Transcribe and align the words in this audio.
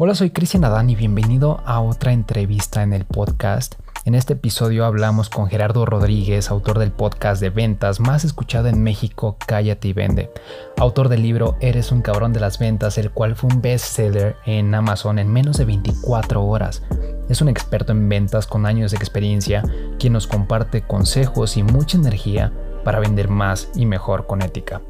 Hola, 0.00 0.14
soy 0.14 0.30
Cristian 0.30 0.64
Adán 0.64 0.90
y 0.90 0.94
bienvenido 0.94 1.60
a 1.66 1.80
otra 1.80 2.12
entrevista 2.12 2.84
en 2.84 2.92
el 2.92 3.04
podcast. 3.04 3.74
En 4.04 4.14
este 4.14 4.34
episodio 4.34 4.84
hablamos 4.84 5.28
con 5.28 5.48
Gerardo 5.48 5.84
Rodríguez, 5.86 6.52
autor 6.52 6.78
del 6.78 6.92
podcast 6.92 7.40
de 7.40 7.50
ventas 7.50 7.98
más 7.98 8.24
escuchado 8.24 8.68
en 8.68 8.80
México, 8.80 9.36
Cállate 9.44 9.88
y 9.88 9.92
Vende, 9.94 10.30
autor 10.76 11.08
del 11.08 11.22
libro 11.22 11.56
Eres 11.60 11.90
un 11.90 12.02
cabrón 12.02 12.32
de 12.32 12.38
las 12.38 12.60
ventas, 12.60 12.96
el 12.96 13.10
cual 13.10 13.34
fue 13.34 13.50
un 13.52 13.60
bestseller 13.60 14.36
en 14.46 14.72
Amazon 14.72 15.18
en 15.18 15.32
menos 15.32 15.56
de 15.56 15.64
24 15.64 16.46
horas. 16.46 16.84
Es 17.28 17.40
un 17.40 17.48
experto 17.48 17.90
en 17.90 18.08
ventas 18.08 18.46
con 18.46 18.66
años 18.66 18.92
de 18.92 18.98
experiencia, 18.98 19.64
quien 19.98 20.12
nos 20.12 20.28
comparte 20.28 20.82
consejos 20.82 21.56
y 21.56 21.64
mucha 21.64 21.98
energía 21.98 22.52
para 22.84 23.00
vender 23.00 23.28
más 23.28 23.68
y 23.74 23.84
mejor 23.84 24.28
con 24.28 24.42
ética. 24.42 24.80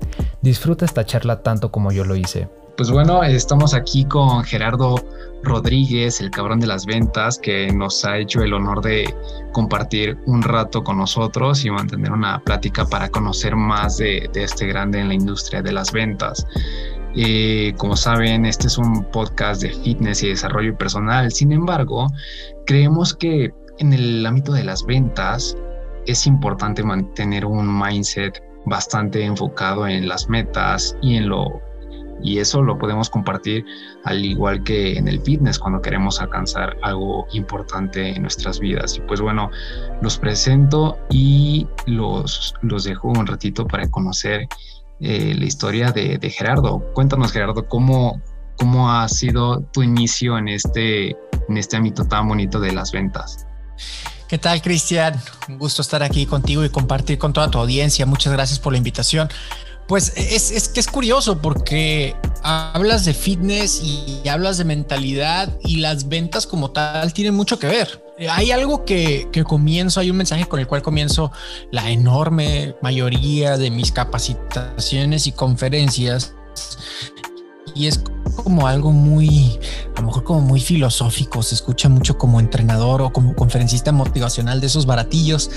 Disfruta 0.43 0.85
esta 0.85 1.07
charla 1.07 1.43
tanto 1.43 1.73
como 1.73 1.93
yo 1.93 2.05
lo 2.05 2.15
hice. 2.15 2.51
Pues 2.79 2.93
bueno, 2.93 3.25
estamos 3.25 3.75
aquí 3.75 4.05
con 4.05 4.45
Gerardo 4.45 4.95
Rodríguez, 5.43 6.21
el 6.21 6.31
cabrón 6.31 6.61
de 6.61 6.69
las 6.69 6.87
ventas, 6.87 7.37
que 7.37 7.73
nos 7.73 8.05
ha 8.05 8.19
hecho 8.19 8.41
el 8.41 8.55
honor 8.55 8.83
de 8.83 9.13
compartir 9.51 10.17
un 10.27 10.43
rato 10.43 10.85
con 10.85 10.99
nosotros 10.99 11.65
y 11.65 11.73
mantener 11.73 12.13
una 12.13 12.39
plática 12.39 12.87
para 12.87 13.09
conocer 13.09 13.57
más 13.57 13.97
de, 13.97 14.31
este 14.33 14.69
grande 14.69 15.01
en 15.01 15.09
la 15.09 15.15
industria 15.15 15.61
de 15.61 15.73
las 15.73 15.91
ventas. 15.91 16.47
Eh, 17.17 17.75
como 17.79 17.97
saben, 17.97 18.47
este 18.47 18.69
es 18.69 18.79
un 18.79 19.03
podcast 19.11 19.61
de 19.61 19.71
fitness 19.71 20.23
y 20.23 20.29
desarrollo 20.29 20.79
personal. 20.79 21.33
Sin 21.33 21.51
embargo, 21.51 22.07
creemos 22.65 23.13
que 23.13 23.53
en 23.79 23.93
el 23.93 24.25
ámbito 24.25 24.53
de 24.53 24.63
las 24.63 24.87
ventas 24.87 25.57
es 26.07 26.29
importante 26.29 26.85
mantener 26.85 27.45
un 27.45 27.77
mindset 27.77 28.41
bastante 28.67 29.25
enfocado 29.25 29.89
en 29.89 30.07
las 30.07 30.29
metas 30.29 30.97
y 31.03 31.17
en 31.17 31.29
lo 31.29 31.68
y 32.23 32.39
eso 32.39 32.63
lo 32.63 32.79
podemos 32.79 33.11
compartir 33.11 33.65
al 34.05 34.25
igual 34.25 34.63
que 34.63 34.97
en 34.97 35.09
el 35.09 35.21
fitness 35.21 35.59
cuando 35.59 35.81
queremos 35.81 36.21
alcanzar 36.21 36.77
algo 36.83 37.27
importante 37.33 38.15
en 38.15 38.23
nuestras 38.23 38.61
vidas. 38.61 38.97
Y 38.97 39.01
pues 39.01 39.21
bueno, 39.21 39.51
los 40.03 40.19
presento 40.19 40.99
y 41.11 41.67
los, 41.87 42.55
los 42.63 42.85
dejo 42.85 43.09
un 43.09 43.27
ratito 43.27 43.67
para 43.67 43.89
conocer 43.91 44.49
eh, 45.01 45.35
la 45.39 45.45
historia 45.45 45.93
de, 45.93 46.19
Gerardo. 46.31 46.81
Cuéntanos 46.93 47.33
Gerardo, 47.33 47.67
¿cómo, 47.69 48.21
¿cómo 48.57 48.93
ha 48.93 49.09
sido 49.09 49.61
tu 49.73 49.83
inicio 49.83 50.37
en 50.39 50.49
este, 50.49 51.11
en 51.11 51.57
este 51.57 51.77
ámbito 51.77 52.05
tan 52.05 52.27
bonito 52.27 52.59
de 52.59 52.73
las 52.73 52.91
ventas? 52.91 53.47
¿Qué 54.29 54.39
tal, 54.39 54.61
Cristian? 54.61 55.15
Un 55.49 55.59
gusto 55.59 55.83
estar 55.83 56.03
aquí 56.03 56.27
contigo 56.27 56.65
y 56.65 56.69
compartir 56.69 57.17
con 57.17 57.33
toda 57.33 57.51
tu 57.51 57.59
audiencia. 57.59 58.05
Muchas 58.05 58.33
gracias 58.33 58.59
por 58.59 58.73
la 58.73 58.79
invitación. 58.79 59.29
Pues 59.89 60.13
es, 60.17 60.69
que 60.69 60.81
es 60.81 60.87
curioso 60.87 61.41
porque 61.41 62.15
hablas 62.43 63.07
de 63.07 63.15
fitness 63.15 63.81
y 63.83 64.29
hablas 64.29 64.59
de 64.59 64.65
mentalidad 64.65 65.59
y 65.63 65.77
las 65.77 66.09
ventas 66.09 66.47
como 66.47 66.71
tal 66.71 67.15
tienen 67.15 67.35
mucho 67.35 67.59
que 67.59 67.69
ver. 67.69 68.05
Hay 68.31 68.51
algo 68.51 68.85
que, 68.85 69.29
que 69.33 69.45
comienzo, 69.45 70.01
hay 70.01 70.11
un 70.11 70.19
mensaje 70.19 70.45
con 70.45 70.61
el 70.61 70.67
cual 70.67 70.83
comienzo 70.83 71.33
la 71.71 71.91
enorme 71.91 72.77
mayoría 72.83 73.57
de 73.57 73.71
mis 73.71 73.91
capacitaciones 73.91 75.27
y 75.27 75.33
conferencias 75.33 76.35
y 77.75 77.87
es 77.87 78.03
como 78.43 78.67
algo 78.67 78.93
muy, 78.93 79.59
a 79.97 80.01
lo 80.01 80.07
mejor 80.07 80.25
como 80.25 80.41
muy 80.41 80.61
filosófico, 80.61 81.43
se 81.43 81.55
escucha 81.55 81.89
mucho 81.89 82.17
como 82.19 82.41
entrenador 82.41 83.03
o 83.03 83.13
como 83.13 83.35
conferencista 83.35 83.93
motivacional 83.93 84.61
de 84.61 84.67
esos 84.67 84.87
baratillos 84.87 85.51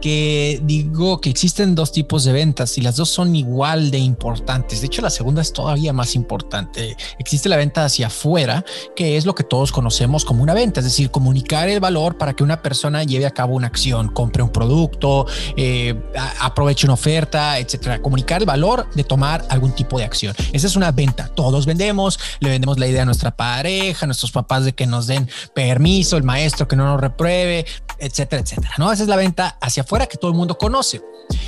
que 0.00 0.60
digo 0.62 1.20
que 1.20 1.30
existen 1.30 1.74
dos 1.74 1.92
tipos 1.92 2.24
de 2.24 2.32
ventas 2.32 2.78
y 2.78 2.80
las 2.80 2.96
dos 2.96 3.08
son 3.08 3.34
igual 3.34 3.90
de 3.90 3.98
importantes. 3.98 4.80
De 4.80 4.86
hecho, 4.86 5.02
la 5.02 5.10
segunda 5.10 5.42
es 5.42 5.52
todavía 5.52 5.92
más 5.92 6.14
importante. 6.14 6.96
Existe 7.18 7.48
la 7.48 7.56
venta 7.56 7.84
hacia 7.84 8.08
afuera, 8.08 8.64
que 8.94 9.16
es 9.16 9.26
lo 9.26 9.34
que 9.34 9.44
todos 9.44 9.72
conocemos 9.72 10.24
como 10.24 10.42
una 10.42 10.54
venta, 10.54 10.80
es 10.80 10.84
decir, 10.84 11.10
comunicar 11.10 11.68
el 11.68 11.80
valor 11.80 12.18
para 12.18 12.34
que 12.34 12.44
una 12.44 12.62
persona 12.62 13.04
lleve 13.04 13.26
a 13.26 13.30
cabo 13.30 13.54
una 13.54 13.66
acción, 13.66 14.08
compre 14.08 14.42
un 14.42 14.50
producto, 14.50 15.26
eh, 15.56 15.94
aproveche 16.40 16.86
una 16.86 16.94
oferta, 16.94 17.58
etcétera. 17.58 18.00
Comunicar 18.00 18.42
el 18.42 18.46
valor 18.46 18.88
de 18.94 19.04
tomar 19.04 19.44
algún 19.48 19.72
tipo 19.72 19.98
de 19.98 20.04
acción. 20.04 20.34
Esa 20.52 20.66
es 20.66 20.76
una 20.76 20.92
venta. 20.92 21.28
Todos 21.34 21.66
vendemos, 21.66 22.18
le 22.40 22.50
vendemos 22.50 22.78
la 22.78 22.86
idea 22.86 23.02
a 23.02 23.06
nuestra 23.06 23.36
pareja, 23.36 24.04
a 24.04 24.06
nuestros 24.06 24.32
papás 24.32 24.64
de 24.64 24.74
que 24.74 24.86
nos 24.86 25.06
den 25.06 25.28
permiso, 25.54 26.16
el 26.16 26.22
maestro 26.22 26.68
que 26.68 26.76
no 26.76 26.84
nos 26.84 27.00
repruebe, 27.00 27.66
etcétera, 27.98 28.42
etcétera. 28.42 28.74
No, 28.78 28.92
esa 28.92 29.02
es 29.02 29.08
la 29.08 29.16
venta 29.16 29.58
hacia 29.60 29.82
afuera 29.82 30.06
que 30.06 30.16
todo 30.16 30.30
el 30.30 30.36
mundo 30.36 30.58
conoce. 30.58 31.02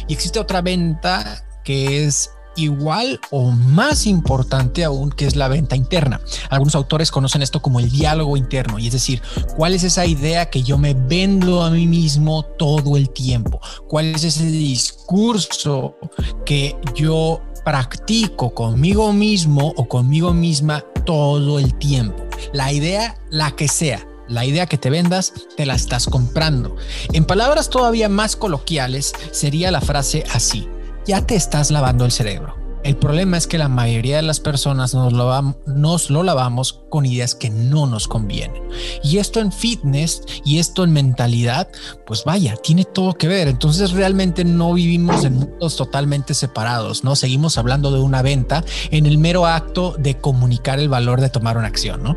Y 0.06 0.12
existe 0.12 0.38
otra 0.38 0.62
venta 0.62 1.44
que 1.64 2.04
es 2.04 2.30
igual 2.58 3.20
o 3.30 3.50
más 3.50 4.06
importante 4.06 4.84
aún, 4.84 5.10
que 5.10 5.26
es 5.26 5.36
la 5.36 5.48
venta 5.48 5.76
interna. 5.76 6.20
Algunos 6.50 6.74
autores 6.74 7.10
conocen 7.10 7.42
esto 7.42 7.62
como 7.62 7.80
el 7.80 7.90
diálogo 7.90 8.36
interno, 8.36 8.78
y 8.78 8.88
es 8.88 8.92
decir, 8.92 9.22
cuál 9.56 9.74
es 9.74 9.84
esa 9.84 10.04
idea 10.06 10.50
que 10.50 10.62
yo 10.62 10.76
me 10.76 10.94
vendo 10.94 11.62
a 11.62 11.70
mí 11.70 11.86
mismo 11.86 12.42
todo 12.42 12.96
el 12.96 13.10
tiempo, 13.10 13.60
cuál 13.88 14.06
es 14.14 14.24
ese 14.24 14.46
discurso 14.46 15.96
que 16.44 16.76
yo 16.94 17.40
practico 17.68 18.54
conmigo 18.54 19.12
mismo 19.12 19.74
o 19.76 19.86
conmigo 19.86 20.32
misma 20.32 20.80
todo 21.04 21.58
el 21.58 21.74
tiempo. 21.74 22.24
La 22.54 22.72
idea, 22.72 23.20
la 23.28 23.50
que 23.50 23.68
sea, 23.68 24.08
la 24.26 24.46
idea 24.46 24.64
que 24.64 24.78
te 24.78 24.88
vendas, 24.88 25.34
te 25.54 25.66
la 25.66 25.74
estás 25.74 26.06
comprando. 26.06 26.76
En 27.12 27.26
palabras 27.26 27.68
todavía 27.68 28.08
más 28.08 28.36
coloquiales, 28.36 29.12
sería 29.32 29.70
la 29.70 29.82
frase 29.82 30.24
así, 30.32 30.66
ya 31.04 31.26
te 31.26 31.36
estás 31.36 31.70
lavando 31.70 32.06
el 32.06 32.10
cerebro. 32.10 32.67
El 32.88 32.96
problema 32.96 33.36
es 33.36 33.46
que 33.46 33.58
la 33.58 33.68
mayoría 33.68 34.16
de 34.16 34.22
las 34.22 34.40
personas 34.40 34.94
nos 34.94 35.12
lo, 35.12 35.54
nos 35.66 36.08
lo 36.08 36.22
lavamos 36.22 36.72
con 36.88 37.04
ideas 37.04 37.34
que 37.34 37.50
no 37.50 37.86
nos 37.86 38.08
convienen. 38.08 38.62
Y 39.04 39.18
esto 39.18 39.40
en 39.40 39.52
fitness 39.52 40.22
y 40.42 40.58
esto 40.58 40.84
en 40.84 40.94
mentalidad, 40.94 41.68
pues 42.06 42.24
vaya, 42.24 42.56
tiene 42.56 42.86
todo 42.86 43.12
que 43.12 43.28
ver. 43.28 43.46
Entonces 43.46 43.90
realmente 43.92 44.42
no 44.42 44.72
vivimos 44.72 45.22
en 45.26 45.34
mundos 45.34 45.76
totalmente 45.76 46.32
separados, 46.32 47.04
¿no? 47.04 47.14
Seguimos 47.14 47.58
hablando 47.58 47.90
de 47.90 48.00
una 48.00 48.22
venta 48.22 48.64
en 48.90 49.04
el 49.04 49.18
mero 49.18 49.44
acto 49.44 49.94
de 49.98 50.16
comunicar 50.16 50.78
el 50.78 50.88
valor 50.88 51.20
de 51.20 51.28
tomar 51.28 51.58
una 51.58 51.66
acción, 51.66 52.02
¿no? 52.02 52.16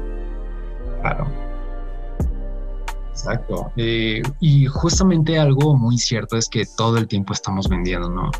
Claro. 1.02 1.28
Exacto. 3.10 3.74
Eh, 3.76 4.22
y 4.40 4.68
justamente 4.68 5.38
algo 5.38 5.76
muy 5.76 5.98
cierto 5.98 6.38
es 6.38 6.48
que 6.48 6.66
todo 6.66 6.98
el 6.98 7.10
tiempo 7.10 7.34
estamos 7.34 7.68
vendiendo, 7.68 8.10
¿no? 8.10 8.32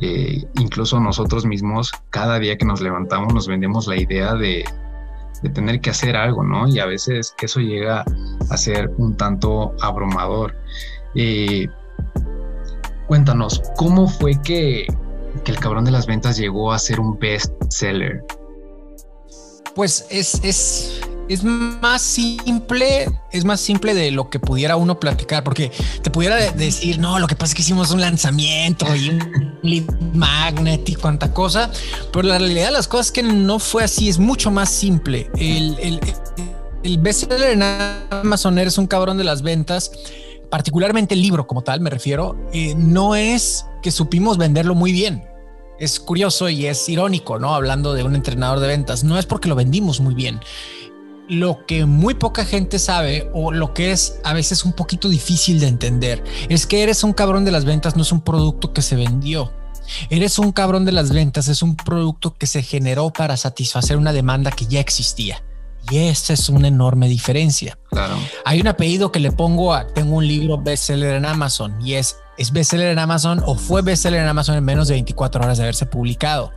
Eh, 0.00 0.44
incluso 0.60 1.00
nosotros 1.00 1.44
mismos, 1.44 1.92
cada 2.10 2.38
día 2.38 2.56
que 2.56 2.64
nos 2.64 2.80
levantamos, 2.80 3.34
nos 3.34 3.48
vendemos 3.48 3.86
la 3.86 3.96
idea 3.96 4.34
de, 4.34 4.64
tener 5.54 5.80
que 5.80 5.90
hacer 5.90 6.16
algo, 6.16 6.42
¿no? 6.42 6.66
Y 6.66 6.80
a 6.80 6.86
veces 6.86 7.34
eso 7.40 7.60
llega 7.60 8.04
a 8.50 8.56
ser 8.56 8.90
un 8.98 9.16
tanto 9.16 9.74
abrumador. 9.80 10.54
Eh, 11.14 11.68
cuéntanos, 13.06 13.62
¿cómo 13.76 14.08
fue 14.08 14.40
que, 14.42 14.86
que, 15.44 15.52
el 15.52 15.58
cabrón 15.60 15.84
de 15.84 15.92
las 15.92 16.06
ventas 16.06 16.36
llegó 16.36 16.72
a 16.72 16.78
ser 16.78 16.98
un 16.98 17.18
best 17.18 17.52
seller? 17.68 18.24
Pues 19.74 20.06
es, 20.10 20.42
es, 20.42 21.00
es 21.28 21.44
más 21.44 22.02
simple, 22.02 23.06
es 23.30 23.44
más 23.44 23.60
simple 23.60 23.94
de 23.94 24.10
lo 24.10 24.30
que 24.30 24.40
pudiera 24.40 24.76
uno 24.76 24.98
platicar, 24.98 25.44
porque 25.44 25.70
te 26.02 26.10
pudiera 26.10 26.36
decir, 26.52 26.98
no, 26.98 27.18
lo 27.18 27.26
que 27.26 27.36
pasa 27.36 27.52
es 27.52 27.54
que 27.54 27.62
hicimos 27.62 27.90
un 27.90 28.00
lanzamiento 28.00 28.94
y 28.96 29.10
un 29.10 29.58
lead 29.62 29.84
magnet 30.14 30.88
y 30.88 30.94
cuánta 30.94 31.32
cosa, 31.32 31.70
pero 32.12 32.28
la 32.28 32.38
realidad 32.38 32.66
de 32.66 32.72
las 32.72 32.88
cosas 32.88 33.12
que 33.12 33.22
no 33.22 33.58
fue 33.58 33.84
así, 33.84 34.08
es 34.08 34.18
mucho 34.18 34.50
más 34.50 34.70
simple. 34.70 35.30
El, 35.36 35.76
el, 35.80 36.00
el 36.82 36.98
bestseller 36.98 37.50
en 37.50 37.62
Amazon 38.10 38.58
eres 38.58 38.78
un 38.78 38.86
cabrón 38.86 39.18
de 39.18 39.24
las 39.24 39.42
ventas, 39.42 39.92
particularmente 40.50 41.14
el 41.14 41.20
libro 41.20 41.46
como 41.46 41.62
tal, 41.62 41.80
me 41.80 41.90
refiero, 41.90 42.36
eh, 42.52 42.74
no 42.74 43.14
es 43.14 43.66
que 43.82 43.90
supimos 43.90 44.38
venderlo 44.38 44.74
muy 44.74 44.92
bien. 44.92 45.24
Es 45.78 46.00
curioso 46.00 46.48
y 46.48 46.66
es 46.66 46.88
irónico, 46.88 47.38
¿no? 47.38 47.54
Hablando 47.54 47.94
de 47.94 48.02
un 48.02 48.16
entrenador 48.16 48.58
de 48.58 48.66
ventas, 48.66 49.04
no 49.04 49.16
es 49.16 49.26
porque 49.26 49.48
lo 49.48 49.54
vendimos 49.54 50.00
muy 50.00 50.12
bien 50.12 50.40
lo 51.28 51.66
que 51.66 51.84
muy 51.84 52.14
poca 52.14 52.44
gente 52.44 52.78
sabe 52.78 53.30
o 53.32 53.52
lo 53.52 53.74
que 53.74 53.92
es 53.92 54.18
a 54.24 54.32
veces 54.32 54.64
un 54.64 54.72
poquito 54.72 55.08
difícil 55.08 55.60
de 55.60 55.68
entender 55.68 56.22
es 56.48 56.66
que 56.66 56.82
eres 56.82 57.04
un 57.04 57.12
cabrón 57.12 57.44
de 57.44 57.50
las 57.50 57.64
ventas, 57.64 57.96
no 57.96 58.02
es 58.02 58.12
un 58.12 58.20
producto 58.20 58.72
que 58.72 58.82
se 58.82 58.96
vendió. 58.96 59.52
Eres 60.10 60.38
un 60.38 60.52
cabrón 60.52 60.84
de 60.84 60.92
las 60.92 61.10
ventas, 61.10 61.48
es 61.48 61.62
un 61.62 61.76
producto 61.76 62.34
que 62.34 62.46
se 62.46 62.62
generó 62.62 63.10
para 63.10 63.36
satisfacer 63.36 63.96
una 63.96 64.12
demanda 64.12 64.50
que 64.50 64.66
ya 64.66 64.80
existía. 64.80 65.42
Y 65.90 65.98
esa 65.98 66.34
es 66.34 66.48
una 66.50 66.68
enorme 66.68 67.08
diferencia. 67.08 67.78
Claro. 67.90 68.16
Hay 68.44 68.60
un 68.60 68.68
apellido 68.68 69.10
que 69.10 69.20
le 69.20 69.32
pongo 69.32 69.72
a, 69.72 69.86
tengo 69.86 70.16
un 70.16 70.26
libro 70.26 70.58
bestseller 70.58 71.14
en 71.14 71.24
Amazon 71.24 71.74
y 71.82 71.94
es, 71.94 72.16
es 72.38 72.52
bestseller 72.52 72.88
en 72.88 72.98
Amazon 72.98 73.42
o 73.44 73.56
fue 73.56 73.82
bestseller 73.82 74.22
en 74.22 74.28
Amazon 74.28 74.56
en 74.56 74.64
menos 74.64 74.88
de 74.88 74.94
24 74.94 75.42
horas 75.42 75.58
de 75.58 75.64
haberse 75.64 75.86
publicado. 75.86 76.52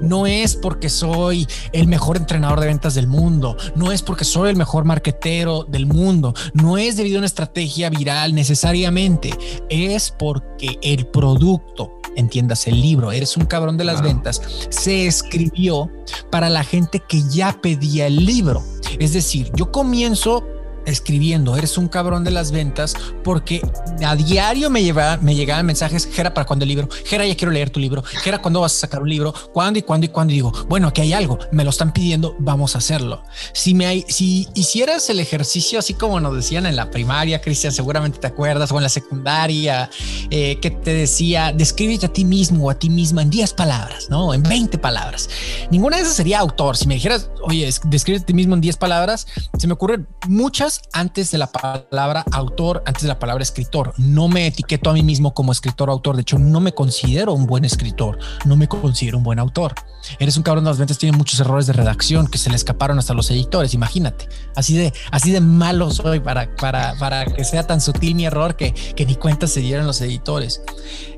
No 0.00 0.26
es 0.26 0.56
porque 0.56 0.88
soy 0.88 1.46
el 1.72 1.86
mejor 1.88 2.16
entrenador 2.16 2.60
de 2.60 2.66
ventas 2.66 2.94
del 2.94 3.06
mundo, 3.06 3.56
no 3.74 3.92
es 3.92 4.02
porque 4.02 4.24
soy 4.24 4.50
el 4.50 4.56
mejor 4.56 4.84
marquetero 4.84 5.64
del 5.64 5.86
mundo, 5.86 6.34
no 6.54 6.78
es 6.78 6.96
debido 6.96 7.16
a 7.16 7.20
una 7.20 7.26
estrategia 7.26 7.90
viral 7.90 8.34
necesariamente, 8.34 9.30
es 9.68 10.10
porque 10.10 10.78
el 10.82 11.06
producto 11.06 11.92
entiendas 12.16 12.66
el 12.66 12.80
libro, 12.80 13.12
eres 13.12 13.36
un 13.36 13.44
cabrón 13.44 13.76
de 13.76 13.84
las 13.84 14.02
ventas, 14.02 14.40
se 14.70 15.06
escribió 15.06 15.90
para 16.30 16.48
la 16.48 16.64
gente 16.64 17.02
que 17.06 17.22
ya 17.28 17.60
pedía 17.60 18.06
el 18.06 18.24
libro. 18.24 18.62
Es 18.98 19.12
decir, 19.12 19.50
yo 19.54 19.70
comienzo 19.70 20.44
escribiendo, 20.86 21.56
eres 21.56 21.76
un 21.76 21.88
cabrón 21.88 22.24
de 22.24 22.30
las 22.30 22.50
ventas, 22.52 22.94
porque 23.22 23.60
a 24.04 24.16
diario 24.16 24.70
me, 24.70 24.82
lleva, 24.82 25.18
me 25.18 25.34
llegaban 25.34 25.66
mensajes, 25.66 26.08
Gera, 26.10 26.32
¿para 26.32 26.46
cuando 26.46 26.64
el 26.64 26.68
libro? 26.68 26.88
Gera, 27.04 27.26
ya 27.26 27.36
quiero 27.36 27.52
leer 27.52 27.70
tu 27.70 27.80
libro. 27.80 28.02
Gera, 28.02 28.38
¿cuándo 28.38 28.60
vas 28.60 28.74
a 28.74 28.78
sacar 28.78 29.02
un 29.02 29.10
libro? 29.10 29.34
¿Cuándo 29.52 29.78
y 29.78 29.82
cuándo 29.82 30.06
y 30.06 30.08
cuándo? 30.08 30.32
Y 30.32 30.36
digo, 30.36 30.52
bueno, 30.68 30.88
aquí 30.88 31.02
hay 31.02 31.12
algo, 31.12 31.38
me 31.52 31.64
lo 31.64 31.70
están 31.70 31.92
pidiendo, 31.92 32.36
vamos 32.38 32.74
a 32.74 32.78
hacerlo. 32.78 33.22
Si, 33.52 33.74
me 33.74 33.86
hay, 33.86 34.04
si 34.08 34.48
hicieras 34.54 35.10
el 35.10 35.20
ejercicio 35.20 35.78
así 35.78 35.94
como 35.94 36.20
nos 36.20 36.34
decían 36.34 36.66
en 36.66 36.76
la 36.76 36.90
primaria, 36.90 37.40
Cristian, 37.40 37.72
seguramente 37.72 38.18
te 38.18 38.26
acuerdas, 38.26 38.70
o 38.72 38.76
en 38.76 38.82
la 38.82 38.88
secundaria, 38.88 39.90
eh, 40.30 40.58
que 40.60 40.70
te 40.70 40.92
decía, 40.92 41.52
descríbete 41.52 42.06
a 42.06 42.12
ti 42.12 42.24
mismo 42.24 42.66
o 42.66 42.70
a 42.70 42.78
ti 42.78 42.90
misma 42.90 43.22
en 43.22 43.30
10 43.30 43.54
palabras, 43.54 44.08
¿no? 44.10 44.32
En 44.34 44.42
20 44.42 44.78
palabras. 44.78 45.28
Ninguna 45.70 45.96
de 45.96 46.02
esas 46.02 46.14
sería 46.14 46.38
autor. 46.38 46.76
Si 46.76 46.86
me 46.86 46.94
dijeras, 46.94 47.30
oye, 47.42 47.68
descríbete 47.84 48.22
a 48.22 48.26
ti 48.26 48.34
mismo 48.34 48.54
en 48.54 48.60
10 48.60 48.76
palabras, 48.76 49.26
se 49.58 49.66
me 49.66 49.72
ocurren 49.72 50.06
muchas 50.28 50.75
antes 50.92 51.30
de 51.30 51.38
la 51.38 51.46
palabra 51.48 52.24
autor, 52.32 52.82
antes 52.86 53.02
de 53.02 53.08
la 53.08 53.18
palabra 53.18 53.42
escritor. 53.42 53.92
No 53.98 54.28
me 54.28 54.46
etiqueto 54.46 54.90
a 54.90 54.92
mí 54.92 55.02
mismo 55.02 55.34
como 55.34 55.52
escritor 55.52 55.90
o 55.90 55.92
autor. 55.92 56.16
De 56.16 56.22
hecho, 56.22 56.38
no 56.38 56.60
me 56.60 56.72
considero 56.72 57.32
un 57.32 57.46
buen 57.46 57.64
escritor, 57.64 58.18
no 58.44 58.56
me 58.56 58.68
considero 58.68 59.18
un 59.18 59.24
buen 59.24 59.38
autor. 59.38 59.74
Eres 60.18 60.36
un 60.36 60.42
cabrón 60.42 60.64
de 60.64 60.70
las 60.70 60.78
ventas, 60.78 60.98
tiene 60.98 61.16
muchos 61.16 61.40
errores 61.40 61.66
de 61.66 61.72
redacción 61.72 62.26
que 62.26 62.38
se 62.38 62.50
le 62.50 62.56
escaparon 62.56 62.98
hasta 62.98 63.14
los 63.14 63.30
editores. 63.30 63.74
Imagínate, 63.74 64.28
así 64.54 64.76
de, 64.76 64.92
así 65.10 65.30
de 65.30 65.40
malo 65.40 65.90
soy 65.90 66.20
para, 66.20 66.54
para, 66.56 66.94
para 66.98 67.24
que 67.26 67.44
sea 67.44 67.66
tan 67.66 67.80
sutil 67.80 68.14
mi 68.14 68.26
error 68.26 68.56
que, 68.56 68.72
que 68.72 69.06
ni 69.06 69.16
cuenta 69.16 69.46
se 69.46 69.60
dieran 69.60 69.86
los 69.86 70.00
editores. 70.00 70.62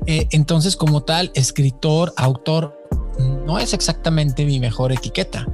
Eh, 0.05 0.27
entonces, 0.31 0.75
como 0.75 1.03
tal, 1.03 1.31
escritor, 1.35 2.13
autor, 2.17 2.77
no 3.45 3.59
es 3.59 3.73
exactamente 3.73 4.45
mi 4.45 4.59
mejor 4.59 4.91
etiqueta. 4.91 5.45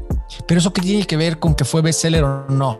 Pero 0.48 0.60
eso 0.60 0.74
que 0.74 0.82
tiene 0.82 1.06
que 1.06 1.18
ver 1.18 1.40
con 1.40 1.56
que 1.56 1.66
fue 1.66 1.82
bestseller 1.82 2.24
o 2.24 2.46
no, 2.50 2.78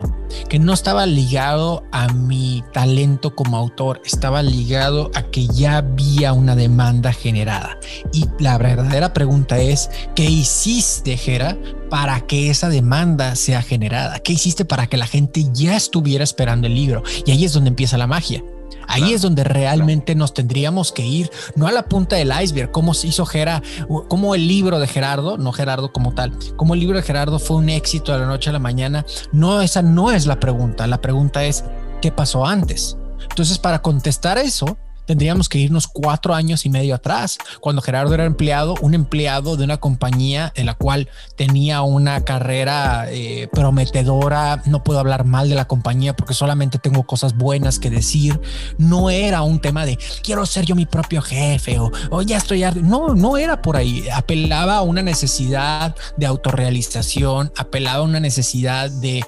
que 0.48 0.58
no 0.58 0.72
estaba 0.72 1.06
ligado 1.06 1.84
a 1.92 2.08
mi 2.12 2.62
talento 2.72 3.34
como 3.34 3.56
autor, 3.56 4.00
estaba 4.04 4.42
ligado 4.42 5.10
a 5.14 5.22
que 5.22 5.46
ya 5.46 5.78
había 5.78 6.32
una 6.32 6.56
demanda 6.56 7.12
generada. 7.12 7.78
Y 8.12 8.26
la 8.38 8.58
verdadera 8.58 9.12
pregunta 9.12 9.58
es, 9.58 9.90
¿qué 10.14 10.24
hiciste, 10.24 11.16
Jera, 11.16 11.56
para 11.90 12.20
que 12.20 12.50
esa 12.50 12.68
demanda 12.68 13.36
sea 13.36 13.62
generada? 13.62 14.18
¿Qué 14.18 14.32
hiciste 14.32 14.64
para 14.64 14.86
que 14.86 14.96
la 14.96 15.06
gente 15.06 15.44
ya 15.52 15.76
estuviera 15.76 16.24
esperando 16.24 16.66
el 16.66 16.74
libro? 16.74 17.02
Y 17.24 17.30
ahí 17.30 17.44
es 17.44 17.52
donde 17.52 17.68
empieza 17.68 17.96
la 17.98 18.06
magia. 18.06 18.42
Ahí 18.88 19.12
es 19.12 19.22
donde 19.22 19.44
realmente 19.44 20.14
nos 20.14 20.34
tendríamos 20.34 20.92
que 20.92 21.04
ir, 21.04 21.30
no 21.54 21.66
a 21.66 21.72
la 21.72 21.84
punta 21.84 22.16
del 22.16 22.32
iceberg, 22.42 22.70
como 22.70 22.94
se 22.94 23.08
hizo 23.08 23.26
Gera, 23.26 23.62
como 24.08 24.34
el 24.34 24.46
libro 24.46 24.78
de 24.78 24.86
Gerardo, 24.86 25.38
no 25.38 25.52
Gerardo 25.52 25.92
como 25.92 26.14
tal, 26.14 26.32
como 26.56 26.74
el 26.74 26.80
libro 26.80 26.96
de 26.96 27.02
Gerardo 27.02 27.38
fue 27.38 27.56
un 27.56 27.68
éxito 27.68 28.12
de 28.12 28.20
la 28.20 28.26
noche 28.26 28.50
a 28.50 28.52
la 28.52 28.58
mañana. 28.58 29.04
No, 29.32 29.60
esa 29.60 29.82
no 29.82 30.10
es 30.12 30.26
la 30.26 30.40
pregunta. 30.40 30.86
La 30.86 31.00
pregunta 31.00 31.44
es, 31.44 31.64
¿qué 32.00 32.12
pasó 32.12 32.46
antes? 32.46 32.96
Entonces, 33.28 33.58
para 33.58 33.82
contestar 33.82 34.38
eso, 34.38 34.78
tendríamos 35.06 35.48
que 35.48 35.58
irnos 35.58 35.86
cuatro 35.86 36.34
años 36.34 36.66
y 36.66 36.70
medio 36.70 36.94
atrás, 36.94 37.38
cuando 37.60 37.82
Gerardo 37.82 38.14
era 38.14 38.24
empleado, 38.24 38.74
un 38.80 38.94
empleado 38.94 39.56
de 39.56 39.64
una 39.64 39.78
compañía 39.78 40.52
en 40.54 40.66
la 40.66 40.74
cual 40.74 41.08
tenía 41.36 41.82
una 41.82 42.24
carrera 42.24 43.06
eh, 43.10 43.48
prometedora. 43.52 44.62
No 44.66 44.82
puedo 44.84 44.98
hablar 44.98 45.24
mal 45.24 45.48
de 45.48 45.54
la 45.54 45.66
compañía 45.66 46.14
porque 46.14 46.34
solamente 46.34 46.78
tengo 46.78 47.04
cosas 47.04 47.36
buenas 47.36 47.78
que 47.78 47.90
decir. 47.90 48.40
No 48.78 49.10
era 49.10 49.42
un 49.42 49.60
tema 49.60 49.86
de 49.86 49.98
quiero 50.22 50.44
ser 50.46 50.64
yo 50.64 50.74
mi 50.74 50.86
propio 50.86 51.22
jefe 51.22 51.78
o, 51.78 51.90
o 52.10 52.22
ya 52.22 52.36
estoy. 52.36 52.64
No, 52.82 53.14
no 53.14 53.36
era 53.36 53.62
por 53.62 53.76
ahí. 53.76 54.04
Apelaba 54.12 54.76
a 54.76 54.82
una 54.82 55.02
necesidad 55.02 55.94
de 56.16 56.26
autorrealización, 56.26 57.52
apelaba 57.56 57.98
a 57.98 58.02
una 58.02 58.20
necesidad 58.20 58.90
de 58.90 59.24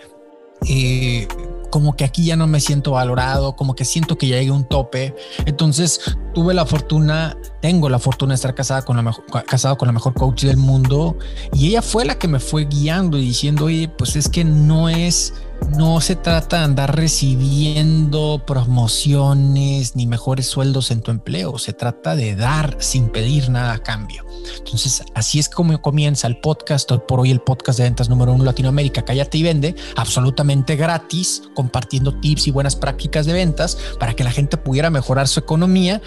eh, 0.67 1.29
como 1.71 1.97
que 1.97 2.05
aquí 2.05 2.25
ya 2.25 2.37
no 2.37 2.47
me 2.47 2.61
siento 2.61 2.93
valorado, 2.93 3.57
como 3.57 3.75
que 3.75 3.85
siento 3.85 4.17
que 4.17 4.29
ya 4.29 4.37
llegué 4.37 4.51
a 4.51 4.55
un 4.55 4.65
tope. 4.65 5.15
Entonces 5.47 6.01
tuve 6.35 6.55
la 6.55 6.67
fortuna, 6.67 7.37
tengo 7.61 7.89
la 7.89 7.99
fortuna 7.99 8.33
de 8.33 8.37
estar 8.37 8.55
casada 8.55 8.83
con 8.83 8.97
la 8.97 9.03
mejor, 9.03 9.25
casado 9.47 9.77
con 9.77 9.87
la 9.87 9.93
mejor 9.93 10.15
coach 10.15 10.45
del 10.45 10.57
mundo 10.57 11.17
y 11.53 11.69
ella 11.69 11.83
fue 11.83 12.05
la 12.05 12.19
que 12.19 12.29
me 12.29 12.41
fue 12.41 12.65
guiando 12.65 13.19
y 13.19 13.23
diciendo, 13.23 13.67
oye, 13.67 13.89
pues 13.89 14.17
es 14.17 14.29
que 14.29 14.45
no 14.45 14.89
es 14.89 15.35
no 15.77 16.01
se 16.01 16.17
trata 16.17 16.59
de 16.59 16.65
andar 16.65 16.97
recibiendo 16.97 18.43
promociones 18.47 19.97
ni 19.97 20.07
mejores 20.07 20.47
sueldos 20.47 20.91
en 20.91 21.03
tu 21.03 21.11
empleo, 21.11 21.59
se 21.59 21.73
trata 21.73 22.17
de 22.17 22.35
dar 22.35 22.77
sin 22.81 23.09
pedir 23.09 23.51
nada 23.51 23.75
a 23.75 23.79
cambio. 23.79 24.25
Entonces, 24.59 25.03
así 25.15 25.39
es 25.39 25.49
como 25.49 25.81
comienza 25.81 26.27
el 26.27 26.39
podcast, 26.41 26.91
por 27.07 27.21
hoy 27.21 27.31
el 27.31 27.41
podcast 27.41 27.79
de 27.79 27.85
ventas 27.85 28.09
número 28.09 28.33
uno 28.33 28.45
Latinoamérica, 28.45 29.03
Cállate 29.03 29.39
y 29.39 29.43
Vende, 29.43 29.75
absolutamente 29.97 30.77
gratis, 30.77 31.43
compartiendo 31.55 32.19
tips 32.19 32.49
y 32.49 32.51
buenas 32.51 32.77
prácticas 32.77 33.27
de 33.27 33.33
ventas 33.35 33.79
para 34.01 34.15
que 34.15 34.25
la 34.25 34.31
gente 34.31 34.57
pudiera 34.57 34.91
mejorar 34.91 35.29
su 35.29 35.41
economía 35.41 36.01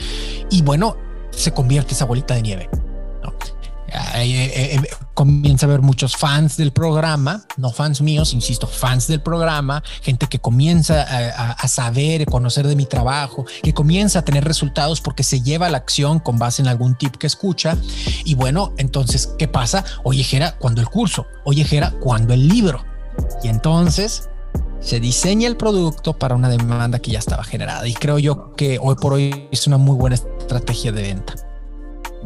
y 0.50 0.62
bueno, 0.64 0.98
se 1.32 1.54
convierte 1.54 1.94
esa 1.94 2.06
bolita 2.06 2.36
de 2.36 2.42
nieve. 2.42 2.70
Eh, 3.94 4.24
eh, 4.24 4.76
eh, 4.76 4.82
comienza 5.14 5.66
a 5.66 5.70
haber 5.70 5.82
muchos 5.82 6.16
fans 6.16 6.56
del 6.56 6.72
programa, 6.72 7.46
no 7.58 7.72
fans 7.72 8.02
míos, 8.02 8.34
insisto, 8.34 8.66
fans 8.66 9.08
del 9.08 9.22
programa, 9.22 9.84
gente 10.02 10.28
que 10.28 10.40
comienza 10.40 11.04
a, 11.04 11.52
a, 11.52 11.68
saber, 11.68 12.26
conocer 12.26 12.68
de 12.68 12.76
mi 12.76 12.86
trabajo, 12.86 13.46
que 13.62 13.74
comienza 13.74 14.20
a 14.20 14.26
tener 14.26 14.46
resultados 14.46 15.02
porque 15.02 15.24
se 15.24 15.42
lleva 15.42 15.68
a 15.68 15.70
la 15.70 15.78
acción 15.78 16.20
con 16.20 16.40
base 16.40 16.62
en 16.62 16.70
algún 16.70 16.96
tip 16.96 17.16
que 17.18 17.28
escucha. 17.28 17.78
Y 18.24 18.36
bueno, 18.36 18.74
entonces, 18.78 19.34
¿qué 19.38 19.48
pasa? 19.48 19.84
Oye, 20.04 20.24
Jera, 20.24 20.58
cuando 20.58 20.80
el 20.82 20.88
curso, 20.88 21.26
oye, 21.44 21.66
Jera, 21.66 21.92
cuando 22.00 22.34
el 22.34 22.48
libro. 22.48 22.86
Y 23.44 23.50
entonces 23.50 24.30
se 24.80 25.00
diseña 25.00 25.48
el 25.48 25.58
producto 25.58 26.18
para 26.18 26.36
una 26.36 26.50
demanda 26.50 27.00
que 27.00 27.12
ya 27.12 27.20
estaba 27.20 27.44
generada. 27.44 27.88
Y 27.88 27.94
creo 27.94 28.20
yo 28.20 28.56
que 28.56 28.80
hoy 28.82 28.96
por 28.96 29.14
hoy 29.14 29.48
es 29.52 29.68
una 29.68 29.78
muy 29.78 29.96
buena 29.96 30.16
estrategia 30.16 30.92
de 30.92 31.02
venta. 31.02 31.36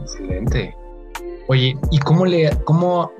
Excelente. 0.02 0.76
Oye, 1.48 1.78
¿y 1.92 2.00
cómo 2.00 2.26
le, 2.26 2.50
cómo, 2.64 3.12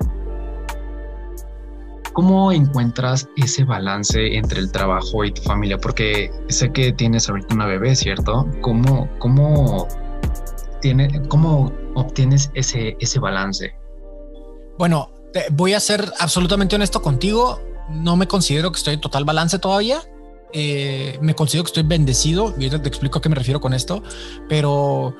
cómo 2.12 2.50
encuentras 2.50 3.28
ese 3.36 3.64
balance 3.64 4.36
entre 4.36 4.60
el 4.60 4.72
trabajo 4.72 5.24
y 5.24 5.32
tu 5.32 5.42
familia? 5.42 5.78
Porque 5.78 6.30
sé 6.48 6.72
que 6.72 6.92
tienes 6.92 7.28
ahorita 7.28 7.54
una 7.54 7.66
bebé, 7.66 7.94
¿cierto? 7.94 8.46
¿Cómo, 8.62 9.08
cómo, 9.18 9.86
tiene, 10.80 11.22
cómo 11.28 11.72
obtienes 11.94 12.50
ese, 12.54 12.96
ese 12.98 13.20
balance? 13.20 13.74
Bueno, 14.78 15.10
voy 15.52 15.74
a 15.74 15.80
ser 15.80 16.12
absolutamente 16.18 16.74
honesto 16.74 17.00
contigo. 17.02 17.60
No 17.90 18.16
me 18.16 18.26
considero 18.26 18.72
que 18.72 18.78
estoy 18.78 18.94
en 18.94 19.00
total 19.00 19.24
balance 19.24 19.58
todavía. 19.58 20.02
Eh, 20.52 21.18
me 21.20 21.34
considero 21.34 21.64
que 21.64 21.68
estoy 21.68 21.82
bendecido. 21.84 22.54
Y 22.58 22.68
te 22.68 22.88
explico 22.88 23.18
a 23.18 23.22
qué 23.22 23.28
me 23.28 23.36
refiero 23.36 23.60
con 23.60 23.72
esto, 23.72 24.02
pero 24.48 25.14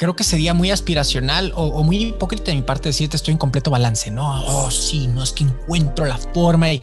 creo 0.00 0.16
que 0.16 0.24
sería 0.24 0.54
muy 0.54 0.70
aspiracional 0.70 1.52
o, 1.54 1.84
muy 1.84 2.04
hipócrita 2.04 2.50
de 2.50 2.54
mi 2.54 2.62
parte 2.62 2.88
decirte 2.88 3.18
estoy 3.18 3.32
en 3.32 3.38
completo 3.38 3.70
balance. 3.70 4.10
No, 4.10 4.42
oh, 4.46 4.70
sí, 4.70 5.06
no 5.06 5.22
es 5.22 5.30
que 5.30 5.44
encuentro 5.44 6.06
la 6.06 6.16
forma 6.16 6.72
y 6.72 6.80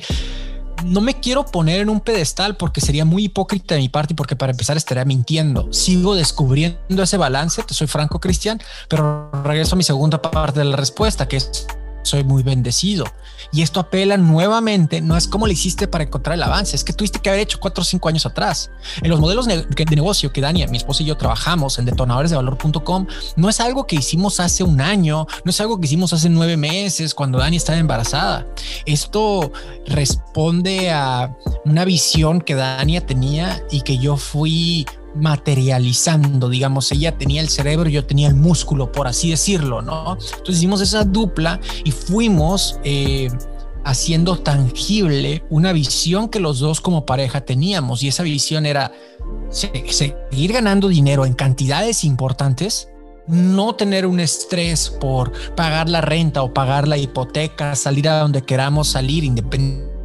no 0.85 1.01
me 1.01 1.19
quiero 1.19 1.43
poner 1.43 1.81
en 1.81 1.89
un 1.89 1.99
pedestal 1.99 2.57
porque 2.57 2.79
sería 2.79 3.05
muy 3.05 3.23
hipócrita 3.23 3.73
de 3.73 3.81
mi 3.81 3.89
parte 3.89 4.13
y 4.13 4.15
porque 4.15 4.35
para 4.35 4.51
empezar 4.51 4.77
estaría 4.77 5.03
mintiendo. 5.03 5.73
Sigo 5.73 6.13
descubriendo 6.13 7.01
ese 7.01 7.17
balance, 7.17 7.63
te 7.63 7.73
soy 7.73 7.87
franco, 7.87 8.19
Cristian, 8.19 8.61
pero 8.87 9.31
regreso 9.43 9.73
a 9.73 9.77
mi 9.77 9.83
segunda 9.83 10.21
parte 10.21 10.59
de 10.59 10.65
la 10.65 10.75
respuesta, 10.75 11.27
que 11.27 11.37
es 11.37 11.65
soy 12.03 12.23
muy 12.23 12.43
bendecido. 12.43 13.03
Y 13.51 13.61
esto 13.61 13.79
apela 13.79 14.17
nuevamente, 14.17 15.01
no 15.01 15.15
es 15.17 15.27
como 15.27 15.47
le 15.47 15.53
hiciste 15.53 15.87
para 15.87 16.03
encontrar 16.03 16.35
el 16.35 16.43
avance, 16.43 16.75
es 16.75 16.83
que 16.83 16.93
tuviste 16.93 17.19
que 17.19 17.29
haber 17.29 17.41
hecho 17.41 17.59
cuatro 17.59 17.81
o 17.81 17.85
cinco 17.85 18.09
años 18.09 18.25
atrás. 18.25 18.71
En 19.01 19.09
los 19.09 19.19
modelos 19.19 19.45
de 19.45 19.65
negocio 19.95 20.31
que 20.31 20.41
Dani, 20.41 20.65
mi 20.67 20.77
esposa 20.77 21.03
y 21.03 21.05
yo 21.05 21.17
trabajamos 21.17 21.79
en 21.79 21.85
detonadoresdevalor.com, 21.85 23.07
no 23.35 23.49
es 23.49 23.59
algo 23.59 23.87
que 23.87 23.97
hicimos 23.97 24.39
hace 24.39 24.63
un 24.63 24.81
año, 24.81 25.27
no 25.43 25.49
es 25.49 25.61
algo 25.61 25.79
que 25.79 25.85
hicimos 25.85 26.13
hace 26.13 26.29
nueve 26.29 26.57
meses 26.57 27.13
cuando 27.13 27.37
Dani 27.37 27.57
estaba 27.57 27.77
embarazada. 27.77 28.47
Esto 28.85 29.51
responde 29.87 30.91
a 30.91 31.35
una 31.65 31.85
visión 31.85 32.41
que 32.41 32.55
Dania 32.55 33.05
tenía 33.05 33.63
y 33.71 33.81
que 33.81 33.97
yo 33.97 34.17
fui 34.17 34.85
materializando, 35.15 36.49
digamos, 36.49 36.91
ella 36.91 37.17
tenía 37.17 37.41
el 37.41 37.49
cerebro, 37.49 37.89
yo 37.89 38.05
tenía 38.05 38.27
el 38.27 38.35
músculo, 38.35 38.91
por 38.91 39.07
así 39.07 39.29
decirlo, 39.29 39.81
¿no? 39.81 40.13
Entonces 40.13 40.57
hicimos 40.57 40.81
esa 40.81 41.03
dupla 41.03 41.59
y 41.83 41.91
fuimos 41.91 42.79
eh, 42.83 43.29
haciendo 43.83 44.37
tangible 44.37 45.43
una 45.49 45.71
visión 45.71 46.29
que 46.29 46.39
los 46.39 46.59
dos 46.59 46.81
como 46.81 47.05
pareja 47.05 47.41
teníamos 47.41 48.03
y 48.03 48.09
esa 48.09 48.23
visión 48.23 48.65
era 48.65 48.91
seguir 49.49 50.53
ganando 50.53 50.87
dinero 50.87 51.25
en 51.25 51.33
cantidades 51.33 52.03
importantes, 52.03 52.89
no 53.27 53.75
tener 53.75 54.05
un 54.05 54.19
estrés 54.19 54.89
por 54.89 55.31
pagar 55.55 55.89
la 55.89 56.01
renta 56.01 56.43
o 56.43 56.53
pagar 56.53 56.87
la 56.87 56.97
hipoteca, 56.97 57.75
salir 57.75 58.07
a 58.09 58.19
donde 58.19 58.41
queramos 58.41 58.89
salir 58.89 59.23
independientemente 59.23 59.96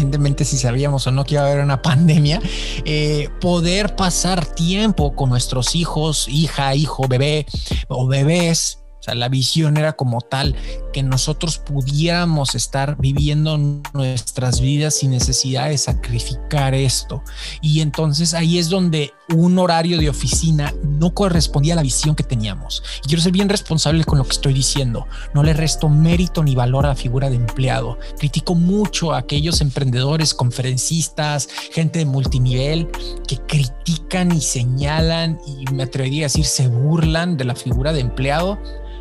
independientemente 0.00 0.44
si 0.44 0.58
sabíamos 0.58 1.06
o 1.06 1.12
no 1.12 1.24
que 1.24 1.34
iba 1.34 1.42
a 1.42 1.46
haber 1.46 1.62
una 1.62 1.82
pandemia, 1.82 2.40
eh, 2.84 3.28
poder 3.40 3.96
pasar 3.96 4.44
tiempo 4.46 5.14
con 5.14 5.30
nuestros 5.30 5.74
hijos, 5.74 6.26
hija, 6.28 6.74
hijo, 6.74 7.06
bebé 7.08 7.46
o 7.88 8.06
bebés. 8.06 8.78
O 8.98 9.02
sea, 9.02 9.14
la 9.14 9.30
visión 9.30 9.78
era 9.78 9.94
como 9.94 10.20
tal 10.20 10.54
que 10.92 11.02
nosotros 11.02 11.58
pudiéramos 11.58 12.54
estar 12.54 12.96
viviendo 12.98 13.56
nuestras 13.92 14.60
vidas 14.60 14.94
sin 14.94 15.10
necesidad 15.10 15.68
de 15.68 15.78
sacrificar 15.78 16.74
esto. 16.74 17.22
Y 17.60 17.80
entonces 17.80 18.34
ahí 18.34 18.58
es 18.58 18.68
donde 18.68 19.12
un 19.34 19.58
horario 19.58 19.98
de 19.98 20.08
oficina 20.08 20.74
no 20.82 21.14
correspondía 21.14 21.74
a 21.74 21.76
la 21.76 21.82
visión 21.82 22.14
que 22.14 22.24
teníamos. 22.24 22.82
Y 23.04 23.08
quiero 23.08 23.22
ser 23.22 23.32
bien 23.32 23.48
responsable 23.48 24.04
con 24.04 24.18
lo 24.18 24.24
que 24.24 24.32
estoy 24.32 24.52
diciendo. 24.52 25.06
No 25.34 25.42
le 25.42 25.52
resto 25.52 25.88
mérito 25.88 26.42
ni 26.42 26.54
valor 26.54 26.86
a 26.86 26.90
la 26.90 26.94
figura 26.94 27.30
de 27.30 27.36
empleado. 27.36 27.98
Critico 28.18 28.54
mucho 28.54 29.12
a 29.12 29.18
aquellos 29.18 29.60
emprendedores, 29.60 30.34
conferencistas, 30.34 31.48
gente 31.72 32.00
de 32.00 32.06
multinivel 32.06 32.88
que 33.26 33.36
critican 33.38 34.32
y 34.32 34.40
señalan 34.40 35.38
y 35.46 35.72
me 35.72 35.84
atrevería 35.84 36.24
a 36.24 36.26
decir 36.26 36.44
se 36.44 36.68
burlan 36.68 37.36
de 37.36 37.44
la 37.44 37.54
figura 37.54 37.92
de 37.92 38.00
empleado 38.00 38.58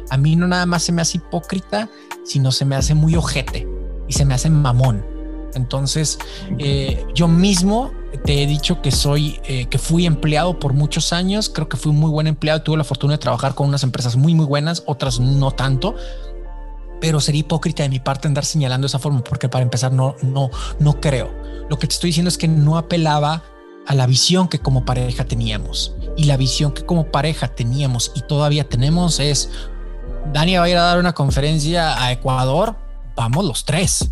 a 0.09 0.17
mí 0.17 0.35
no 0.35 0.47
nada 0.47 0.65
más 0.65 0.83
se 0.83 0.91
me 0.91 1.01
hace 1.01 1.17
hipócrita, 1.17 1.89
sino 2.23 2.51
se 2.51 2.65
me 2.65 2.75
hace 2.75 2.93
muy 2.93 3.15
ojete 3.15 3.67
y 4.07 4.13
se 4.13 4.25
me 4.25 4.33
hace 4.33 4.49
mamón. 4.49 5.05
Entonces, 5.55 6.19
eh, 6.57 7.05
yo 7.13 7.27
mismo 7.27 7.91
te 8.23 8.43
he 8.43 8.47
dicho 8.47 8.81
que 8.81 8.91
soy, 8.91 9.39
eh, 9.45 9.65
que 9.65 9.77
fui 9.77 10.05
empleado 10.05 10.59
por 10.59 10.73
muchos 10.73 11.13
años. 11.13 11.49
Creo 11.49 11.69
que 11.69 11.77
fui 11.77 11.91
un 11.91 11.99
muy 11.99 12.11
buen 12.11 12.27
empleado. 12.27 12.61
Tuve 12.61 12.77
la 12.77 12.83
fortuna 12.83 13.13
de 13.13 13.17
trabajar 13.19 13.55
con 13.55 13.67
unas 13.67 13.83
empresas 13.83 14.15
muy, 14.15 14.33
muy 14.33 14.45
buenas, 14.45 14.83
otras 14.85 15.19
no 15.19 15.51
tanto. 15.51 15.95
Pero 17.01 17.19
sería 17.21 17.41
hipócrita 17.41 17.83
de 17.83 17.89
mi 17.89 17.99
parte 17.99 18.27
andar 18.27 18.45
señalando 18.45 18.87
esa 18.87 18.99
forma, 18.99 19.23
porque 19.23 19.47
para 19.47 19.63
empezar 19.63 19.91
no, 19.91 20.15
no, 20.21 20.49
no 20.79 20.99
creo. 20.99 21.31
Lo 21.69 21.79
que 21.79 21.87
te 21.87 21.93
estoy 21.93 22.09
diciendo 22.09 22.29
es 22.29 22.37
que 22.37 22.47
no 22.47 22.77
apelaba 22.77 23.43
a 23.87 23.95
la 23.95 24.05
visión 24.05 24.47
que 24.47 24.59
como 24.59 24.85
pareja 24.85 25.23
teníamos. 25.25 25.95
Y 26.17 26.25
la 26.25 26.37
visión 26.37 26.73
que 26.73 26.85
como 26.85 27.11
pareja 27.11 27.47
teníamos 27.47 28.11
y 28.15 28.21
todavía 28.21 28.67
tenemos 28.67 29.19
es 29.19 29.49
Dani 30.33 30.57
va 30.57 30.63
a 30.63 30.69
ir 30.69 30.77
a 30.77 30.83
dar 30.83 30.99
una 30.99 31.13
conferencia 31.13 32.01
a 32.01 32.11
Ecuador. 32.11 32.75
Vamos 33.15 33.45
los 33.45 33.65
tres. 33.65 34.09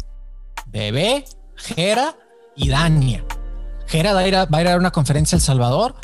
Bebé, 0.66 1.26
Jera 1.56 2.16
y 2.56 2.70
Dania. 2.70 3.24
Jera 3.86 4.14
va 4.14 4.22
a, 4.22 4.28
ir 4.28 4.36
a, 4.36 4.46
dar 4.48 4.80
una 4.80 4.92
conferencia 4.92 5.36
a 5.36 5.38
El 5.38 5.44
Salvador. 5.44 5.96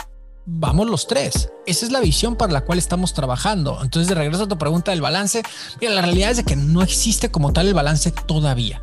Vamos 0.45 0.87
los 0.87 1.07
tres. 1.07 1.49
Esa 1.65 1.85
es 1.85 1.91
la 1.91 1.99
visión 1.99 2.35
para 2.35 2.53
la 2.53 2.61
cual 2.61 2.77
estamos 2.77 3.13
trabajando. 3.13 3.79
Entonces, 3.81 4.07
de 4.07 4.15
regreso 4.15 4.43
a 4.43 4.47
tu 4.47 4.57
pregunta 4.57 4.91
del 4.91 5.01
balance, 5.01 5.41
mira, 5.81 5.93
la 5.93 6.01
realidad 6.03 6.31
es 6.31 6.43
que 6.43 6.55
no 6.55 6.83
existe 6.83 7.31
como 7.31 7.51
tal 7.51 7.67
el 7.67 7.73
balance 7.73 8.11
todavía 8.11 8.81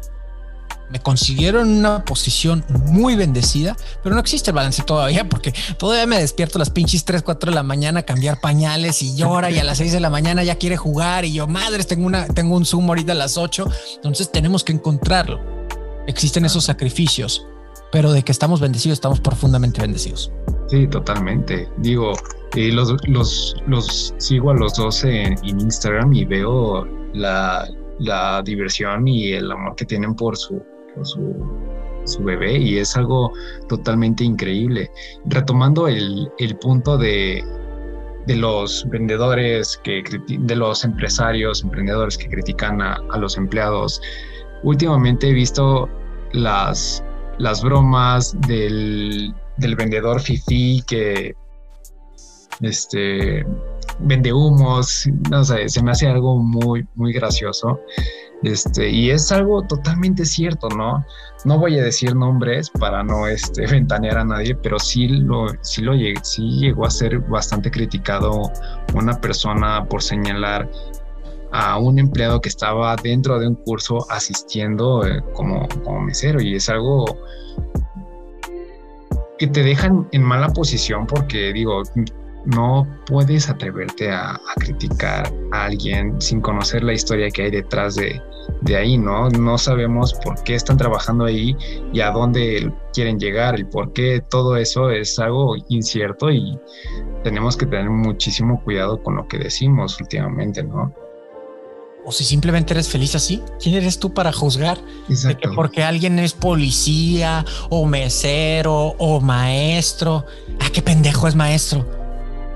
me 0.91 1.01
consiguieron 1.01 1.69
una 1.69 2.05
posición 2.05 2.65
muy 2.87 3.15
bendecida, 3.15 3.77
pero 4.03 4.15
no 4.15 4.21
existe 4.21 4.51
el 4.51 4.57
balance 4.57 4.83
todavía 4.83 5.29
porque 5.29 5.55
todavía 5.79 6.07
me 6.07 6.19
despierto 6.19 6.59
las 6.59 6.71
pinches 6.71 7.05
3, 7.05 7.23
4 7.23 7.51
de 7.51 7.55
la 7.55 7.63
mañana 7.63 8.01
a 8.01 8.03
cambiar 8.03 8.41
pañales 8.41 9.03
y 9.03 9.17
llora 9.17 9.51
y 9.51 9.59
a 9.59 9.65
las 9.65 9.79
6 9.79 9.93
de 9.93 10.01
la 10.01 10.11
mañana 10.11 10.43
ya 10.43 10.57
quiere 10.57 10.77
jugar 10.77 11.25
y 11.25 11.33
yo, 11.33 11.47
madres, 11.47 11.87
tengo, 11.87 12.07
una, 12.07 12.27
tengo 12.27 12.57
un 12.57 12.67
Zoom 12.67 12.89
ahorita 12.89 13.13
a 13.13 13.15
las 13.15 13.37
8, 13.37 13.71
entonces 13.97 14.31
tenemos 14.33 14.65
que 14.65 14.73
encontrarlo. 14.73 15.41
Existen 16.07 16.45
esos 16.45 16.65
sacrificios, 16.65 17.47
pero 17.93 18.13
de 18.13 18.23
que 18.23 18.33
estamos 18.33 18.61
bendecidos, 18.61 18.97
estamos 18.97 19.21
profundamente 19.21 19.81
bendecidos. 19.81 20.33
Sí, 20.69 20.89
totalmente. 20.89 21.69
Digo, 21.79 22.13
eh, 22.57 22.73
los, 22.73 22.97
los, 23.07 23.57
los 23.67 24.15
sigo 24.19 24.51
a 24.51 24.55
los 24.55 24.75
dos 24.75 25.05
en, 25.05 25.39
en 25.45 25.61
Instagram 25.61 26.13
y 26.15 26.25
veo 26.25 26.85
la, 27.13 27.69
la 28.01 28.43
diversión 28.43 29.07
y 29.07 29.33
el 29.33 29.53
amor 29.53 29.77
que 29.77 29.85
tienen 29.85 30.15
por 30.15 30.37
su 30.37 30.63
su, 31.03 32.25
bebé 32.25 32.59
y 32.59 32.79
es 32.79 32.97
algo 32.97 33.33
totalmente 33.69 34.25
increíble. 34.25 34.91
Retomando 35.27 35.89
el, 35.89 36.31
punto 36.61 36.99
de, 36.99 37.45
de 38.27 38.37
los 38.37 38.87
vendedores, 38.89 39.81
que, 39.85 40.03
de 40.29 40.57
los 40.57 40.85
empresarios, 40.85 41.63
emprendedores 41.63 42.19
que 42.19 42.29
critican 42.29 42.81
a, 42.81 43.01
los 43.19 43.37
empleados, 43.37 44.01
últimamente 44.63 45.29
he 45.29 45.33
visto 45.33 45.89
las, 46.33 47.05
las 47.39 47.63
bromas 47.63 48.37
del, 48.47 49.35
del 49.59 49.77
vendedor 49.77 50.21
fifi 50.21 50.83
que 50.87 51.35
este 52.61 53.47
vende 54.01 54.33
humos, 54.33 55.07
no 55.31 55.45
sé, 55.45 55.69
se 55.69 55.83
me 55.83 55.91
hace 55.91 56.07
algo 56.07 56.39
muy, 56.39 56.87
muy 56.95 57.13
gracioso. 57.13 57.81
Este, 58.43 58.89
y 58.89 59.11
es 59.11 59.31
algo 59.33 59.63
totalmente 59.63 60.25
cierto, 60.25 60.69
¿no? 60.71 61.05
No 61.45 61.59
voy 61.59 61.79
a 61.79 61.85
decir 61.85 62.15
nombres 62.15 62.71
para 62.71 63.03
no 63.03 63.27
este, 63.27 63.67
ventanear 63.71 64.19
a 64.19 64.25
nadie, 64.25 64.55
pero 64.55 64.79
sí, 64.79 65.09
lo, 65.09 65.49
sí, 65.61 65.83
lo, 65.83 65.93
sí 66.23 66.43
llegó 66.59 66.87
a 66.87 66.91
ser 66.91 67.19
bastante 67.19 67.71
criticado 67.71 68.51
una 68.95 69.21
persona 69.21 69.85
por 69.85 70.03
señalar 70.03 70.71
a 71.53 71.79
un 71.79 71.99
empleado 71.99 72.41
que 72.41 72.49
estaba 72.49 72.95
dentro 72.97 73.39
de 73.39 73.49
un 73.49 73.57
curso 73.57 74.07
asistiendo 74.11 75.05
eh, 75.05 75.23
como, 75.35 75.69
como 75.85 76.01
mesero 76.01 76.41
y 76.41 76.55
es 76.55 76.69
algo 76.69 77.05
que 79.39 79.49
te 79.49 79.63
dejan 79.63 80.07
en 80.13 80.23
mala 80.23 80.49
posición 80.51 81.07
porque 81.07 81.53
digo, 81.53 81.83
no 82.51 82.87
puedes 83.07 83.49
atreverte 83.49 84.11
a, 84.11 84.41
criticar 84.57 85.33
a 85.53 85.65
alguien 85.65 86.21
sin 86.21 86.41
conocer 86.41 86.83
la 86.83 86.93
historia 86.93 87.31
que 87.31 87.45
hay 87.45 87.51
detrás 87.51 87.95
de, 87.95 88.21
ahí, 88.77 88.99
¿no? 88.99 89.29
No 89.31 89.59
sabemos 89.59 90.15
por 90.15 90.43
qué 90.43 90.55
están 90.55 90.77
trabajando 90.77 91.25
ahí 91.25 91.57
y 91.93 92.01
a 92.01 92.11
dónde 92.11 92.73
quieren 92.93 93.19
llegar, 93.19 93.55
el 93.55 93.67
por 93.67 93.93
qué 93.93 94.23
todo 94.29 94.57
eso 94.57 94.91
es 94.91 95.19
algo 95.19 95.57
incierto 95.69 96.31
y 96.31 96.59
tenemos 97.23 97.57
que 97.57 97.67
tener 97.67 97.91
muchísimo 97.91 98.63
cuidado 98.63 99.03
con 99.03 99.17
lo 99.17 99.29
que 99.29 99.39
decimos 99.39 100.01
últimamente, 100.01 100.63
¿no? 100.63 100.93
O 102.05 102.13
si 102.13 102.25
simplemente 102.25 102.73
eres 102.73 102.89
feliz 102.89 103.15
así, 103.15 103.43
¿quién 103.63 103.75
eres 103.75 103.99
tú 103.99 104.15
para 104.15 104.33
juzgar? 104.33 104.79
De 105.09 105.37
que 105.37 105.49
porque 105.49 105.83
alguien 105.83 106.19
es 106.19 106.33
policía 106.33 107.45
o 107.69 107.87
mesero 107.87 108.95
o 108.99 109.21
maestro. 109.21 110.25
¿A 110.61 110.71
qué 110.71 110.81
pendejo 110.81 111.29
es 111.29 111.35
maestro? 111.35 112.00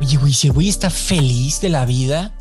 Oye, 0.01 0.17
güey, 0.17 0.33
si 0.33 0.49
güey 0.49 0.69
está 0.69 0.91
feliz 0.91 1.61
de 1.61 1.69
la 1.69 1.87
vida, 1.87 2.33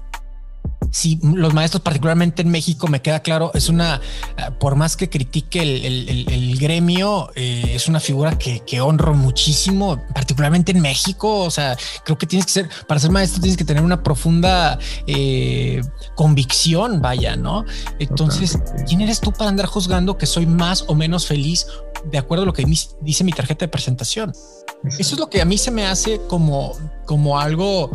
si 0.93 1.19
los 1.23 1.55
maestros, 1.55 1.81
particularmente 1.81 2.43
en 2.43 2.50
México, 2.50 2.88
me 2.88 3.01
queda 3.01 3.21
claro, 3.21 3.50
es 3.55 3.67
una, 3.67 4.00
eh, 4.38 4.51
por 4.59 4.75
más 4.75 4.95
que 4.95 5.09
critique 5.09 5.59
el, 5.59 6.55
gremio, 6.59 7.31
eh, 7.35 7.71
es 7.73 7.88
una 7.88 8.00
figura 8.00 8.38
que, 8.38 8.79
honro 8.79 9.15
muchísimo, 9.15 10.00
particularmente 10.13 10.71
en 10.71 10.81
México. 10.81 11.39
O 11.39 11.50
sea, 11.50 11.75
creo 12.05 12.19
que 12.19 12.27
tienes 12.27 12.45
que 12.45 12.51
ser, 12.51 12.69
para 12.88 13.00
ser 13.00 13.09
maestro, 13.09 13.41
tienes 13.41 13.57
que 13.57 13.65
tener 13.65 13.81
una 13.81 14.03
profunda 14.03 14.77
eh, 15.07 15.81
convicción, 16.13 17.01
vaya, 17.01 17.35
¿no? 17.35 17.65
Entonces, 17.97 18.59
¿quién 18.88 19.01
eres 19.01 19.19
tú 19.19 19.31
para 19.31 19.50
andar 19.50 19.65
juzgando 19.65 20.19
que 20.19 20.27
soy 20.27 20.45
más 20.45 20.85
o 20.88 20.93
menos 20.93 21.25
feliz 21.25 21.65
de 22.12 22.19
acuerdo 22.19 22.43
a 22.43 22.45
lo 22.45 22.53
que 22.53 22.65
dice 23.01 23.23
mi 23.23 23.31
tarjeta 23.31 23.65
de 23.65 23.69
presentación? 23.69 24.31
Eso 25.00 25.15
es 25.15 25.19
lo 25.19 25.27
que 25.27 25.41
a 25.41 25.45
mí 25.45 25.57
se 25.57 25.71
me 25.71 25.88
hace 25.88 26.21
como, 26.27 26.73
como 27.05 27.39
algo 27.39 27.89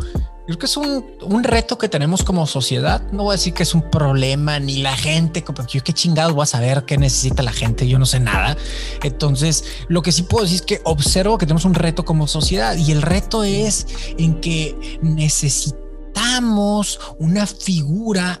creo 0.49 0.57
que 0.57 0.65
es 0.65 0.77
un, 0.77 1.43
reto 1.43 1.77
que 1.77 1.87
tenemos 1.89 2.23
como 2.23 2.47
sociedad. 2.47 3.03
No 3.11 3.25
voy 3.25 3.33
a 3.33 3.37
decir 3.37 3.53
que 3.53 3.61
es 3.61 3.75
un 3.75 3.83
problema 3.83 4.59
ni 4.59 4.81
la 4.81 4.97
gente, 4.97 5.43
porque 5.43 5.77
yo 5.77 5.83
qué 5.83 5.93
chingados 5.93 6.33
voy 6.33 6.41
a 6.41 6.47
saber 6.47 6.85
qué 6.85 6.97
necesita 6.97 7.43
la 7.43 7.51
gente. 7.51 7.87
Yo 7.87 7.99
no 7.99 8.07
sé 8.07 8.19
nada. 8.19 8.57
Entonces, 9.03 9.63
lo 9.89 10.01
que 10.01 10.11
sí 10.11 10.23
puedo 10.23 10.45
decir 10.45 10.61
es 10.61 10.65
que 10.65 10.81
observo 10.85 11.37
que 11.37 11.45
tenemos 11.45 11.65
un 11.65 11.75
reto 11.75 12.03
como 12.03 12.25
sociedad 12.25 12.75
y 12.75 12.91
el 12.91 13.03
reto 13.03 13.43
es 13.43 13.85
en 14.17 14.41
que 14.41 14.99
necesitamos 15.03 16.99
una 17.19 17.45
figura 17.45 18.39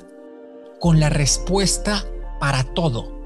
con 0.79 0.99
la 0.99 1.09
respuesta 1.09 2.05
para 2.39 2.63
todo. 2.63 3.19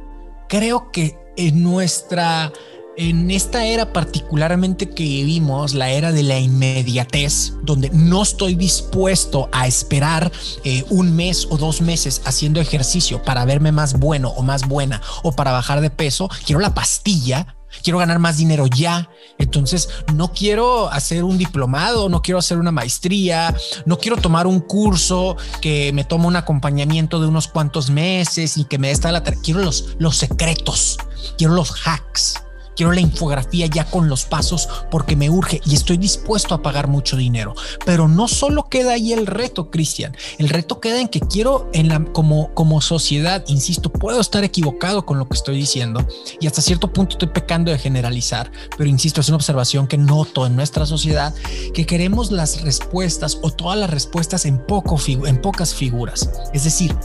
Creo 0.49 0.91
que 0.91 1.17
en 1.37 1.63
nuestra 1.63 2.51
en 2.95 3.31
esta 3.31 3.65
era 3.65 3.91
particularmente 3.91 4.89
que 4.89 5.03
vivimos, 5.03 5.73
la 5.73 5.89
era 5.89 6.12
de 6.12 6.23
la 6.23 6.39
inmediatez, 6.39 7.53
donde 7.63 7.89
no 7.91 8.21
estoy 8.21 8.55
dispuesto 8.55 9.50
a 9.51 9.67
esperar 9.67 10.31
eh, 10.63 10.85
un 10.89 11.15
mes 11.15 11.47
o 11.50 11.57
dos 11.57 11.81
meses 11.81 12.21
haciendo 12.25 12.62
ejercicio 12.62 13.23
para 13.23 13.45
verme 13.45 13.71
más 13.71 14.00
bueno 14.00 14.29
o 14.29 14.43
más 14.43 14.67
buena 14.67 15.01
o 15.23 15.31
para 15.31 15.51
bajar 15.51 15.81
de 15.81 15.89
peso, 15.89 16.29
quiero 16.45 16.59
la 16.59 16.75
pastilla, 16.75 17.55
quiero 17.81 17.97
ganar 17.97 18.19
más 18.19 18.38
dinero 18.38 18.67
ya. 18.67 19.09
Entonces 19.39 19.89
no 20.13 20.31
quiero 20.31 20.91
hacer 20.91 21.23
un 21.23 21.39
diplomado, 21.39 22.09
no 22.09 22.21
quiero 22.21 22.38
hacer 22.38 22.59
una 22.59 22.71
maestría, 22.71 23.55
no 23.85 23.97
quiero 23.97 24.17
tomar 24.17 24.45
un 24.45 24.59
curso 24.59 25.35
que 25.62 25.91
me 25.93 26.03
toma 26.03 26.27
un 26.27 26.35
acompañamiento 26.35 27.19
de 27.19 27.27
unos 27.27 27.47
cuantos 27.47 27.89
meses 27.89 28.57
y 28.57 28.65
que 28.65 28.77
me 28.77 28.88
dé 28.88 28.93
esta 28.93 29.12
la... 29.12 29.23
Quiero 29.23 29.62
los, 29.62 29.95
los 29.97 30.17
secretos, 30.17 30.97
quiero 31.38 31.53
los 31.53 31.73
hacks 31.88 32.35
quiero 32.75 32.92
la 32.92 33.01
infografía 33.01 33.68
ya 33.68 33.86
con 33.86 34.10
los 34.10 34.25
pasos 34.25 34.70
porque 34.92 35.15
me 35.15 35.30
urge 35.30 35.62
y 35.65 35.75
estoy 35.75 35.98
dispuesto 35.98 36.56
a 36.56 36.62
pagar 36.62 36.88
mucho 36.88 37.18
dinero. 37.18 37.53
Pero 37.86 38.08
no 38.08 38.27
solo 38.27 38.70
queda 38.70 38.94
ahí 38.94 39.13
el 39.13 39.27
reto, 39.27 39.70
Cristian. 39.70 40.15
El 40.38 40.50
reto 40.50 40.80
queda 40.80 41.00
en 41.00 41.08
que 41.08 41.20
quiero 41.20 41.70
en 41.74 41.89
la 41.89 42.03
como 42.06 42.53
como 42.53 42.82
sociedad, 42.82 43.44
insisto, 43.48 43.92
puedo 43.92 44.20
estar 44.20 44.44
equivocado 44.44 45.06
con 45.06 45.18
lo 45.18 45.27
que 45.27 45.36
estoy 45.36 45.58
diciendo 45.58 46.06
y 46.39 46.48
hasta 46.48 46.62
cierto 46.62 46.92
punto 46.92 47.13
estoy 47.13 47.30
pecando 47.30 47.72
de 47.72 47.77
generalizar, 47.77 48.51
pero 48.77 48.89
insisto, 48.89 49.22
es 49.22 49.30
una 49.30 49.38
observación 49.38 49.88
que 49.88 49.98
noto 49.98 50.46
en 50.46 50.56
nuestra 50.56 50.86
sociedad 50.86 51.34
que 51.74 51.86
queremos 51.86 52.32
las 52.32 52.62
respuestas 52.62 53.38
o 53.42 53.51
todas 53.51 53.77
las 53.77 53.89
respuestas 53.89 54.46
en 54.46 54.58
poco 54.65 54.98
en 55.08 55.42
pocas 55.42 55.74
figuras. 55.74 56.30
Es 56.53 56.63
decir, 56.63 56.96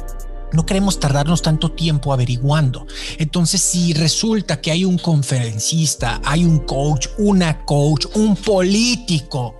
no 0.52 0.64
queremos 0.64 0.98
tardarnos 0.98 1.42
tanto 1.42 1.72
tiempo 1.72 2.12
averiguando. 2.12 2.86
Entonces, 3.18 3.60
si 3.60 3.92
resulta 3.92 4.60
que 4.60 4.70
hay 4.70 4.84
un 4.84 4.98
conferencista, 4.98 6.20
hay 6.24 6.44
un 6.44 6.60
coach, 6.60 7.08
una 7.18 7.64
coach, 7.64 8.06
un 8.14 8.36
político 8.36 9.54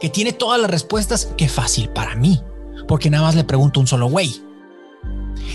que 0.00 0.08
tiene 0.08 0.32
todas 0.32 0.60
las 0.60 0.70
respuestas, 0.70 1.32
qué 1.36 1.48
fácil 1.48 1.88
para 1.88 2.14
mí, 2.14 2.40
porque 2.86 3.10
nada 3.10 3.24
más 3.24 3.34
le 3.34 3.44
pregunto 3.44 3.80
un 3.80 3.86
solo 3.86 4.08
güey. 4.08 4.42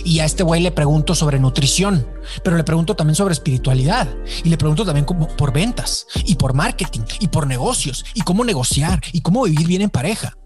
Y 0.04 0.20
a 0.20 0.26
este 0.26 0.44
güey 0.44 0.62
le 0.62 0.72
pregunto 0.72 1.16
sobre 1.16 1.40
nutrición, 1.40 2.08
pero 2.44 2.58
le 2.58 2.64
pregunto 2.64 2.96
también 2.96 3.16
sobre 3.16 3.34
espiritualidad 3.34 4.08
y 4.44 4.50
le 4.50 4.58
pregunto 4.58 4.86
también 4.86 5.06
por 5.06 5.54
ventas 5.54 6.08
y 6.26 6.36
por 6.36 6.54
marketing 6.54 7.02
y 7.20 7.28
por 7.28 7.48
negocios 7.48 8.04
y 8.14 8.22
cómo 8.22 8.44
negociar 8.44 9.02
y 9.12 9.22
cómo 9.22 9.44
vivir 9.44 9.68
bien 9.68 9.82
en 9.84 9.90
pareja 9.90 10.38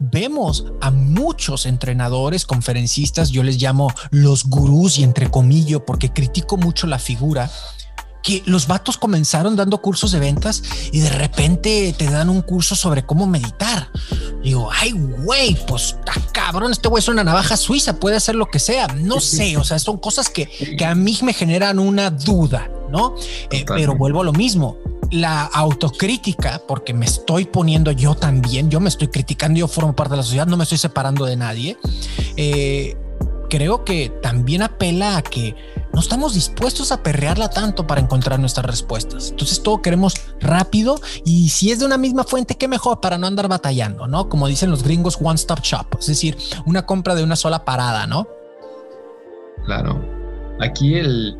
vemos 0.00 0.64
a 0.80 0.90
muchos 0.90 1.66
entrenadores, 1.66 2.46
conferencistas, 2.46 3.30
yo 3.30 3.42
les 3.42 3.60
llamo 3.60 3.92
los 4.10 4.46
gurús 4.46 4.98
y 4.98 5.04
entre 5.04 5.30
comillas 5.30 5.60
porque 5.86 6.10
critico 6.12 6.56
mucho 6.56 6.86
la 6.86 6.98
figura, 6.98 7.50
que 8.22 8.42
los 8.46 8.66
vatos 8.66 8.98
comenzaron 8.98 9.56
dando 9.56 9.80
cursos 9.80 10.12
de 10.12 10.18
ventas 10.18 10.62
y 10.92 11.00
de 11.00 11.10
repente 11.10 11.94
te 11.96 12.10
dan 12.10 12.28
un 12.28 12.42
curso 12.42 12.74
sobre 12.76 13.04
cómo 13.04 13.26
meditar. 13.26 13.90
Digo, 14.42 14.70
ay, 14.72 14.92
güey, 14.92 15.56
pues 15.66 15.96
está 15.98 16.12
cabrón, 16.32 16.72
este 16.72 16.88
güey 16.88 17.00
es 17.00 17.08
una 17.08 17.24
navaja 17.24 17.56
suiza, 17.56 17.98
puede 17.98 18.16
hacer 18.16 18.34
lo 18.34 18.46
que 18.46 18.58
sea. 18.58 18.88
No 18.88 19.20
sé, 19.20 19.56
o 19.56 19.64
sea, 19.64 19.78
son 19.78 19.98
cosas 19.98 20.28
que, 20.28 20.46
que 20.76 20.84
a 20.84 20.94
mí 20.94 21.18
me 21.22 21.32
generan 21.32 21.78
una 21.78 22.10
duda, 22.10 22.70
¿no? 22.90 23.14
Eh, 23.50 23.64
pero 23.66 23.96
vuelvo 23.96 24.20
a 24.20 24.24
lo 24.24 24.32
mismo 24.32 24.76
la 25.10 25.44
autocrítica, 25.44 26.62
porque 26.66 26.94
me 26.94 27.06
estoy 27.06 27.44
poniendo 27.44 27.90
yo 27.92 28.14
también, 28.14 28.70
yo 28.70 28.80
me 28.80 28.88
estoy 28.88 29.08
criticando, 29.08 29.58
yo 29.58 29.68
formo 29.68 29.94
parte 29.94 30.12
de 30.12 30.18
la 30.18 30.22
sociedad, 30.22 30.46
no 30.46 30.56
me 30.56 30.64
estoy 30.64 30.78
separando 30.78 31.24
de 31.24 31.36
nadie, 31.36 31.76
eh, 32.36 32.96
creo 33.48 33.84
que 33.84 34.08
también 34.22 34.62
apela 34.62 35.16
a 35.16 35.22
que 35.22 35.56
no 35.92 36.00
estamos 36.00 36.34
dispuestos 36.34 36.92
a 36.92 37.02
perrearla 37.02 37.50
tanto 37.50 37.86
para 37.86 38.00
encontrar 38.00 38.38
nuestras 38.38 38.64
respuestas. 38.64 39.30
Entonces 39.30 39.62
todo 39.62 39.82
queremos 39.82 40.14
rápido 40.40 41.00
y 41.24 41.48
si 41.48 41.72
es 41.72 41.80
de 41.80 41.86
una 41.86 41.98
misma 41.98 42.22
fuente, 42.24 42.54
qué 42.54 42.68
mejor 42.68 43.00
para 43.00 43.18
no 43.18 43.26
andar 43.26 43.48
batallando, 43.48 44.06
¿no? 44.06 44.28
Como 44.28 44.46
dicen 44.46 44.70
los 44.70 44.84
gringos, 44.84 45.18
one 45.20 45.34
stop 45.34 45.60
shop, 45.62 45.98
es 45.98 46.06
decir, 46.06 46.38
una 46.64 46.86
compra 46.86 47.16
de 47.16 47.24
una 47.24 47.34
sola 47.34 47.64
parada, 47.64 48.06
¿no? 48.06 48.28
Claro. 49.64 50.00
Aquí 50.60 50.94
el, 50.94 51.36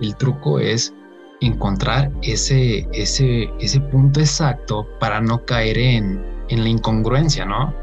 el 0.00 0.16
truco 0.16 0.58
es 0.58 0.94
encontrar 1.40 2.10
ese, 2.22 2.88
ese, 2.92 3.50
ese 3.60 3.80
punto 3.80 4.20
exacto 4.20 4.86
para 4.98 5.20
no 5.20 5.44
caer 5.44 5.78
en, 5.78 6.24
en 6.48 6.62
la 6.62 6.68
incongruencia, 6.68 7.44
¿no? 7.44 7.74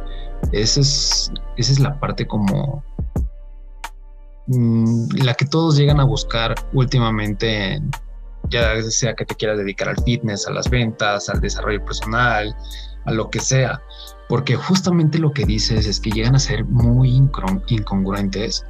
Esa 0.51 0.81
es, 0.81 1.31
esa 1.57 1.71
es 1.71 1.79
la 1.79 1.99
parte 1.99 2.27
como 2.27 2.83
mm, 4.47 5.07
la 5.23 5.33
que 5.33 5.45
todos 5.45 5.77
llegan 5.77 5.99
a 5.99 6.03
buscar 6.03 6.55
últimamente, 6.73 7.81
ya 8.49 8.81
sea 8.83 9.15
que 9.15 9.25
te 9.25 9.35
quieras 9.35 9.57
dedicar 9.57 9.89
al 9.89 10.03
fitness, 10.03 10.47
a 10.47 10.51
las 10.51 10.69
ventas, 10.69 11.29
al 11.29 11.39
desarrollo 11.39 11.83
personal, 11.83 12.55
a 13.05 13.11
lo 13.11 13.29
que 13.29 13.39
sea, 13.39 13.81
porque 14.27 14.55
justamente 14.55 15.19
lo 15.19 15.31
que 15.31 15.45
dices 15.45 15.85
es 15.85 15.99
que 15.99 16.11
llegan 16.11 16.35
a 16.35 16.39
ser 16.39 16.65
muy 16.65 17.15
incongruentes 17.67 18.65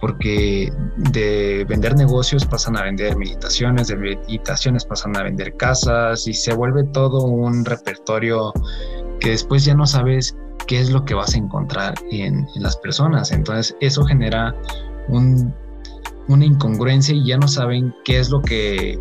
porque 0.00 0.72
de 0.96 1.66
vender 1.68 1.94
negocios 1.94 2.46
pasan 2.46 2.76
a 2.76 2.82
vender 2.82 3.16
meditaciones, 3.16 3.88
de 3.88 3.96
meditaciones 3.96 4.84
pasan 4.84 5.16
a 5.16 5.22
vender 5.22 5.56
casas 5.56 6.26
y 6.26 6.32
se 6.32 6.54
vuelve 6.54 6.84
todo 6.84 7.24
un 7.24 7.64
repertorio 7.64 8.52
que 9.20 9.30
después 9.30 9.64
ya 9.64 9.74
no 9.74 9.86
sabes 9.86 10.36
qué 10.66 10.80
es 10.80 10.90
lo 10.90 11.04
que 11.04 11.14
vas 11.14 11.34
a 11.34 11.38
encontrar 11.38 11.94
en, 12.10 12.46
las 12.56 12.76
personas. 12.78 13.30
Entonces 13.32 13.76
eso 13.80 14.04
genera 14.04 14.54
una 15.08 16.44
incongruencia 16.44 17.14
y 17.14 17.26
ya 17.26 17.36
no 17.36 17.48
saben 17.48 17.94
qué 18.04 18.18
es 18.18 18.30
lo 18.30 18.40
que 18.40 18.98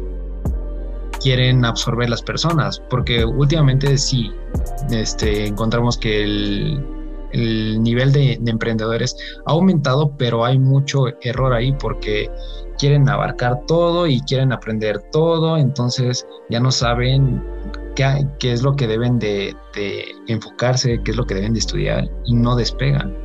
quieren 1.22 1.66
absorber 1.66 2.10
las 2.10 2.22
personas, 2.22 2.82
porque 2.90 3.24
últimamente 3.26 3.98
sí, 3.98 4.32
este, 4.90 5.48
encontramos 5.48 5.98
que 5.98 6.24
el 6.24 6.99
el 7.32 7.82
nivel 7.82 8.12
de, 8.12 8.40
emprendedores 8.46 9.16
ha 9.46 9.52
aumentado, 9.52 10.16
pero 10.18 10.46
hay 10.46 10.58
mucho 10.58 11.06
error 11.22 11.54
ahí 11.54 11.74
porque 11.74 12.30
quieren 12.78 13.08
abarcar 13.10 13.62
todo 13.68 14.08
y 14.08 14.22
quieren 14.22 14.52
aprender 14.52 15.00
todo, 15.12 15.58
entonces 15.58 16.26
ya 16.50 16.60
no 16.60 16.72
saben 16.72 17.44
qué, 17.96 18.26
qué 18.40 18.54
es 18.54 18.64
lo 18.64 18.76
que 18.76 18.88
deben 18.88 19.20
de, 19.20 19.56
enfocarse, 20.28 21.02
qué 21.04 21.12
es 21.12 21.18
lo 21.18 21.26
que 21.26 21.36
deben 21.36 21.54
de 21.54 21.60
estudiar 21.60 22.10
y 22.26 22.34
no 22.36 22.56
despegan. 22.56 23.16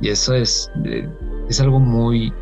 Y 0.00 0.08
eso 0.08 0.34
es, 0.34 0.70
es 1.48 1.60
algo 1.60 1.78
muy, 1.78 2.32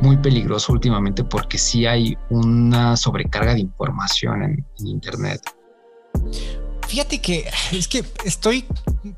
muy 0.00 0.16
peligroso 0.16 0.72
últimamente 0.72 1.22
porque 1.22 1.58
sí 1.58 1.86
hay 1.86 2.16
una 2.30 2.96
sobrecarga 2.96 3.54
de 3.54 3.60
información 3.60 4.42
en, 4.42 4.66
en 4.78 4.86
Internet. 4.86 5.40
Fíjate 6.90 7.20
que 7.20 7.48
es 7.70 7.86
que 7.86 8.04
estoy, 8.24 8.64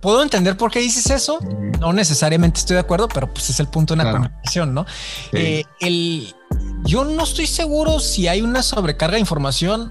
puedo 0.00 0.22
entender 0.22 0.58
por 0.58 0.70
qué 0.70 0.80
dices 0.80 1.08
eso. 1.08 1.38
No 1.80 1.94
necesariamente 1.94 2.60
estoy 2.60 2.74
de 2.74 2.80
acuerdo, 2.80 3.08
pero 3.08 3.32
pues 3.32 3.48
es 3.48 3.60
el 3.60 3.68
punto 3.68 3.94
de 3.94 4.02
una 4.02 4.12
conversación, 4.12 4.74
¿no? 4.74 4.84
Eh, 5.32 5.64
el, 5.80 6.34
yo 6.84 7.06
no 7.06 7.24
estoy 7.24 7.46
seguro 7.46 7.98
si 7.98 8.28
hay 8.28 8.42
una 8.42 8.62
sobrecarga 8.62 9.14
de 9.14 9.20
información. 9.20 9.88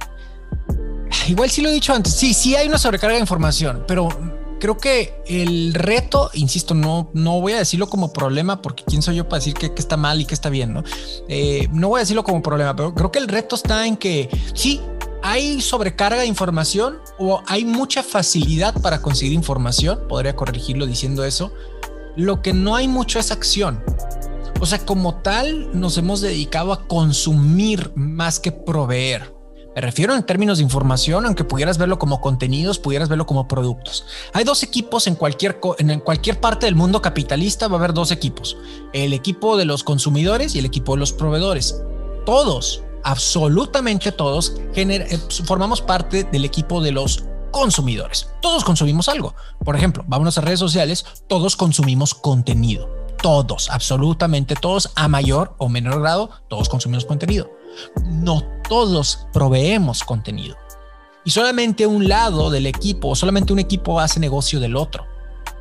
Igual 1.27 1.49
sí 1.49 1.63
lo 1.63 1.69
he 1.69 1.73
dicho 1.73 1.91
antes. 1.91 2.13
Sí, 2.13 2.35
sí 2.35 2.55
hay 2.55 2.67
una 2.67 2.77
sobrecarga 2.77 3.15
de 3.15 3.21
información, 3.21 3.83
pero 3.87 4.09
creo 4.59 4.77
que 4.77 5.15
el 5.25 5.73
reto, 5.73 6.29
insisto, 6.35 6.75
no, 6.75 7.09
no 7.15 7.41
voy 7.41 7.53
a 7.53 7.57
decirlo 7.57 7.89
como 7.89 8.13
problema 8.13 8.61
porque 8.61 8.83
quién 8.85 9.01
soy 9.01 9.15
yo 9.15 9.27
para 9.27 9.39
decir 9.39 9.55
que, 9.55 9.71
está 9.75 9.97
mal 9.97 10.21
y 10.21 10.25
que 10.25 10.35
está 10.35 10.49
bien, 10.49 10.71
¿no? 10.71 10.83
Eh, 11.27 11.67
no 11.71 11.89
voy 11.89 11.97
a 11.97 12.01
decirlo 12.01 12.23
como 12.23 12.43
problema, 12.43 12.75
pero 12.75 12.93
creo 12.93 13.11
que 13.11 13.17
el 13.17 13.27
reto 13.27 13.55
está 13.55 13.87
en 13.87 13.97
que 13.97 14.29
sí, 14.53 14.79
¿Hay 15.23 15.61
sobrecarga 15.61 16.21
de 16.21 16.25
información 16.25 16.97
o 17.19 17.43
hay 17.45 17.63
mucha 17.63 18.01
facilidad 18.01 18.73
para 18.81 19.01
conseguir 19.01 19.33
información? 19.33 19.99
Podría 20.07 20.35
corregirlo 20.35 20.87
diciendo 20.87 21.23
eso. 21.23 21.53
Lo 22.15 22.41
que 22.41 22.53
no 22.53 22.75
hay 22.75 22.87
mucho 22.87 23.19
es 23.19 23.31
acción. 23.31 23.83
O 24.59 24.65
sea, 24.65 24.79
como 24.79 25.15
tal, 25.21 25.79
nos 25.79 25.97
hemos 25.97 26.21
dedicado 26.21 26.73
a 26.73 26.87
consumir 26.87 27.91
más 27.95 28.39
que 28.39 28.51
proveer. 28.51 29.33
Me 29.75 29.81
refiero 29.81 30.13
en 30.13 30.23
términos 30.23 30.57
de 30.57 30.63
información, 30.65 31.25
aunque 31.25 31.45
pudieras 31.45 31.77
verlo 31.77 31.97
como 31.97 32.19
contenidos, 32.19 32.77
pudieras 32.77 33.07
verlo 33.07 33.25
como 33.25 33.47
productos. 33.47 34.05
Hay 34.33 34.43
dos 34.43 34.63
equipos 34.63 35.07
en 35.07 35.15
cualquier, 35.15 35.59
en 35.77 35.99
cualquier 36.01 36.41
parte 36.41 36.65
del 36.65 36.75
mundo 36.75 37.01
capitalista, 37.01 37.67
va 37.67 37.75
a 37.75 37.79
haber 37.79 37.93
dos 37.93 38.11
equipos. 38.11 38.57
El 38.91 39.13
equipo 39.13 39.55
de 39.55 39.65
los 39.65 39.83
consumidores 39.83 40.55
y 40.55 40.59
el 40.59 40.65
equipo 40.65 40.93
de 40.93 40.99
los 40.99 41.13
proveedores. 41.13 41.81
Todos 42.25 42.83
absolutamente 43.03 44.11
todos 44.11 44.55
eh, 44.75 45.19
formamos 45.45 45.81
parte 45.81 46.23
del 46.25 46.45
equipo 46.45 46.81
de 46.81 46.91
los 46.91 47.23
consumidores. 47.51 48.29
Todos 48.41 48.63
consumimos 48.63 49.09
algo. 49.09 49.35
Por 49.63 49.75
ejemplo, 49.75 50.03
vámonos 50.07 50.37
a 50.37 50.41
redes 50.41 50.59
sociales, 50.59 51.05
todos 51.27 51.55
consumimos 51.55 52.13
contenido. 52.13 52.89
Todos, 53.21 53.69
absolutamente 53.69 54.55
todos, 54.55 54.91
a 54.95 55.07
mayor 55.07 55.53
o 55.59 55.69
menor 55.69 56.01
grado, 56.01 56.31
todos 56.47 56.69
consumimos 56.69 57.05
contenido. 57.05 57.51
No 58.05 58.41
todos 58.67 59.27
proveemos 59.31 60.03
contenido. 60.03 60.57
Y 61.23 61.29
solamente 61.29 61.85
un 61.85 62.07
lado 62.07 62.49
del 62.49 62.65
equipo, 62.65 63.15
solamente 63.15 63.53
un 63.53 63.59
equipo 63.59 63.99
hace 63.99 64.19
negocio 64.19 64.59
del 64.59 64.75
otro. 64.75 65.05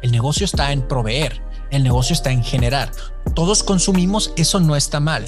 El 0.00 0.10
negocio 0.10 0.46
está 0.46 0.72
en 0.72 0.88
proveer, 0.88 1.42
el 1.70 1.82
negocio 1.82 2.14
está 2.14 2.30
en 2.30 2.42
generar. 2.42 2.92
Todos 3.34 3.62
consumimos, 3.62 4.32
eso 4.36 4.58
no 4.58 4.74
está 4.74 5.00
mal 5.00 5.26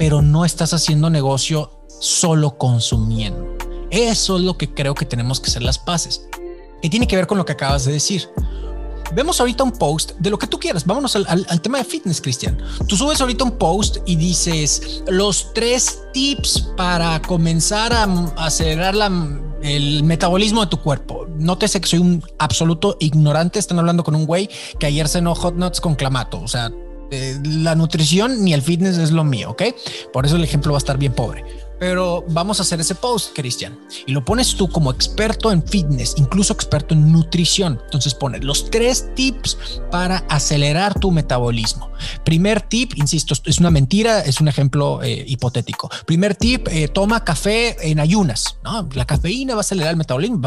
pero 0.00 0.22
no 0.22 0.46
estás 0.46 0.72
haciendo 0.72 1.10
negocio 1.10 1.84
solo 2.00 2.56
consumiendo. 2.56 3.54
Eso 3.90 4.38
es 4.38 4.42
lo 4.42 4.56
que 4.56 4.72
creo 4.72 4.94
que 4.94 5.04
tenemos 5.04 5.40
que 5.40 5.50
hacer 5.50 5.62
las 5.62 5.78
paces. 5.78 6.26
Y 6.80 6.88
tiene 6.88 7.06
que 7.06 7.16
ver 7.16 7.26
con 7.26 7.36
lo 7.36 7.44
que 7.44 7.52
acabas 7.52 7.84
de 7.84 7.92
decir. 7.92 8.26
Vemos 9.12 9.40
ahorita 9.40 9.62
un 9.62 9.72
post 9.72 10.12
de 10.18 10.30
lo 10.30 10.38
que 10.38 10.46
tú 10.46 10.58
quieras. 10.58 10.86
Vámonos 10.86 11.16
al, 11.16 11.60
tema 11.60 11.76
de 11.76 11.84
fitness, 11.84 12.22
Cristian. 12.22 12.56
Tú 12.88 12.96
subes 12.96 13.20
ahorita 13.20 13.44
un 13.44 13.58
post 13.58 13.98
y 14.06 14.16
dices 14.16 15.04
los 15.06 15.52
tres 15.52 16.00
tips 16.14 16.70
para 16.78 17.20
comenzar 17.20 17.92
a 17.92 18.04
acelerar 18.38 18.94
el 19.60 20.02
metabolismo 20.02 20.62
de 20.62 20.68
tu 20.68 20.78
cuerpo. 20.80 21.26
Nótese 21.36 21.78
que 21.78 21.88
soy 21.88 21.98
un 21.98 22.24
absoluto 22.38 22.96
ignorante. 23.00 23.58
Están 23.58 23.78
hablando 23.78 24.02
con 24.02 24.14
un 24.14 24.24
güey 24.24 24.48
que 24.78 24.86
ayer 24.86 25.08
cenó 25.08 25.34
hot 25.34 25.56
nuts 25.56 25.78
con 25.78 25.94
clamato. 25.94 26.40
O 26.40 26.48
sea, 26.48 26.72
eh, 27.10 27.38
la 27.42 27.74
nutrición 27.74 28.44
ni 28.44 28.54
el 28.54 28.62
fitness 28.62 28.98
es 28.98 29.10
lo 29.10 29.24
mío, 29.24 29.50
¿ok? 29.50 29.62
Por 30.12 30.26
eso 30.26 30.36
el 30.36 30.44
ejemplo 30.44 30.72
va 30.72 30.78
a 30.78 30.80
estar 30.80 30.98
bien 30.98 31.12
pobre. 31.12 31.44
Pero 31.80 32.26
vamos 32.28 32.58
a 32.58 32.62
hacer 32.62 32.78
ese 32.78 32.94
post, 32.94 33.34
Cristian, 33.34 33.80
y 34.06 34.12
lo 34.12 34.22
pones 34.22 34.54
tú 34.54 34.68
como 34.68 34.90
experto 34.90 35.50
en 35.50 35.66
fitness, 35.66 36.12
incluso 36.18 36.52
experto 36.52 36.92
en 36.92 37.10
nutrición. 37.10 37.80
Entonces 37.86 38.14
pones 38.14 38.44
los 38.44 38.70
tres 38.70 39.08
tips 39.14 39.80
para 39.90 40.18
acelerar 40.28 41.00
tu 41.00 41.10
metabolismo. 41.10 41.90
Primer 42.22 42.60
tip, 42.60 42.92
insisto, 42.96 43.34
es 43.46 43.58
una 43.60 43.70
mentira, 43.70 44.20
es 44.20 44.42
un 44.42 44.48
ejemplo 44.48 45.02
eh, 45.02 45.24
hipotético. 45.26 45.90
Primer 46.04 46.34
tip, 46.34 46.68
eh, 46.68 46.86
toma 46.88 47.24
café 47.24 47.90
en 47.90 47.98
ayunas. 47.98 48.58
¿no? 48.62 48.86
La 48.92 49.06
cafeína 49.06 49.54
va 49.54 49.60
a 49.60 49.62
acelerar 49.62 49.92
el 49.92 49.96
metabolismo. 49.96 50.38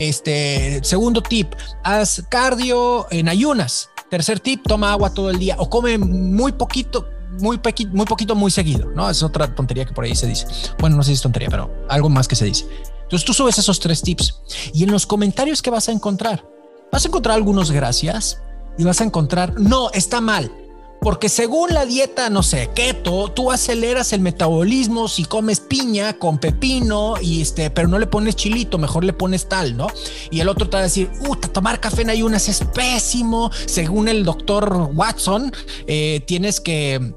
Este 0.00 0.80
segundo 0.82 1.22
tip, 1.22 1.54
haz 1.84 2.24
cardio 2.28 3.06
en 3.12 3.28
ayunas. 3.28 3.88
Tercer 4.10 4.40
tip, 4.40 4.62
toma 4.66 4.92
agua 4.92 5.14
todo 5.14 5.30
el 5.30 5.38
día 5.38 5.56
o 5.58 5.70
come 5.70 5.96
muy 5.96 6.52
poquito 6.52 7.06
muy, 7.38 7.60
muy 7.92 8.06
poquito, 8.06 8.34
muy 8.34 8.50
seguido, 8.50 8.90
¿no? 8.94 9.08
Es 9.08 9.22
otra 9.22 9.54
tontería 9.54 9.84
que 9.84 9.92
por 9.92 10.04
ahí 10.04 10.14
se 10.14 10.26
dice. 10.26 10.46
Bueno, 10.78 10.96
no 10.96 11.02
sé 11.02 11.08
si 11.08 11.14
es 11.14 11.22
tontería, 11.22 11.48
pero 11.48 11.70
algo 11.88 12.08
más 12.08 12.28
que 12.28 12.36
se 12.36 12.44
dice. 12.44 12.66
Entonces 13.02 13.24
tú 13.24 13.32
subes 13.32 13.58
esos 13.58 13.80
tres 13.80 14.02
tips 14.02 14.40
y 14.72 14.84
en 14.84 14.90
los 14.90 15.06
comentarios 15.06 15.62
que 15.62 15.70
vas 15.70 15.88
a 15.88 15.92
encontrar, 15.92 16.44
vas 16.92 17.04
a 17.04 17.08
encontrar 17.08 17.36
algunos 17.36 17.70
gracias 17.70 18.40
y 18.78 18.84
vas 18.84 19.00
a 19.00 19.04
encontrar, 19.04 19.58
no, 19.58 19.90
está 19.92 20.20
mal. 20.20 20.50
Porque 21.00 21.30
según 21.30 21.70
la 21.72 21.86
dieta, 21.86 22.28
no 22.28 22.42
sé, 22.42 22.70
keto, 22.74 23.32
tú 23.32 23.50
aceleras 23.50 24.12
el 24.12 24.20
metabolismo 24.20 25.08
si 25.08 25.24
comes 25.24 25.58
piña 25.58 26.12
con 26.18 26.38
pepino 26.38 27.14
y 27.20 27.40
este, 27.40 27.70
pero 27.70 27.88
no 27.88 27.98
le 27.98 28.06
pones 28.06 28.36
chilito, 28.36 28.76
mejor 28.76 29.04
le 29.04 29.14
pones 29.14 29.48
tal, 29.48 29.76
¿no? 29.76 29.86
Y 30.30 30.40
el 30.40 30.48
otro 30.48 30.68
te 30.68 30.76
va 30.76 30.80
a 30.80 30.84
decir, 30.84 31.10
uh, 31.26 31.36
tomar 31.36 31.80
café 31.80 32.02
en 32.02 32.10
ayunas 32.10 32.48
es 32.48 32.62
pésimo. 32.74 33.50
Según 33.66 34.08
el 34.08 34.24
doctor 34.24 34.90
Watson, 34.94 35.50
eh, 35.86 36.22
tienes 36.26 36.60
que 36.60 37.14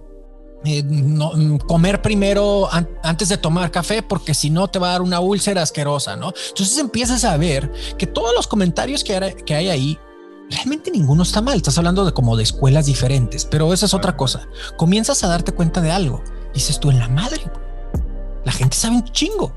eh, 0.65 0.83
comer 1.67 2.01
primero 2.01 2.69
antes 3.03 3.27
de 3.27 3.37
tomar 3.37 3.69
café 3.69 4.01
porque 4.01 4.33
si 4.33 4.49
no 4.49 4.69
te 4.69 4.79
va 4.79 4.87
a 4.87 4.91
dar 4.93 5.01
una 5.01 5.19
úlcera 5.19 5.61
asquerosa, 5.61 6.15
¿no? 6.15 6.33
Entonces 6.49 6.77
empiezas 6.77 7.25
a 7.25 7.35
ver 7.35 7.69
que 7.97 8.07
todos 8.07 8.33
los 8.33 8.47
comentarios 8.47 9.03
que 9.03 9.35
que 9.45 9.55
hay 9.55 9.67
ahí 9.67 9.99
realmente 10.49 10.91
ninguno 10.91 11.23
está 11.23 11.41
mal. 11.41 11.57
Estás 11.57 11.77
hablando 11.77 12.05
de 12.05 12.13
como 12.13 12.37
de 12.37 12.43
escuelas 12.43 12.85
diferentes, 12.85 13.45
pero 13.45 13.73
esa 13.73 13.85
es 13.85 13.93
otra 13.93 14.15
cosa. 14.17 14.47
Comienzas 14.77 15.23
a 15.23 15.27
darte 15.27 15.51
cuenta 15.51 15.81
de 15.81 15.91
algo. 15.91 16.23
Dices 16.53 16.79
tú 16.79 16.91
en 16.91 16.99
la 16.99 17.09
madre. 17.09 17.41
La 18.45 18.51
gente 18.51 18.75
sabe 18.75 18.95
un 18.95 19.05
chingo. 19.05 19.53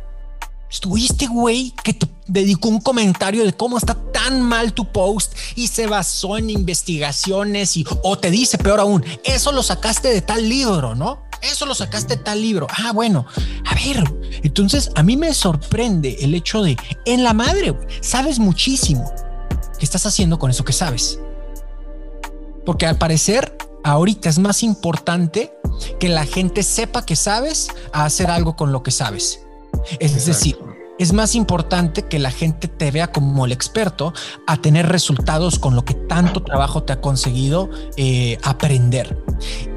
Estuviste 0.70 1.26
güey 1.26 1.72
que 1.84 1.94
te 1.94 2.08
dedicó 2.26 2.68
un 2.68 2.80
comentario 2.80 3.44
de 3.44 3.52
cómo 3.52 3.78
está 3.78 3.94
tan 3.94 4.42
mal 4.42 4.72
tu 4.72 4.90
post 4.90 5.32
y 5.54 5.68
se 5.68 5.86
basó 5.86 6.38
en 6.38 6.50
investigaciones 6.50 7.76
y 7.76 7.86
o 8.02 8.18
te 8.18 8.32
dice 8.32 8.58
peor 8.58 8.80
aún, 8.80 9.04
eso 9.22 9.52
lo 9.52 9.62
sacaste 9.62 10.08
de 10.08 10.22
tal 10.22 10.48
libro, 10.48 10.96
¿no? 10.96 11.22
Eso 11.40 11.66
lo 11.66 11.74
sacaste 11.74 12.16
de 12.16 12.22
tal 12.24 12.40
libro. 12.40 12.66
Ah, 12.68 12.90
bueno, 12.92 13.26
a 13.64 13.74
ver. 13.74 14.02
Entonces 14.42 14.90
a 14.96 15.04
mí 15.04 15.16
me 15.16 15.32
sorprende 15.34 16.16
el 16.20 16.34
hecho 16.34 16.62
de 16.62 16.76
en 17.04 17.22
la 17.22 17.32
madre, 17.32 17.78
sabes 18.00 18.40
muchísimo 18.40 19.12
¿Qué 19.78 19.84
estás 19.84 20.06
haciendo 20.06 20.38
con 20.38 20.50
eso 20.50 20.64
que 20.64 20.72
sabes? 20.72 21.20
Porque 22.64 22.86
al 22.86 22.96
parecer, 22.96 23.56
ahorita 23.84 24.28
es 24.28 24.38
más 24.38 24.62
importante 24.62 25.52
que 26.00 26.08
la 26.08 26.24
gente 26.24 26.62
sepa 26.62 27.04
que 27.04 27.16
sabes 27.16 27.68
a 27.92 28.04
hacer 28.04 28.30
algo 28.30 28.56
con 28.56 28.72
lo 28.72 28.82
que 28.82 28.90
sabes. 28.90 29.40
Es 30.00 30.26
decir, 30.26 30.58
es 30.98 31.12
más 31.12 31.34
importante 31.34 32.02
que 32.02 32.18
la 32.18 32.30
gente 32.30 32.68
te 32.68 32.90
vea 32.90 33.12
como 33.12 33.44
el 33.44 33.52
experto 33.52 34.14
a 34.46 34.56
tener 34.56 34.88
resultados 34.88 35.58
con 35.58 35.76
lo 35.76 35.84
que 35.84 35.94
tanto 35.94 36.42
trabajo 36.42 36.82
te 36.82 36.94
ha 36.94 37.00
conseguido 37.00 37.68
eh, 37.96 38.38
aprender. 38.42 39.22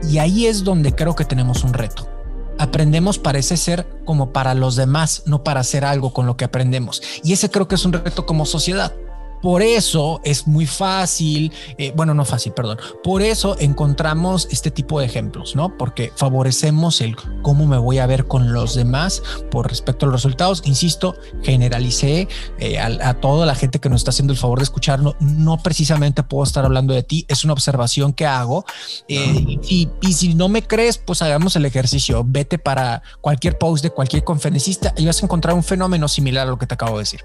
Y 0.09 0.19
ahí 0.19 0.47
es 0.47 0.63
donde 0.63 0.95
creo 0.95 1.15
que 1.15 1.25
tenemos 1.25 1.63
un 1.63 1.73
reto. 1.73 2.09
Aprendemos 2.57 3.19
parece 3.19 3.57
ser 3.57 3.87
como 4.05 4.31
para 4.31 4.53
los 4.53 4.75
demás, 4.75 5.23
no 5.25 5.43
para 5.43 5.59
hacer 5.59 5.85
algo 5.85 6.13
con 6.13 6.25
lo 6.25 6.37
que 6.37 6.45
aprendemos. 6.45 7.01
Y 7.23 7.33
ese 7.33 7.49
creo 7.49 7.67
que 7.67 7.75
es 7.75 7.85
un 7.85 7.93
reto 7.93 8.25
como 8.25 8.45
sociedad. 8.45 8.93
Por 9.41 9.61
eso 9.61 10.19
es 10.23 10.47
muy 10.47 10.65
fácil, 10.65 11.51
eh, 11.77 11.93
bueno, 11.95 12.13
no 12.13 12.25
fácil, 12.25 12.51
perdón. 12.51 12.77
Por 13.03 13.21
eso 13.21 13.55
encontramos 13.59 14.47
este 14.51 14.71
tipo 14.71 14.99
de 14.99 15.05
ejemplos, 15.05 15.55
¿no? 15.55 15.77
Porque 15.77 16.11
favorecemos 16.15 17.01
el 17.01 17.15
cómo 17.41 17.65
me 17.65 17.77
voy 17.77 17.99
a 17.99 18.07
ver 18.07 18.25
con 18.25 18.53
los 18.53 18.75
demás 18.75 19.21
por 19.51 19.69
respecto 19.69 20.05
a 20.05 20.07
los 20.07 20.23
resultados. 20.23 20.61
Insisto, 20.65 21.15
generalicé 21.43 22.27
eh, 22.59 22.79
a, 22.79 23.13
toda 23.15 23.45
la 23.45 23.55
gente 23.55 23.79
que 23.79 23.89
nos 23.89 24.01
está 24.01 24.11
haciendo 24.11 24.33
el 24.33 24.39
favor 24.39 24.59
de 24.59 24.63
escucharnos. 24.63 25.15
No 25.19 25.57
precisamente 25.57 26.23
puedo 26.23 26.43
estar 26.43 26.65
hablando 26.65 26.93
de 26.93 27.03
ti, 27.03 27.25
es 27.27 27.43
una 27.43 27.53
observación 27.53 28.13
que 28.13 28.25
hago. 28.25 28.65
Eh, 29.07 29.57
y, 29.67 29.89
y, 30.01 30.13
si 30.13 30.33
no 30.33 30.49
me 30.49 30.63
crees, 30.63 30.97
pues 30.97 31.21
hagamos 31.21 31.55
el 31.55 31.65
ejercicio. 31.65 32.23
Vete 32.25 32.59
para 32.59 33.01
cualquier 33.21 33.57
post 33.57 33.83
de 33.83 33.89
cualquier 33.89 34.23
conferencista 34.23 34.93
y 34.97 35.05
vas 35.05 35.21
a 35.21 35.25
encontrar 35.25 35.55
un 35.55 35.63
fenómeno 35.63 36.07
similar 36.07 36.47
a 36.47 36.51
lo 36.51 36.57
que 36.57 36.67
te 36.67 36.73
acabo 36.73 36.97
de 36.97 37.03
decir. 37.03 37.21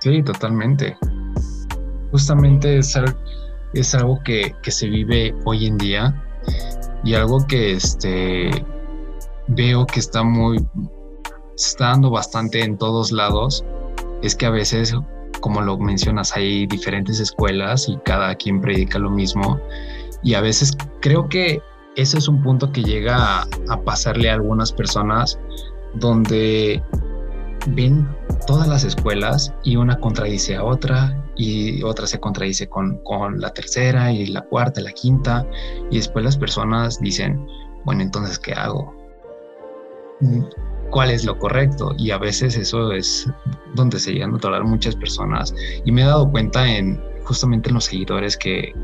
Sí, 0.00 0.22
totalmente. 0.22 0.96
Justamente 2.10 2.78
es, 2.78 2.96
algo 3.94 4.20
que, 4.24 4.54
se 4.62 4.88
vive 4.88 5.34
hoy 5.44 5.66
en 5.66 5.76
día 5.76 6.22
y 7.04 7.14
algo 7.14 7.46
que 7.46 7.72
este, 7.72 8.50
veo 9.48 9.86
que 9.86 10.00
está 10.00 10.22
muy, 10.22 10.66
está 11.56 11.88
dando 11.88 12.10
bastante 12.10 12.64
en 12.64 12.78
todos 12.78 13.12
lados, 13.12 13.64
es 14.22 14.34
que 14.34 14.46
a 14.46 14.50
veces, 14.50 14.94
como 15.40 15.60
lo 15.60 15.78
mencionas, 15.78 16.34
hay 16.34 16.66
diferentes 16.66 17.20
escuelas 17.20 17.88
y 17.88 17.96
cada 17.98 18.34
quien 18.34 18.60
predica 18.60 18.98
lo 18.98 19.10
mismo 19.10 19.60
y 20.22 20.34
a 20.34 20.40
veces 20.40 20.76
creo 21.00 21.28
que 21.28 21.62
ese 21.96 22.18
es 22.18 22.28
un 22.28 22.42
punto 22.42 22.72
que 22.72 22.82
llega 22.82 23.42
a 23.42 23.80
pasarle 23.84 24.30
a 24.30 24.34
algunas 24.34 24.72
personas 24.72 25.38
donde 25.94 26.82
ven 27.68 28.08
todas 28.46 28.66
las 28.68 28.84
escuelas 28.84 29.52
y 29.64 29.76
una 29.76 29.98
contradice 29.98 30.56
a 30.56 30.64
otra 30.64 31.16
y 31.36 31.82
otra 31.82 32.06
se 32.06 32.18
contradice 32.18 32.68
con, 32.68 32.98
con 33.04 33.40
la 33.40 33.50
tercera 33.50 34.12
y 34.12 34.26
la 34.26 34.42
cuarta, 34.42 34.80
la 34.80 34.92
quinta 34.92 35.46
y 35.90 35.96
después 35.96 36.24
las 36.24 36.36
personas 36.36 37.00
dicen, 37.00 37.46
bueno, 37.84 38.02
entonces, 38.02 38.38
¿qué 38.38 38.52
hago? 38.52 38.94
¿Cuál 40.90 41.10
es 41.10 41.24
lo 41.24 41.38
correcto? 41.38 41.94
Y 41.96 42.10
a 42.10 42.18
veces 42.18 42.56
eso 42.56 42.92
es 42.92 43.26
donde 43.74 43.98
se 43.98 44.12
llegan 44.12 44.34
a 44.34 44.38
tolerar 44.38 44.64
muchas 44.64 44.96
personas 44.96 45.54
y 45.84 45.92
me 45.92 46.02
he 46.02 46.04
dado 46.04 46.30
cuenta 46.30 46.68
en 46.68 47.00
justamente 47.24 47.68
en 47.68 47.74
los 47.74 47.84
seguidores 47.84 48.36
que, 48.36 48.74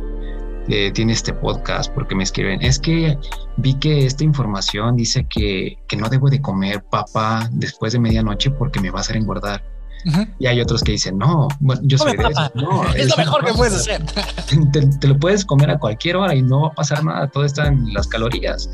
tiene 0.66 1.12
este 1.12 1.32
podcast 1.32 1.92
porque 1.92 2.14
me 2.14 2.24
escriben, 2.24 2.60
es 2.62 2.78
que 2.78 3.16
vi 3.56 3.74
que 3.74 4.04
esta 4.04 4.24
información 4.24 4.96
dice 4.96 5.26
que, 5.28 5.78
que 5.88 5.96
no 5.96 6.08
debo 6.08 6.28
de 6.28 6.40
comer 6.40 6.82
papa 6.82 7.48
después 7.52 7.92
de 7.92 8.00
medianoche 8.00 8.50
porque 8.50 8.80
me 8.80 8.90
va 8.90 8.98
a 8.98 9.00
hacer 9.02 9.16
engordar. 9.16 9.62
Y 10.38 10.46
hay 10.46 10.60
otros 10.60 10.82
que 10.82 10.92
dicen, 10.92 11.18
no, 11.18 11.48
bueno, 11.60 11.82
yo 11.84 11.98
soy 11.98 12.16
de 12.16 12.24
eso. 12.24 12.50
No, 12.54 12.84
es, 12.94 13.08
lo 13.08 13.16
mejor 13.16 13.44
que 13.44 13.52
puedes 13.52 13.74
hacer. 13.74 14.04
Te, 15.00 15.08
lo 15.08 15.18
puedes 15.18 15.44
comer 15.44 15.70
a 15.70 15.78
cualquier 15.78 16.16
hora 16.16 16.34
y 16.34 16.42
no 16.42 16.62
va 16.62 16.68
a 16.68 16.74
pasar 16.74 17.04
nada, 17.04 17.28
todo 17.28 17.44
está 17.44 17.66
en 17.66 17.92
las 17.92 18.06
calorías. 18.06 18.70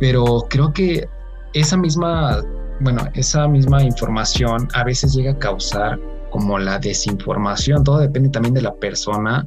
Pero 0.00 0.46
creo 0.48 0.72
que 0.72 1.06
esa 1.52 1.76
misma, 1.76 2.42
bueno, 2.80 3.02
esa 3.14 3.46
misma 3.46 3.82
información 3.82 4.68
a 4.74 4.84
veces 4.84 5.12
llega 5.14 5.32
a 5.32 5.38
causar 5.38 6.00
como 6.30 6.58
la 6.58 6.78
desinformación. 6.78 7.84
Todo 7.84 7.98
depende 7.98 8.30
también 8.30 8.54
de 8.54 8.62
la 8.62 8.74
persona 8.74 9.44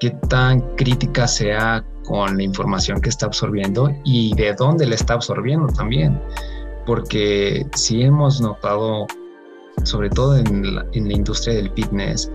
qué 0.00 0.10
tan 0.28 0.60
crítica 0.76 1.26
sea 1.26 1.84
con 2.04 2.36
la 2.36 2.42
información 2.42 3.00
que 3.00 3.10
está 3.10 3.26
absorbiendo 3.26 3.94
y 4.04 4.34
de 4.34 4.54
dónde 4.54 4.86
la 4.86 4.94
está 4.94 5.14
absorbiendo 5.14 5.66
también. 5.68 6.20
Porque 6.86 7.66
sí 7.74 8.02
hemos 8.02 8.40
notado, 8.40 9.06
sobre 9.84 10.08
todo 10.08 10.36
en 10.36 10.74
la, 10.74 10.86
industria 10.94 11.56
del 11.56 11.70
fitness, 11.72 12.32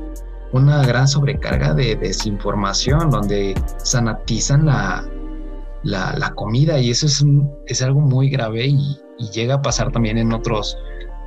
una 0.51 0.85
gran 0.85 1.07
sobrecarga 1.07 1.73
de 1.73 1.95
desinformación 1.95 3.09
donde 3.09 3.59
sanatizan 3.77 4.65
la, 4.65 5.03
comida 6.35 6.79
y 6.79 6.91
eso 6.91 7.07
es, 7.07 7.25
es 7.65 7.81
algo 7.81 7.99
muy 7.99 8.29
grave 8.29 8.67
y, 8.67 8.99
llega 9.31 9.55
a 9.55 9.61
pasar 9.61 9.89
también 9.91 10.17
en 10.17 10.33
otros 10.33 10.77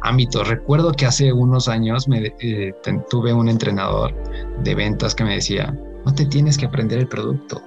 ámbitos. 0.03 0.47
Recuerdo 0.49 0.93
que 0.93 1.07
hace 1.07 1.33
unos 1.33 1.67
años 1.67 2.07
eh, 2.13 2.75
tuve 3.09 3.33
un 3.33 3.49
entrenador 3.49 4.13
de 4.63 4.75
ventas 4.75 5.15
que 5.15 5.25
me 5.25 5.35
decía, 5.37 5.75
no 6.07 6.15
te 6.15 6.25
tienes 6.25 6.57
que 6.57 6.67
aprender 6.67 7.01
el 7.01 7.09
producto. 7.09 7.61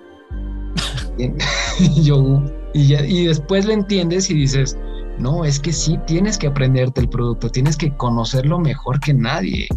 y, 1.17 2.01
yo, 2.03 2.41
y, 2.73 2.95
y 2.95 3.27
después 3.27 3.65
lo 3.65 3.73
entiendes 3.73 4.29
y 4.31 4.33
dices, 4.33 4.77
no, 5.19 5.43
es 5.43 5.59
que 5.59 5.73
sí 5.73 5.99
tienes 6.07 6.37
que 6.37 6.47
aprenderte 6.47 7.01
el 7.01 7.09
producto, 7.09 7.49
tienes 7.49 7.75
que 7.75 7.95
conocerlo 7.95 8.57
mejor 8.57 8.99
que 9.01 9.13
nadie. 9.13 9.67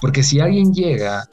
Porque 0.00 0.22
si 0.22 0.38
alguien 0.38 0.72
llega 0.74 1.26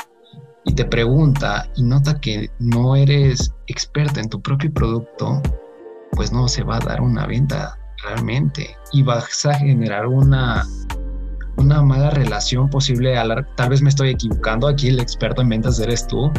y 0.63 0.73
te 0.73 0.85
pregunta 0.85 1.69
y 1.75 1.83
nota 1.83 2.19
que 2.21 2.49
no 2.59 2.95
eres 2.95 3.53
experta 3.67 4.21
en 4.21 4.29
tu 4.29 4.41
propio 4.41 4.73
producto, 4.73 5.41
pues 6.11 6.31
no 6.31 6.47
se 6.47 6.63
va 6.63 6.77
a 6.77 6.79
dar 6.79 7.01
una 7.01 7.27
venta 7.27 7.77
realmente 8.03 8.75
y 8.93 9.03
vas 9.03 9.45
a 9.45 9.53
generar 9.55 10.07
una 10.07 10.65
una 11.63 11.81
mala 11.81 12.09
relación 12.09 12.69
posible 12.69 13.17
a 13.17 13.25
tal 13.55 13.69
vez 13.69 13.81
me 13.81 13.89
estoy 13.89 14.09
equivocando, 14.09 14.67
aquí 14.67 14.89
el 14.89 14.99
experto 14.99 15.41
en 15.41 15.49
ventas 15.49 15.79
eres 15.79 16.05
tú, 16.07 16.31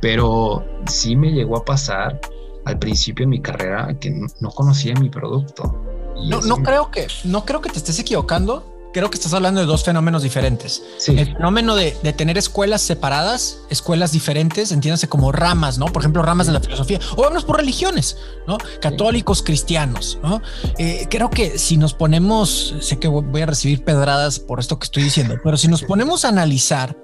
pero 0.00 0.64
sí 0.86 1.16
me 1.16 1.32
llegó 1.32 1.58
a 1.58 1.64
pasar 1.64 2.20
al 2.64 2.78
principio 2.78 3.24
de 3.24 3.30
mi 3.30 3.40
carrera 3.40 3.98
que 3.98 4.10
no 4.10 4.50
conocía 4.50 4.94
mi 4.94 5.08
producto. 5.08 5.84
No, 6.24 6.40
no 6.40 6.56
creo 6.62 6.90
que, 6.90 7.06
no 7.24 7.44
creo 7.44 7.60
que 7.60 7.70
te 7.70 7.78
estés 7.78 7.98
equivocando 7.98 8.77
creo 8.98 9.10
que 9.10 9.16
estás 9.16 9.32
hablando 9.32 9.60
de 9.60 9.66
dos 9.66 9.84
fenómenos 9.84 10.24
diferentes. 10.24 10.82
El 11.06 11.32
fenómeno 11.32 11.76
de, 11.76 11.92
tener 12.16 12.36
escuelas 12.36 12.82
separadas, 12.82 13.60
escuelas 13.70 14.10
diferentes, 14.10 14.72
entiéndase 14.72 15.08
como 15.08 15.30
ramas, 15.30 15.78
¿no? 15.78 15.86
Por 15.86 16.02
ejemplo, 16.02 16.22
ramas 16.22 16.48
de 16.48 16.52
la 16.52 16.60
filosofía, 16.60 16.98
o 17.14 17.22
vamos 17.22 17.44
por 17.44 17.58
religiones, 17.58 18.16
¿no? 18.48 18.58
Católicos, 18.80 19.42
cristianos, 19.44 20.18
¿no? 20.22 20.42
Eh, 20.78 21.06
creo 21.08 21.30
que 21.30 21.58
si 21.58 21.76
nos 21.76 21.94
ponemos, 21.94 22.74
sé 22.80 22.98
que 22.98 23.06
voy 23.06 23.40
a 23.40 23.46
recibir 23.46 23.84
pedradas 23.84 24.40
por 24.40 24.58
esto 24.58 24.80
que 24.80 24.84
estoy 24.84 25.04
diciendo, 25.04 25.36
pero 25.44 25.56
si 25.56 25.68
nos 25.68 25.82
ponemos 25.84 26.24
a 26.24 26.28
analizar, 26.30 26.96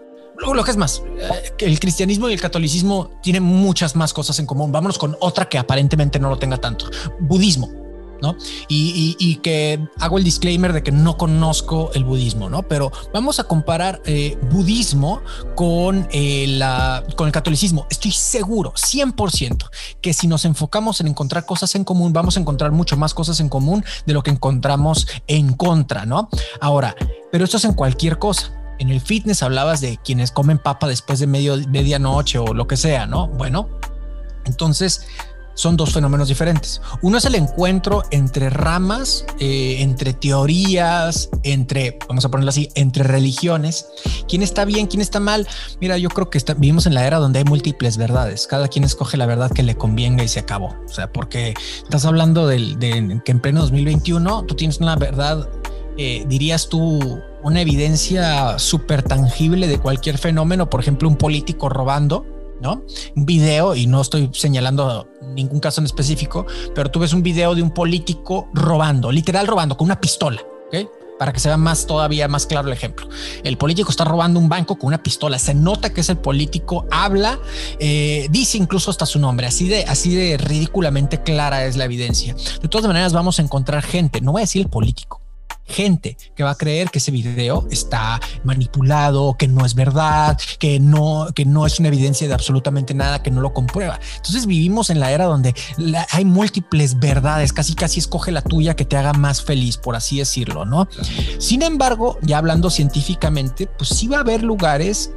lo 0.52 0.64
que 0.64 0.70
es 0.72 0.76
más, 0.76 1.00
eh, 1.16 1.52
el 1.58 1.78
cristianismo 1.78 2.28
y 2.28 2.32
el 2.32 2.40
catolicismo 2.40 3.12
tienen 3.22 3.44
muchas 3.44 3.94
más 3.94 4.12
cosas 4.12 4.40
en 4.40 4.46
común. 4.46 4.72
Vámonos 4.72 4.98
con 4.98 5.16
otra 5.20 5.48
que 5.48 5.58
aparentemente 5.58 6.18
no 6.18 6.28
lo 6.28 6.38
tenga 6.38 6.56
tanto. 6.56 6.86
Budismo. 7.20 7.83
Y, 8.68 9.40
que 9.42 9.80
hago 9.98 10.18
el 10.18 10.24
disclaimer 10.24 10.72
de 10.72 10.82
que 10.82 10.92
no 10.92 11.16
conozco 11.16 11.90
el 11.94 12.04
budismo, 12.04 12.48
¿no? 12.48 12.62
Pero 12.62 12.92
vamos 13.12 13.40
a 13.40 13.44
comparar 13.44 14.00
eh, 14.06 14.38
budismo 14.50 15.20
con, 15.54 16.08
eh, 16.12 16.46
la, 16.48 17.04
con 17.16 17.26
el 17.26 17.32
catolicismo. 17.32 17.86
Estoy 17.90 18.12
seguro, 18.12 18.72
100%, 18.72 19.68
que 20.00 20.14
si 20.14 20.26
nos 20.26 20.44
enfocamos 20.44 21.00
en 21.00 21.08
encontrar 21.08 21.44
cosas 21.44 21.74
en 21.74 21.84
común, 21.84 22.12
vamos 22.12 22.36
a 22.36 22.40
encontrar 22.40 22.72
mucho 22.72 22.96
más 22.96 23.12
cosas 23.12 23.40
en 23.40 23.48
común 23.48 23.84
de 24.06 24.12
lo 24.12 24.22
que 24.22 24.30
encontramos 24.30 25.06
en 25.26 25.52
contra, 25.54 26.06
¿no? 26.06 26.28
Ahora, 26.60 26.94
pero 27.32 27.44
esto 27.44 27.56
es 27.56 27.64
en 27.64 27.74
cualquier 27.74 28.18
cosa. 28.18 28.52
En 28.78 28.90
el 28.90 29.00
fitness 29.00 29.42
hablabas 29.42 29.80
de 29.80 29.98
quienes 29.98 30.30
comen 30.30 30.58
papa 30.58 30.88
después 30.88 31.18
de 31.18 31.26
medio, 31.26 31.56
medianoche 31.68 32.38
o 32.38 32.54
lo 32.54 32.66
que 32.66 32.76
sea, 32.76 33.06
¿no? 33.06 33.28
Bueno, 33.28 33.68
entonces 34.44 35.06
son 35.54 35.76
dos 35.76 35.92
fenómenos 35.92 36.28
diferentes. 36.28 36.80
Uno 37.02 37.18
es 37.18 37.24
el 37.24 37.34
encuentro 37.34 38.02
entre 38.10 38.50
ramas, 38.50 39.24
eh, 39.38 39.76
entre 39.80 40.12
teorías, 40.12 41.30
entre, 41.42 41.98
vamos 42.08 42.24
a 42.24 42.30
ponerlo 42.30 42.50
así, 42.50 42.68
entre 42.74 43.04
religiones. 43.04 43.86
¿Quién 44.28 44.42
está 44.42 44.64
bien, 44.64 44.86
quién 44.86 45.00
está 45.00 45.20
mal? 45.20 45.46
Mira, 45.80 45.96
yo 45.98 46.10
creo 46.10 46.30
que 46.30 46.40
vivimos 46.56 46.86
en 46.86 46.94
la 46.94 47.06
era 47.06 47.18
donde 47.18 47.38
hay 47.38 47.44
múltiples 47.44 47.96
verdades. 47.96 48.46
Cada 48.46 48.68
quien 48.68 48.84
escoge 48.84 49.16
la 49.16 49.26
verdad 49.26 49.50
que 49.50 49.62
le 49.62 49.76
convenga 49.76 50.24
y 50.24 50.28
se 50.28 50.40
acabó. 50.40 50.74
O 50.86 50.92
sea, 50.92 51.12
porque 51.12 51.54
estás 51.82 52.04
hablando 52.04 52.46
de, 52.46 53.20
que 53.24 53.32
en 53.32 53.40
pleno 53.40 53.60
2021 53.62 54.44
tú 54.44 54.54
tienes 54.54 54.78
una 54.78 54.96
verdad, 54.96 55.48
eh, 55.96 56.24
dirías 56.28 56.68
tú, 56.68 57.20
una 57.42 57.60
evidencia 57.60 58.58
súper 58.58 59.02
tangible 59.02 59.68
de 59.68 59.78
cualquier 59.78 60.18
fenómeno, 60.18 60.68
por 60.68 60.80
ejemplo, 60.80 61.08
un 61.08 61.16
político 61.16 61.68
robando 61.68 62.33
¿no? 62.64 62.82
Un 63.14 63.26
video, 63.26 63.76
y 63.76 63.86
no 63.86 64.00
estoy 64.00 64.30
señalando 64.32 65.06
ningún 65.34 65.60
caso 65.60 65.80
en 65.80 65.84
específico, 65.84 66.46
pero 66.74 66.90
tú 66.90 66.98
ves 66.98 67.12
un 67.12 67.22
video 67.22 67.54
de 67.54 67.62
un 67.62 67.70
político 67.70 68.48
robando, 68.54 69.12
literal 69.12 69.46
robando, 69.46 69.76
con 69.76 69.84
una 69.84 70.00
pistola. 70.00 70.42
Para 71.18 71.32
que 71.32 71.38
se 71.38 71.46
vea 71.46 71.56
más 71.56 71.86
todavía 71.86 72.26
más 72.26 72.44
claro 72.46 72.66
el 72.66 72.72
ejemplo. 72.72 73.08
El 73.44 73.56
político 73.56 73.90
está 73.90 74.02
robando 74.02 74.40
un 74.40 74.48
banco 74.48 74.76
con 74.76 74.88
una 74.88 75.00
pistola. 75.00 75.38
Se 75.38 75.54
nota 75.54 75.92
que 75.94 76.00
es 76.00 76.08
el 76.08 76.16
político, 76.16 76.86
habla, 76.90 77.38
eh, 77.78 78.26
dice 78.30 78.58
incluso 78.58 78.90
hasta 78.90 79.06
su 79.06 79.20
nombre. 79.20 79.46
Así 79.46 79.68
de, 79.68 79.84
así 79.84 80.16
de 80.16 80.36
ridículamente 80.36 81.22
clara 81.22 81.66
es 81.66 81.76
la 81.76 81.84
evidencia. 81.84 82.34
De 82.60 82.68
todas 82.68 82.88
maneras, 82.88 83.12
vamos 83.12 83.38
a 83.38 83.42
encontrar 83.42 83.84
gente, 83.84 84.20
no 84.20 84.32
voy 84.32 84.40
a 84.40 84.42
decir 84.42 84.62
el 84.62 84.68
político, 84.68 85.20
gente 85.66 86.16
que 86.34 86.42
va 86.42 86.50
a 86.50 86.54
creer 86.56 86.90
que 86.90 86.98
ese 86.98 87.10
video 87.10 87.66
está 87.70 88.20
manipulado, 88.44 89.36
que 89.38 89.48
no 89.48 89.64
es 89.64 89.74
verdad, 89.74 90.38
que 90.58 90.80
no, 90.80 91.28
que 91.34 91.44
no 91.44 91.66
es 91.66 91.78
una 91.78 91.88
evidencia 91.88 92.28
de 92.28 92.34
absolutamente 92.34 92.94
nada, 92.94 93.22
que 93.22 93.30
no 93.30 93.40
lo 93.40 93.52
comprueba. 93.52 93.98
Entonces 94.16 94.46
vivimos 94.46 94.90
en 94.90 95.00
la 95.00 95.10
era 95.12 95.24
donde 95.24 95.54
hay 96.10 96.24
múltiples 96.24 96.98
verdades, 96.98 97.52
casi 97.52 97.74
casi 97.74 98.00
escoge 98.00 98.32
la 98.32 98.42
tuya 98.42 98.74
que 98.74 98.84
te 98.84 98.96
haga 98.96 99.12
más 99.12 99.42
feliz, 99.42 99.76
por 99.76 99.96
así 99.96 100.18
decirlo, 100.18 100.64
¿no? 100.64 100.88
Sin 101.38 101.62
embargo, 101.62 102.18
ya 102.22 102.38
hablando 102.38 102.70
científicamente, 102.70 103.66
pues 103.66 103.90
sí 103.90 104.08
va 104.08 104.18
a 104.18 104.20
haber 104.20 104.42
lugares 104.42 105.10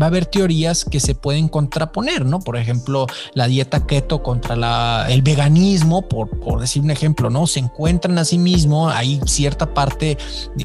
va 0.00 0.06
a 0.06 0.08
haber 0.08 0.26
teorías 0.26 0.84
que 0.84 1.00
se 1.00 1.14
pueden 1.14 1.48
contraponer, 1.48 2.24
¿no? 2.24 2.40
Por 2.40 2.56
ejemplo, 2.56 3.06
la 3.34 3.46
dieta 3.46 3.86
keto 3.86 4.22
contra 4.22 4.56
la, 4.56 5.06
el 5.08 5.22
veganismo, 5.22 6.08
por, 6.08 6.28
por 6.28 6.60
decir 6.60 6.82
un 6.82 6.90
ejemplo, 6.90 7.30
¿no? 7.30 7.46
Se 7.46 7.58
encuentran 7.58 8.16
a 8.18 8.24
sí 8.24 8.38
mismo, 8.38 8.88
hay 8.88 9.20
cierta 9.26 9.74
parte 9.74 9.93
de 9.98 10.16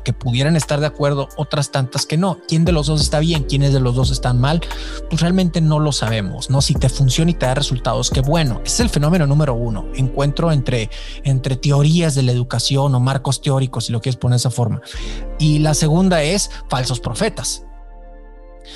que 0.04 0.14
pudieran 0.14 0.56
estar 0.56 0.80
de 0.80 0.86
acuerdo, 0.86 1.30
otras 1.38 1.72
tantas 1.72 2.06
que 2.06 2.18
no. 2.18 2.40
¿Quién 2.48 2.66
de 2.66 2.72
los 2.72 2.88
dos 2.88 3.02
está 3.02 3.20
bien? 3.20 3.44
¿Quiénes 3.44 3.74
de 3.74 3.80
los 3.80 3.96
dos 3.96 4.12
están 4.12 4.40
mal? 4.40 4.62
Pues 5.10 5.22
realmente 5.22 5.62
no 5.62 5.80
lo 5.80 5.92
sabemos, 5.92 6.50
¿no? 6.50 6.62
Si 6.62 6.74
te 6.74 6.90
funciona 6.90 7.32
y 7.32 7.34
te 7.34 7.46
da 7.46 7.56
resultados, 7.56 8.10
qué 8.10 8.22
bueno. 8.22 8.62
Es 8.66 8.80
el 8.80 8.90
fenómeno 8.90 9.28
número 9.28 9.54
uno, 9.54 9.88
encuentro 9.96 10.52
entre, 10.52 10.90
entre 11.24 11.56
teorías 11.56 12.16
de 12.16 12.24
la 12.24 12.32
educación 12.32 12.94
o 12.96 13.00
marcos 13.00 13.42
teóricos, 13.42 13.86
si 13.86 13.92
lo 13.92 14.02
quieres 14.02 14.18
poner 14.18 14.36
de 14.36 14.38
esa 14.38 14.52
forma. 14.52 14.82
Y 15.40 15.60
la 15.60 15.74
segunda 15.74 16.22
es 16.24 16.50
falsos 16.70 17.00
profetas. 17.00 17.64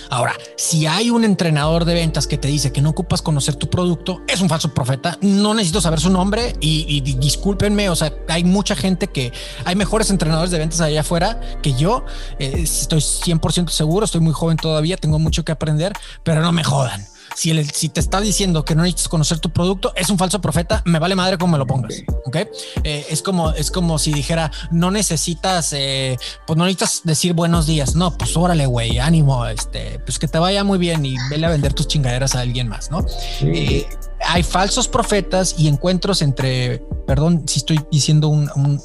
Ahora, 0.10 0.36
si 0.58 0.86
hay 0.86 1.10
un 1.10 1.24
entrenador 1.24 1.86
de 1.86 1.93
ventas 1.93 2.28
que 2.28 2.38
te 2.38 2.48
dice 2.48 2.72
que 2.72 2.82
no 2.82 2.89
ocupas 2.89 3.22
conocer 3.22 3.56
tu 3.56 3.69
producto, 3.69 4.22
es 4.28 4.41
un 4.41 4.50
falso 4.50 4.74
profeta. 4.74 5.17
No 5.22 5.54
necesito 5.54 5.82
saber 5.82 6.00
su 6.00 6.10
nombre 6.10 6.56
y, 6.60 7.02
discúlpenme. 7.02 7.89
O 7.89 7.96
sea, 7.96 8.13
hay 8.28 8.43
mucha 8.43 8.76
gente 8.76 9.08
que 9.08 9.32
hay 9.65 9.76
mejores 9.76 10.10
entrenadores 10.10 10.52
de 10.52 10.60
ventas 10.60 10.82
allá 10.82 11.02
afuera 11.02 11.39
que 11.62 11.74
yo. 11.74 12.06
Eh, 12.39 12.62
estoy 12.63 13.00
100% 13.00 13.69
seguro, 13.69 14.06
estoy 14.06 14.22
muy 14.22 14.34
joven 14.34 14.58
todavía, 14.58 14.98
tengo 14.98 15.19
mucho 15.19 15.43
que 15.43 15.52
aprender, 15.52 15.93
pero 16.24 16.41
no 16.41 16.52
me 16.52 16.63
jodan 16.63 17.06
si, 17.36 17.63
si 17.65 17.89
te 17.89 18.00
está 18.00 18.22
diciendo 18.22 18.65
que 18.65 18.76
no 18.76 18.84
necesitas 18.84 19.10
conocer 19.10 19.39
tu 19.39 19.50
producto, 19.50 19.93
es 19.96 20.10
un 20.10 20.17
falso 20.17 20.41
profeta, 20.41 20.82
me 20.86 21.00
vale 21.00 21.15
madre 21.15 21.38
cómo 21.38 21.54
me 21.54 21.58
lo 21.58 21.67
pongas. 21.67 22.04
Ok. 22.26 22.38
Eh, 22.84 23.06
es 23.10 23.22
como, 23.22 23.52
es 23.52 23.72
como 23.72 24.00
si 24.00 24.13
dijera, 24.13 24.52
no 24.72 24.91
necesitas, 24.91 25.74
eh, 25.74 26.17
pues 26.46 26.58
no 26.58 26.65
necesitas 26.65 27.02
decir 27.04 27.34
buenos 27.34 27.65
días. 27.65 27.96
No, 27.96 28.17
pues 28.17 28.36
órale, 28.38 28.65
güey, 28.65 29.00
ánimo, 29.00 29.46
este, 29.48 30.00
pues 30.00 30.19
que 30.19 30.28
te 30.28 30.39
vaya 30.39 30.63
muy 30.63 30.78
bien 30.78 31.06
y 31.06 31.15
vele 31.30 31.46
a 31.46 31.50
vender 31.50 31.74
tus 31.74 31.88
chingaderas 31.88 32.36
a 32.36 32.41
alguien 32.41 32.67
más, 32.67 32.91
¿no? 32.91 33.06
Eh, 33.41 33.88
hay 34.26 34.44
falsos 34.44 34.88
profetas 34.88 35.56
y 35.58 35.68
encuentros 35.68 36.22
entre, 36.22 36.80
perdón 37.06 37.44
si 37.48 37.60
estoy 37.60 37.80
diciendo 37.92 38.30
una 38.30 38.78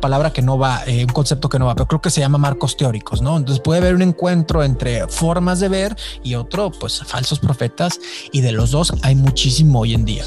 palabra 0.00 0.32
que 0.32 0.42
no 0.42 0.58
va, 0.58 0.82
eh, 0.86 1.04
un 1.04 1.12
concepto 1.12 1.48
que 1.48 1.58
no 1.58 1.66
va, 1.66 1.74
pero 1.74 1.86
creo 1.86 2.00
que 2.00 2.10
se 2.10 2.20
llama 2.20 2.38
marcos 2.38 2.76
teóricos, 2.76 3.22
¿no? 3.22 3.36
Entonces 3.36 3.62
puede 3.62 3.80
haber 3.80 3.94
un 3.94 4.02
encuentro 4.02 4.62
entre 4.62 5.06
formas 5.08 5.60
de 5.60 5.68
ver 5.68 5.96
y 6.22 6.34
otro, 6.34 6.70
pues 6.70 7.02
falsos 7.04 7.38
profetas, 7.38 7.98
y 8.32 8.40
de 8.40 8.52
los 8.52 8.70
dos 8.70 8.92
hay 9.02 9.14
muchísimo 9.14 9.80
hoy 9.80 9.94
en 9.94 10.04
día. 10.04 10.24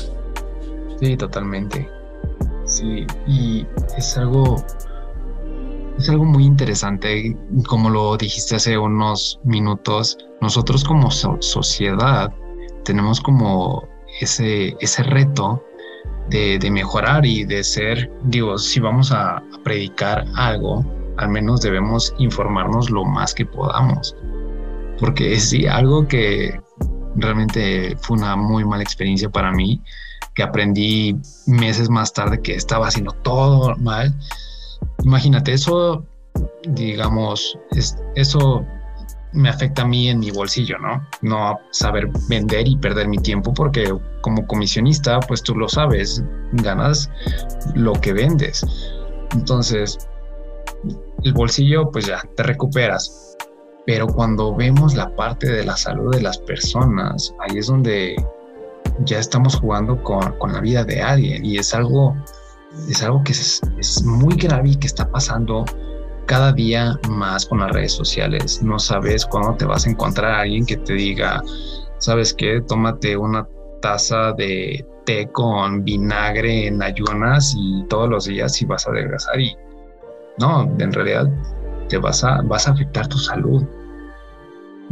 Sí, 1.00 1.16
totalmente. 1.16 1.90
Sí, 2.66 3.06
y 3.28 3.66
es 3.98 4.18
algo, 4.18 4.64
es 5.98 6.10
algo 6.10 6.26
muy 6.26 6.46
interesante, 6.46 7.36
como 7.68 7.90
lo 7.90 8.18
dijiste 8.18 8.56
hace 8.56 8.78
unos 8.78 9.40
minutos, 9.44 10.18
nosotros 10.42 10.84
como 10.84 11.10
sociedad, 11.10 12.32
tenemos 12.84 13.22
como 13.22 13.88
ese, 14.20 14.76
ese 14.80 15.04
reto 15.04 15.64
de, 16.30 16.70
mejorar 16.72 17.26
y 17.26 17.44
de 17.44 17.64
ser, 17.64 18.12
digo, 18.24 18.58
si 18.58 18.80
vamos 18.80 19.12
a, 19.12 19.42
predicar 19.64 20.26
algo, 20.36 20.86
al 21.18 21.30
menos 21.30 21.62
debemos 21.62 22.14
informarnos 22.18 22.90
lo 22.90 23.04
más 23.04 23.34
que 23.34 23.46
podamos. 23.46 24.16
Porque 25.00 25.34
es 25.34 25.50
sí, 25.50 25.68
algo 25.68 26.08
que 26.08 26.60
realmente 27.16 27.96
fue 28.02 28.18
una 28.18 28.36
muy 28.36 28.64
mala 28.64 28.84
experiencia 28.84 29.30
para 29.30 29.52
mí, 29.52 29.82
que 30.36 30.44
aprendí 30.44 31.16
meses 31.46 31.90
más 31.90 32.14
tarde 32.14 32.42
que 32.42 32.56
estaba 32.56 32.88
haciendo 32.88 33.12
todo 33.24 33.76
mal. 33.78 34.14
Imagínate, 35.04 35.54
eso, 35.54 36.06
digamos, 36.70 37.58
es, 37.72 37.98
eso 38.16 38.66
me 39.34 39.50
afecta 39.50 39.84
a 39.84 39.86
mí 39.86 40.10
en 40.10 40.20
mi 40.20 40.32
bolsillo, 40.32 40.78
¿no? 40.80 41.06
No 41.22 41.60
saber 41.72 42.10
vender 42.28 42.68
y 42.68 42.78
perder 42.78 43.08
mi 43.08 43.18
tiempo 43.18 43.54
porque 43.54 43.94
como 44.22 44.46
comisionista, 44.48 45.20
pues 45.20 45.44
tú 45.44 45.56
lo 45.56 45.70
sabes, 45.70 46.24
ganas 46.54 47.10
lo 47.76 47.94
que 47.94 48.14
vendes. 48.14 48.66
Entonces, 49.34 49.98
el 51.24 51.34
bolsillo, 51.34 51.92
pues 51.92 52.08
ya, 52.08 52.22
te 52.36 52.44
recuperas. 52.44 53.38
Pero 53.86 54.08
cuando 54.08 54.56
vemos 54.56 54.96
la 54.96 55.16
parte 55.16 55.52
de 55.52 55.64
la 55.66 55.76
salud 55.78 56.14
de 56.14 56.22
las 56.22 56.38
personas, 56.38 57.34
ahí 57.40 57.58
es 57.58 57.68
donde 57.68 58.16
ya 59.06 59.20
estamos 59.20 59.56
jugando 59.56 60.02
con, 60.04 60.38
con 60.38 60.54
la 60.54 60.62
vida 60.62 60.84
de 60.84 61.02
alguien 61.02 61.46
y 61.46 61.58
es 61.58 61.74
algo, 61.74 62.16
es 62.88 63.02
algo 63.04 63.24
que 63.24 63.32
es, 63.32 63.62
es 63.78 64.04
muy 64.04 64.36
grave 64.36 64.70
y 64.70 64.76
que 64.76 64.88
está 64.88 65.10
pasando 65.10 65.66
cada 66.30 66.54
día 66.54 66.96
más 67.10 67.48
con 67.48 67.60
las 67.60 67.72
redes 67.72 67.94
sociales. 67.94 68.62
No 68.62 68.78
sabes 68.78 69.26
cuándo 69.26 69.56
te 69.56 69.66
vas 69.66 69.88
a 69.88 69.90
encontrar 69.90 70.32
a 70.32 70.42
alguien 70.42 70.64
que 70.64 70.78
te 70.78 70.94
diga, 70.94 71.42
¿sabes 71.98 72.36
qué? 72.36 72.62
Tómate 72.68 73.18
una 73.18 73.48
taza 73.82 74.34
de 74.34 74.86
té 75.06 75.28
con 75.32 75.84
vinagre 75.84 76.68
en 76.68 76.84
ayunas 76.84 77.56
y 77.58 77.84
todos 77.88 78.08
los 78.08 78.26
días 78.26 78.62
y 78.62 78.66
vas 78.66 78.86
a 78.86 78.92
adelgazar 78.92 79.42
y 79.42 79.58
no, 80.38 80.72
en 80.78 80.94
realidad 80.94 81.28
te 81.88 81.98
vas 81.98 82.24
a, 82.24 82.44
vas 82.44 82.68
a 82.68 82.74
afectar 82.74 83.08
tu 83.08 83.18
salud. 83.18 83.64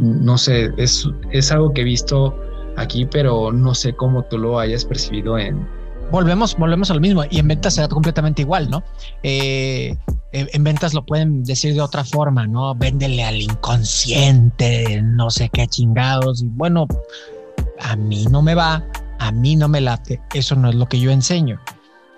No 0.00 0.36
sé, 0.36 0.72
es, 0.76 1.08
es 1.30 1.52
algo 1.52 1.72
que 1.72 1.82
he 1.82 1.84
visto 1.84 2.36
aquí, 2.76 3.06
pero 3.06 3.52
no 3.52 3.76
sé 3.76 3.94
cómo 3.94 4.24
tú 4.24 4.38
lo 4.38 4.58
hayas 4.58 4.84
percibido 4.84 5.38
en, 5.38 5.64
volvemos, 6.10 6.56
volvemos 6.56 6.90
a 6.90 6.94
lo 6.94 7.00
mismo 7.00 7.22
y 7.30 7.38
en 7.38 7.48
ventas 7.48 7.74
será 7.74 7.88
completamente 7.88 8.42
igual, 8.42 8.70
¿no? 8.70 8.82
Eh, 9.22 9.96
en 10.32 10.64
ventas 10.64 10.94
lo 10.94 11.04
pueden 11.04 11.42
decir 11.44 11.74
de 11.74 11.80
otra 11.80 12.04
forma, 12.04 12.46
¿no? 12.46 12.74
Véndele 12.74 13.24
al 13.24 13.40
inconsciente, 13.40 15.00
no 15.02 15.30
sé 15.30 15.48
qué 15.48 15.66
chingados. 15.66 16.42
Y 16.42 16.48
bueno, 16.48 16.86
a 17.80 17.96
mí 17.96 18.26
no 18.30 18.42
me 18.42 18.54
va, 18.54 18.84
a 19.18 19.32
mí 19.32 19.56
no 19.56 19.68
me 19.68 19.80
late, 19.80 20.20
eso 20.34 20.54
no 20.54 20.68
es 20.68 20.74
lo 20.74 20.86
que 20.86 21.00
yo 21.00 21.10
enseño. 21.10 21.60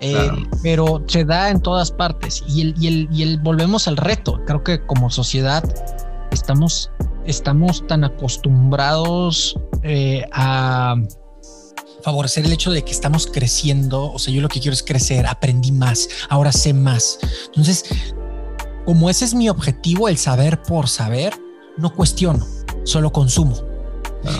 Eh, 0.03 0.31
pero 0.63 1.03
se 1.05 1.23
da 1.25 1.51
en 1.51 1.61
todas 1.61 1.91
partes 1.91 2.43
y 2.47 2.61
el, 2.61 2.75
y, 2.79 2.87
el, 2.87 3.09
y 3.11 3.21
el 3.21 3.39
volvemos 3.39 3.87
al 3.87 3.97
reto. 3.97 4.41
Creo 4.47 4.63
que 4.63 4.83
como 4.85 5.11
sociedad 5.11 5.63
estamos, 6.31 6.91
estamos 7.25 7.85
tan 7.85 8.03
acostumbrados 8.03 9.59
eh, 9.83 10.25
a 10.33 10.95
favorecer 12.01 12.45
el 12.45 12.53
hecho 12.53 12.71
de 12.71 12.83
que 12.83 12.91
estamos 12.91 13.27
creciendo. 13.27 14.11
O 14.11 14.19
sea, 14.19 14.33
yo 14.33 14.41
lo 14.41 14.49
que 14.49 14.59
quiero 14.59 14.73
es 14.73 14.83
crecer, 14.83 15.25
aprendí 15.27 15.71
más, 15.71 16.09
ahora 16.29 16.51
sé 16.51 16.73
más. 16.73 17.19
Entonces, 17.47 17.85
como 18.85 19.09
ese 19.09 19.25
es 19.25 19.33
mi 19.33 19.49
objetivo, 19.49 20.09
el 20.09 20.17
saber 20.17 20.61
por 20.61 20.89
saber, 20.89 21.33
no 21.77 21.93
cuestiono, 21.93 22.45
solo 22.83 23.11
consumo. 23.11 23.71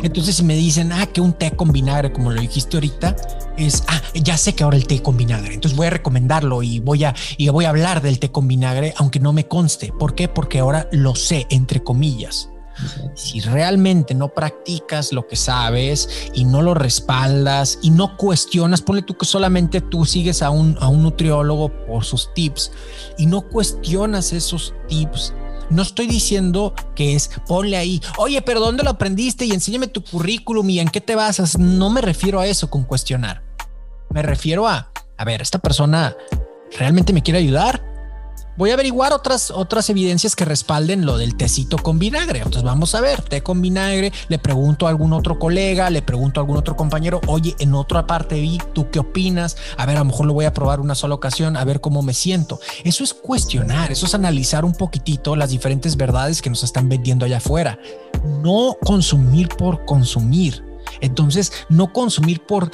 Entonces, 0.04 0.36
si 0.36 0.44
me 0.44 0.56
dicen, 0.56 0.92
ah, 0.92 1.08
que 1.08 1.22
un 1.22 1.34
té 1.34 1.52
con 1.52 1.72
vinagre, 1.72 2.12
como 2.12 2.32
lo 2.32 2.40
dijiste 2.40 2.78
ahorita, 2.78 3.16
es, 3.58 3.84
ah, 3.88 4.02
ya 4.14 4.38
sé 4.38 4.54
que 4.54 4.64
ahora 4.64 4.78
el 4.78 4.86
té 4.86 5.02
con 5.02 5.18
vinagre. 5.18 5.54
Entonces 5.54 5.76
voy 5.76 5.88
a 5.88 5.90
recomendarlo 5.90 6.62
y 6.62 6.80
voy 6.80 7.04
a, 7.04 7.16
y 7.38 7.50
voy 7.50 7.66
a 7.66 7.70
hablar 7.70 8.02
del 8.02 8.20
té 8.20 8.32
con 8.32 8.48
vinagre, 8.48 8.94
aunque 8.98 9.20
no 9.20 9.34
me 9.34 9.48
conste. 9.48 9.92
¿Por 9.98 10.14
qué? 10.14 10.28
Porque 10.28 10.60
ahora 10.60 10.88
lo 10.92 11.16
sé, 11.16 11.48
entre 11.50 11.84
comillas. 11.84 12.51
Si 13.16 13.40
realmente 13.42 14.14
no 14.14 14.30
practicas 14.30 15.12
lo 15.12 15.28
que 15.28 15.36
sabes 15.36 16.10
y 16.34 16.46
no 16.46 16.62
lo 16.62 16.74
respaldas 16.74 17.80
y 17.82 17.92
no 17.92 18.18
cuestionas, 18.18 18.82
ponle 18.82 19.02
tú 19.02 19.16
que 19.16 19.26
solamente 19.26 19.82
tú 19.82 20.06
sigues 20.06 20.42
a 20.42 20.50
un, 20.50 20.78
a 20.80 20.88
un 20.88 21.04
nutriólogo 21.04 21.70
por 21.86 22.04
sus 22.04 22.34
tips 22.34 22.72
y 23.18 23.26
no 23.26 23.42
cuestionas 23.42 24.34
esos 24.34 24.74
tips, 24.88 25.34
no 25.72 25.82
estoy 25.82 26.08
diciendo 26.08 26.74
que 26.96 27.16
es 27.16 27.30
ponle 27.48 27.78
ahí, 27.78 28.02
oye, 28.18 28.42
pero 28.42 28.60
¿dónde 28.60 28.84
lo 28.84 28.90
aprendiste? 28.90 29.46
Y 29.46 29.52
enséñame 29.52 29.88
tu 29.88 30.04
currículum 30.04 30.70
y 30.70 30.80
en 30.80 30.90
qué 30.90 31.00
te 31.00 31.16
basas. 31.16 31.58
No 31.58 31.90
me 31.90 32.02
refiero 32.02 32.42
a 32.42 32.48
eso 32.48 32.70
con 32.70 32.84
cuestionar. 32.84 33.42
Me 34.10 34.22
refiero 34.22 34.68
a, 34.68 34.92
a 35.18 35.26
ver, 35.26 35.42
esta 35.42 35.60
persona 35.60 36.16
realmente 36.78 37.14
me 37.14 37.24
quiere 37.24 37.40
ayudar 37.40 37.91
voy 38.58 38.72
a 38.72 38.74
averiguar 38.74 39.14
otras, 39.14 39.52
otras 39.52 39.90
evidencias 39.90 40.36
que 40.36 40.46
respalden 40.46 41.06
lo 41.06 41.18
del 41.18 41.36
tecito 41.36 41.78
con 41.78 42.00
vinagre. 42.00 42.40
Entonces 42.40 42.64
vamos 42.64 42.96
a 42.96 43.02
ver, 43.02 43.22
té 43.22 43.42
con 43.42 43.62
vinagre, 43.62 44.12
le 44.28 44.40
pregunto 44.40 44.88
a 44.88 44.90
algún 44.90 45.14
otro 45.14 45.40
colega, 45.40 45.90
le 45.90 46.02
pregunto 46.02 46.40
a 46.40 46.44
algún 46.44 46.58
otro 46.58 46.76
compañero, 46.76 47.22
oye, 47.28 47.56
en 47.60 47.74
otra 47.74 48.08
parte 48.08 48.40
vi, 48.40 48.60
¿tú 48.74 48.90
qué 48.92 49.00
opinas? 49.00 49.58
A 49.78 49.86
ver, 49.86 49.98
a 49.98 50.00
lo 50.00 50.06
mejor 50.06 50.26
lo 50.26 50.34
voy 50.34 50.46
a 50.46 50.54
probar 50.54 50.80
una 50.80 50.96
sola 50.96 51.16
ocasión, 51.16 51.58
a 51.58 51.64
ver 51.64 51.82
cómo 51.82 52.02
me 52.02 52.14
siento. 52.14 52.60
Eso 52.84 53.04
es 53.04 53.14
cuestionar, 53.14 53.92
eso 53.92 54.06
es 54.06 54.16
analizar 54.16 54.66
un 54.66 54.74
poquitito 54.74 55.36
las 55.36 55.50
diferentes 55.50 55.96
verdades 55.96 56.42
que 56.42 56.50
nos 56.50 56.64
están 56.64 56.90
vendiendo 56.90 57.26
allá 57.26 57.38
afuera. 57.38 57.80
No 58.42 58.76
consumir 58.84 59.50
por 59.50 59.86
consumir. 59.86 60.64
Entonces, 61.00 61.52
no 61.70 61.94
consumir 61.94 62.46
por 62.46 62.70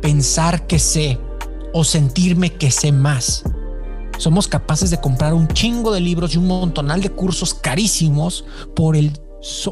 pensar 0.00 0.66
que 0.66 0.78
sé 0.78 1.18
o 1.72 1.84
sentirme 1.84 2.54
que 2.54 2.70
sé 2.70 2.92
más 2.92 3.44
somos 4.18 4.48
capaces 4.48 4.90
de 4.90 5.00
comprar 5.00 5.34
un 5.34 5.48
chingo 5.48 5.92
de 5.92 6.00
libros 6.00 6.34
y 6.34 6.38
un 6.38 6.46
montonal 6.46 7.02
de 7.02 7.10
cursos 7.10 7.54
carísimos 7.54 8.44
por 8.74 8.96
el 8.96 9.12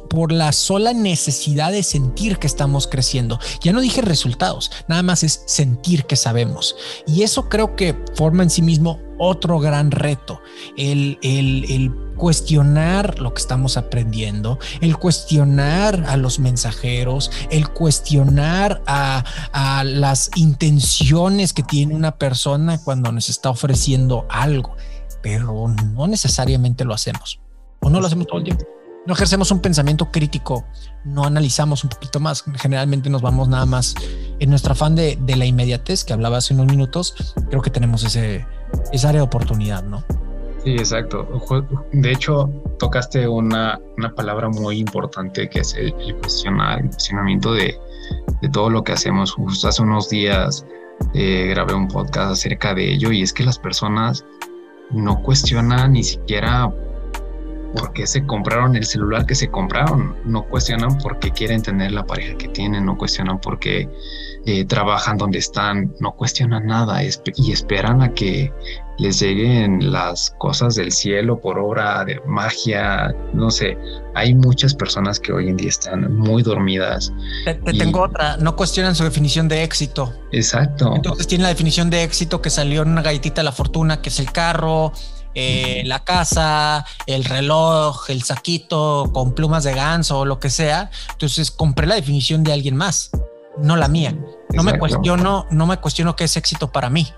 por 0.08 0.30
la 0.30 0.52
sola 0.52 0.92
necesidad 0.92 1.72
de 1.72 1.82
sentir 1.82 2.38
que 2.38 2.46
estamos 2.46 2.86
creciendo. 2.86 3.40
Ya 3.60 3.72
no 3.72 3.80
dije 3.80 4.02
resultados, 4.02 4.70
nada 4.88 5.02
más 5.02 5.24
es 5.24 5.42
sentir 5.46 6.04
que 6.04 6.16
sabemos. 6.16 6.76
Y 7.06 7.22
eso 7.22 7.48
creo 7.48 7.74
que 7.74 7.96
forma 8.14 8.42
en 8.42 8.50
sí 8.50 8.62
mismo 8.62 9.00
otro 9.18 9.58
gran 9.58 9.90
reto, 9.90 10.40
el, 10.76 11.18
el, 11.22 11.92
cuestionar 12.14 13.18
lo 13.18 13.34
que 13.34 13.40
estamos 13.40 13.76
aprendiendo, 13.76 14.58
el 14.80 14.96
cuestionar 14.96 16.04
a 16.08 16.16
los 16.16 16.38
mensajeros, 16.38 17.30
el 17.50 17.68
cuestionar 17.68 18.82
a, 18.86 19.24
a, 19.52 19.84
las 19.84 20.30
intenciones 20.36 21.52
que 21.52 21.62
tiene 21.62 21.94
una 21.94 22.16
persona 22.16 22.78
cuando 22.78 23.12
nos 23.12 23.28
está 23.28 23.50
ofreciendo 23.50 24.26
algo, 24.30 24.76
pero 25.22 25.68
no 25.68 26.06
necesariamente 26.06 26.84
lo 26.84 26.94
hacemos 26.94 27.40
o 27.80 27.90
no 27.90 28.00
lo 28.00 28.06
hacemos 28.06 28.26
todo 28.26 28.38
el 28.38 28.44
tiempo. 28.44 28.64
No 29.06 29.12
ejercemos 29.12 29.50
un 29.50 29.60
pensamiento 29.60 30.10
crítico, 30.10 30.64
no 31.04 31.24
analizamos 31.24 31.84
un 31.84 31.90
poquito 31.90 32.20
más. 32.20 32.42
Generalmente 32.56 33.10
nos 33.10 33.20
vamos 33.20 33.48
nada 33.48 33.66
más 33.66 33.94
en 34.38 34.48
nuestro 34.48 34.72
afán 34.72 34.94
de, 34.94 35.18
de 35.20 35.36
la 35.36 35.44
inmediatez 35.44 36.04
que 36.04 36.14
hablaba 36.14 36.38
hace 36.38 36.54
unos 36.54 36.66
minutos. 36.66 37.34
Creo 37.50 37.60
que 37.60 37.68
tenemos 37.68 38.02
ese, 38.02 38.46
esa 38.92 39.10
área 39.10 39.20
de 39.20 39.26
oportunidad, 39.26 39.84
¿no? 39.84 40.04
Sí, 40.64 40.72
exacto. 40.72 41.28
De 41.92 42.10
hecho, 42.10 42.50
tocaste 42.78 43.28
una, 43.28 43.78
una 43.98 44.14
palabra 44.14 44.48
muy 44.48 44.78
importante 44.78 45.48
que 45.48 45.60
es 45.60 45.74
el, 45.74 45.94
el 46.00 46.16
cuestionamiento 46.16 47.52
de, 47.52 47.78
de, 48.40 48.48
todo 48.48 48.70
lo 48.70 48.82
que 48.82 48.92
hacemos. 48.92 49.32
Justo 49.32 49.68
hace 49.68 49.82
unos 49.82 50.08
días 50.08 50.64
eh, 51.12 51.48
grabé 51.50 51.74
un 51.74 51.88
podcast 51.88 52.32
acerca 52.32 52.74
de 52.74 52.94
ello 52.94 53.12
y 53.12 53.22
es 53.22 53.34
que 53.34 53.44
las 53.44 53.58
personas 53.58 54.24
no 54.90 55.20
cuestionan 55.22 55.92
ni 55.92 56.02
siquiera 56.02 56.72
por 57.74 57.92
qué 57.92 58.06
se 58.06 58.24
compraron 58.24 58.76
el 58.76 58.84
celular 58.84 59.26
que 59.26 59.34
se 59.34 59.50
compraron, 59.50 60.14
no 60.24 60.44
cuestionan 60.44 60.96
por 60.98 61.18
qué 61.18 61.30
quieren 61.30 61.60
tener 61.60 61.92
la 61.92 62.06
pareja 62.06 62.38
que 62.38 62.48
tienen, 62.48 62.86
no 62.86 62.96
cuestionan 62.96 63.40
por 63.40 63.58
qué 63.58 63.88
eh, 64.46 64.64
trabajan 64.64 65.18
donde 65.18 65.38
están, 65.38 65.92
no 66.00 66.12
cuestionan 66.12 66.66
nada 66.66 67.02
y 67.02 67.52
esperan 67.52 68.00
a 68.00 68.14
que 68.14 68.52
les 68.98 69.20
lleguen 69.20 69.92
las 69.92 70.34
cosas 70.38 70.74
del 70.76 70.92
cielo 70.92 71.40
por 71.40 71.58
obra 71.58 72.04
de 72.04 72.20
magia, 72.26 73.14
no 73.32 73.50
sé, 73.50 73.76
hay 74.14 74.34
muchas 74.34 74.74
personas 74.74 75.18
que 75.18 75.32
hoy 75.32 75.48
en 75.48 75.56
día 75.56 75.68
están 75.68 76.16
muy 76.16 76.42
dormidas. 76.42 77.12
Te, 77.44 77.54
tengo 77.54 78.02
otra, 78.02 78.36
no 78.36 78.54
cuestionan 78.54 78.94
su 78.94 79.04
definición 79.04 79.48
de 79.48 79.62
éxito. 79.64 80.12
Exacto. 80.32 80.94
Entonces 80.94 81.26
tiene 81.26 81.42
la 81.42 81.48
definición 81.48 81.90
de 81.90 82.02
éxito 82.04 82.40
que 82.40 82.50
salió 82.50 82.82
en 82.82 82.90
una 82.90 83.02
galletita 83.02 83.40
de 83.40 83.44
la 83.44 83.52
fortuna, 83.52 84.00
que 84.00 84.10
es 84.10 84.20
el 84.20 84.30
carro, 84.30 84.92
eh, 85.34 85.82
la 85.84 86.04
casa, 86.04 86.86
el 87.06 87.24
reloj, 87.24 88.08
el 88.08 88.22
saquito 88.22 89.10
con 89.12 89.34
plumas 89.34 89.64
de 89.64 89.74
ganso 89.74 90.20
o 90.20 90.24
lo 90.24 90.38
que 90.38 90.50
sea. 90.50 90.90
Entonces 91.10 91.50
compré 91.50 91.86
la 91.86 91.96
definición 91.96 92.44
de 92.44 92.52
alguien 92.52 92.76
más, 92.76 93.10
no 93.58 93.76
la 93.76 93.88
mía. 93.88 94.16
No 94.52 94.62
me 94.62 94.78
cuestiono, 94.78 95.46
no 95.50 95.66
me 95.66 95.78
cuestiono 95.78 96.14
qué 96.14 96.24
es 96.24 96.36
éxito 96.36 96.70
para 96.70 96.88
mí. 96.88 97.08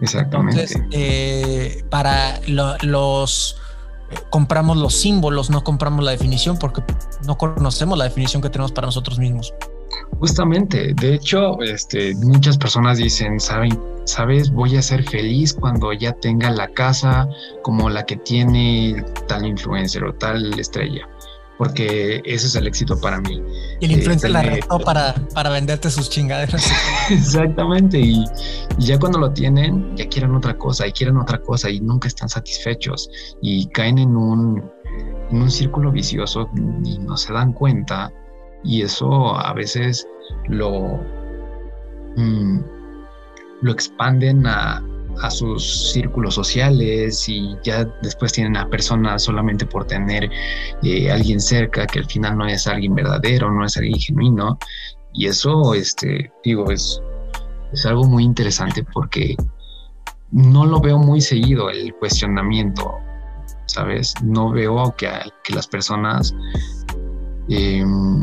Exactamente. 0.00 0.62
Entonces, 0.62 0.82
eh, 0.92 1.84
para 1.90 2.40
los 2.48 3.56
eh, 4.10 4.16
compramos 4.30 4.76
los 4.76 4.94
símbolos, 4.94 5.50
no 5.50 5.62
compramos 5.62 6.04
la 6.04 6.12
definición 6.12 6.58
porque 6.58 6.82
no 7.26 7.36
conocemos 7.36 7.96
la 7.98 8.04
definición 8.04 8.42
que 8.42 8.50
tenemos 8.50 8.72
para 8.72 8.86
nosotros 8.86 9.18
mismos. 9.18 9.52
Justamente, 10.18 10.92
de 10.94 11.14
hecho, 11.14 11.60
este, 11.62 12.14
muchas 12.16 12.58
personas 12.58 12.98
dicen, 12.98 13.40
saben, 13.40 13.78
sabes, 14.04 14.50
voy 14.50 14.76
a 14.76 14.82
ser 14.82 15.02
feliz 15.08 15.54
cuando 15.54 15.92
ya 15.92 16.12
tenga 16.12 16.50
la 16.50 16.68
casa 16.68 17.28
como 17.62 17.88
la 17.88 18.04
que 18.04 18.16
tiene 18.16 19.02
tal 19.28 19.46
influencer 19.46 20.04
o 20.04 20.12
tal 20.14 20.58
estrella, 20.58 21.08
porque 21.60 22.22
ese 22.24 22.46
es 22.46 22.54
el 22.54 22.66
éxito 22.66 22.98
para 22.98 23.20
mí. 23.20 23.38
Y 23.80 23.84
el 23.84 23.92
influencer 23.92 24.30
la 24.30 24.40
retó 24.40 24.78
para, 24.78 25.14
para 25.34 25.50
venderte 25.50 25.90
sus 25.90 26.08
chingaderas. 26.08 26.66
Exactamente, 27.10 28.00
y, 28.00 28.24
ya 28.78 28.98
cuando 28.98 29.18
lo 29.18 29.30
tienen, 29.30 29.94
ya 29.94 30.08
quieren 30.08 30.34
otra 30.34 30.56
cosa 30.56 30.86
y 30.86 30.92
quieren 30.92 31.18
otra 31.18 31.36
cosa 31.42 31.68
y 31.68 31.78
nunca 31.78 32.08
están 32.08 32.30
satisfechos 32.30 33.10
y 33.42 33.66
caen 33.72 33.98
en 33.98 34.16
un, 34.16 34.64
en 35.30 35.42
un 35.42 35.50
círculo 35.50 35.92
vicioso 35.92 36.48
y 36.82 36.98
no 36.98 37.14
se 37.18 37.34
dan 37.34 37.52
cuenta 37.52 38.10
y 38.64 38.80
eso 38.80 39.36
a 39.36 39.52
veces 39.52 40.08
lo, 40.48 40.98
mm, 42.16 42.58
lo 43.60 43.70
expanden 43.70 44.46
a, 44.46 44.82
sus 45.28 45.92
círculos 45.92 46.34
sociales 46.34 47.28
y 47.28 47.56
ya 47.62 47.84
después 48.02 48.32
tienen 48.32 48.56
a 48.56 48.68
personas 48.70 49.22
solamente 49.22 49.66
por 49.66 49.86
tener 49.86 50.30
eh, 50.82 51.10
alguien 51.10 51.40
cerca 51.40 51.86
que 51.86 51.98
al 51.98 52.06
final 52.06 52.38
no 52.38 52.46
es 52.46 52.66
alguien 52.66 52.94
verdadero, 52.94 53.50
no 53.50 53.66
es 53.66 53.76
alguien 53.76 53.98
genuino. 53.98 54.58
Y 55.12 55.26
eso, 55.26 55.74
este, 55.74 56.32
digo, 56.44 56.70
es, 56.70 57.02
es 57.72 57.84
algo 57.84 58.04
muy 58.04 58.24
interesante 58.24 58.84
porque 58.94 59.36
no 60.30 60.64
lo 60.64 60.80
veo 60.80 60.98
muy 60.98 61.20
seguido 61.20 61.70
el 61.70 61.94
cuestionamiento, 61.94 62.98
¿sabes? 63.66 64.14
No 64.22 64.50
veo 64.50 64.94
que, 64.96 65.10
que 65.44 65.54
las 65.54 65.66
personas 65.66 66.34
em, 67.48 68.22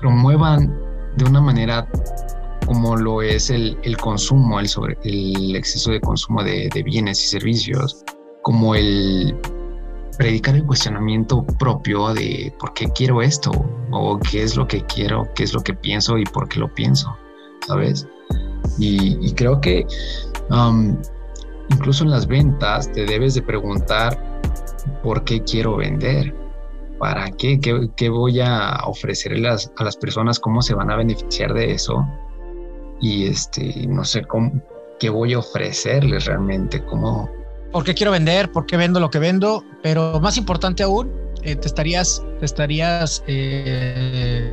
promuevan 0.00 0.76
de 1.16 1.24
una 1.24 1.40
manera 1.40 1.88
como 2.68 2.96
lo 2.96 3.22
es 3.22 3.48
el, 3.48 3.78
consumo, 3.98 4.60
el, 4.60 4.68
sobre, 4.68 4.98
el 5.02 5.56
exceso 5.56 5.90
de 5.90 6.00
consumo 6.02 6.44
de, 6.44 6.70
bienes 6.84 7.24
y 7.24 7.28
servicios, 7.28 8.04
como 8.42 8.74
el 8.74 9.34
predicar 10.18 10.54
el 10.54 10.64
cuestionamiento 10.64 11.46
propio 11.58 12.12
de 12.12 12.52
por 12.58 12.74
qué 12.74 12.88
quiero 12.90 13.22
esto 13.22 13.50
o 13.90 14.18
qué 14.18 14.42
es 14.42 14.54
lo 14.54 14.68
que 14.68 14.82
quiero, 14.82 15.26
qué 15.34 15.44
es 15.44 15.54
lo 15.54 15.62
que 15.62 15.72
pienso 15.72 16.18
y 16.18 16.24
por 16.24 16.46
qué 16.48 16.60
lo 16.60 16.72
pienso, 16.74 17.16
¿sabes? 17.66 18.06
Y, 18.78 19.32
creo 19.32 19.60
que 19.60 19.86
um, 20.50 20.94
incluso 21.70 22.04
en 22.04 22.10
las 22.10 22.26
ventas 22.26 22.92
te 22.92 23.06
debes 23.06 23.34
de 23.34 23.42
preguntar 23.42 24.40
por 25.02 25.24
qué 25.24 25.42
quiero 25.42 25.76
vender, 25.76 26.34
para 26.98 27.30
qué, 27.30 27.58
qué, 27.96 28.08
voy 28.10 28.40
a 28.40 28.78
ofrecerles 28.84 29.72
a 29.78 29.84
las 29.84 29.96
personas, 29.96 30.38
cómo 30.38 30.60
se 30.60 30.74
van 30.74 30.90
a 30.90 30.96
beneficiar 30.96 31.54
de 31.54 31.72
eso 31.72 32.06
y 33.00 33.26
este, 33.26 33.86
no 33.86 34.04
sé 34.04 34.24
cómo, 34.24 34.52
qué 34.98 35.10
voy 35.10 35.34
a 35.34 35.38
ofrecerles 35.38 36.26
realmente, 36.26 36.84
cómo... 36.84 37.28
¿Por 37.72 37.84
qué 37.84 37.94
quiero 37.94 38.12
vender? 38.12 38.50
¿Por 38.50 38.66
qué 38.66 38.76
vendo 38.76 38.98
lo 38.98 39.10
que 39.10 39.18
vendo? 39.18 39.62
Pero 39.82 40.18
más 40.20 40.36
importante 40.36 40.82
aún, 40.82 41.12
eh, 41.42 41.54
te 41.54 41.68
estarías, 41.68 42.22
te 42.40 42.46
estarías, 42.46 43.22
eh, 43.26 44.50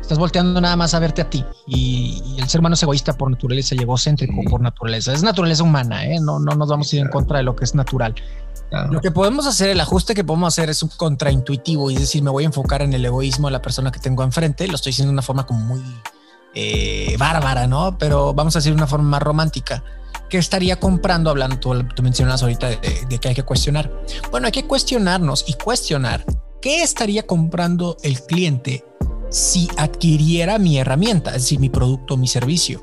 estás 0.00 0.16
volteando 0.16 0.60
nada 0.60 0.76
más 0.76 0.94
a 0.94 1.00
verte 1.00 1.22
a 1.22 1.28
ti. 1.28 1.44
Y, 1.66 2.36
el 2.38 2.48
ser 2.48 2.60
humano 2.60 2.74
es 2.74 2.82
egoísta 2.82 3.12
por 3.14 3.30
naturaleza 3.30 3.74
y 3.74 3.78
egocéntrico 3.78 4.42
por 4.48 4.60
naturaleza. 4.60 5.12
Es 5.12 5.22
naturaleza 5.22 5.62
humana, 5.64 6.06
¿eh? 6.06 6.18
No, 6.20 6.38
no 6.38 6.54
nos 6.54 6.68
vamos 6.68 6.92
a 6.92 6.96
ir 6.96 7.02
en 7.02 7.08
contra 7.08 7.38
de 7.38 7.44
lo 7.44 7.56
que 7.56 7.64
es 7.64 7.74
natural. 7.74 8.14
Lo 8.90 9.00
que 9.00 9.10
podemos 9.10 9.46
hacer, 9.46 9.68
el 9.68 9.80
ajuste 9.80 10.14
que 10.14 10.24
podemos 10.24 10.48
hacer 10.48 10.70
es 10.70 10.82
un 10.82 10.88
contraintuitivo 10.96 11.90
y 11.90 11.94
es 11.94 12.00
decir, 12.00 12.22
me 12.22 12.30
voy 12.30 12.44
a 12.44 12.46
enfocar 12.46 12.80
en 12.80 12.94
el 12.94 13.04
egoísmo 13.04 13.48
de 13.48 13.52
la 13.52 13.60
persona 13.60 13.92
que 13.92 14.00
tengo 14.00 14.22
enfrente. 14.22 14.66
Lo 14.66 14.76
estoy 14.76 14.90
diciendo 14.90 15.10
de 15.10 15.14
una 15.14 15.22
forma 15.22 15.44
como 15.44 15.60
muy 15.60 15.82
eh, 16.54 17.16
bárbara, 17.18 17.66
¿no? 17.66 17.96
Pero 17.98 18.34
vamos 18.34 18.56
a 18.56 18.58
decir 18.58 18.72
de 18.72 18.78
una 18.78 18.86
forma 18.86 19.08
más 19.08 19.22
romántica. 19.22 19.82
¿Qué 20.28 20.38
estaría 20.38 20.80
comprando? 20.80 21.30
Hablando, 21.30 21.58
tú, 21.58 22.02
mencionas 22.02 22.42
ahorita 22.42 22.68
de, 22.68 23.06
de, 23.08 23.18
que 23.18 23.28
hay 23.28 23.34
que 23.34 23.42
cuestionar. 23.42 23.92
Bueno, 24.30 24.46
hay 24.46 24.52
que 24.52 24.66
cuestionarnos 24.66 25.44
y 25.46 25.54
cuestionar 25.54 26.24
qué 26.60 26.82
estaría 26.82 27.26
comprando 27.26 27.96
el 28.02 28.20
cliente 28.22 28.84
si 29.28 29.68
adquiriera 29.76 30.58
mi 30.58 30.78
herramienta, 30.78 31.30
es 31.30 31.42
decir, 31.42 31.58
mi 31.58 31.68
producto 31.68 32.16
mi 32.16 32.28
servicio. 32.28 32.80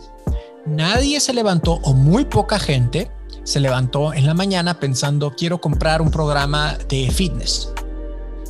Nadie 0.65 1.19
se 1.19 1.33
levantó 1.33 1.79
o 1.83 1.93
muy 1.93 2.25
poca 2.25 2.59
gente 2.59 3.11
se 3.43 3.59
levantó 3.59 4.13
en 4.13 4.25
la 4.27 4.33
mañana 4.33 4.79
pensando 4.79 5.33
quiero 5.35 5.59
comprar 5.59 6.01
un 6.01 6.11
programa 6.11 6.77
de 6.87 7.09
fitness, 7.09 7.71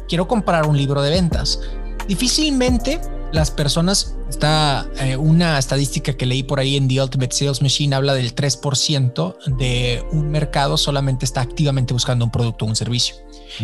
quiero 0.08 0.28
comprar 0.28 0.68
un 0.68 0.76
libro 0.76 1.02
de 1.02 1.12
ventas. 1.12 1.62
Difícilmente 2.08 3.00
las 3.32 3.52
personas, 3.52 4.16
está 4.28 4.88
eh, 5.00 5.16
una 5.16 5.60
estadística 5.60 6.14
que 6.14 6.26
leí 6.26 6.44
por 6.44 6.60
ahí 6.60 6.78
en 6.78 6.88
The 6.88 7.02
Ultimate 7.02 7.36
Sales 7.36 7.62
Machine, 7.62 7.96
habla 7.96 8.14
del 8.14 8.34
3% 8.34 9.36
de 9.58 10.04
un 10.12 10.30
mercado 10.30 10.78
solamente 10.78 11.26
está 11.26 11.42
activamente 11.42 11.94
buscando 11.94 12.26
un 12.26 12.32
producto 12.32 12.66
o 12.66 12.68
un 12.68 12.76
servicio. 12.76 13.16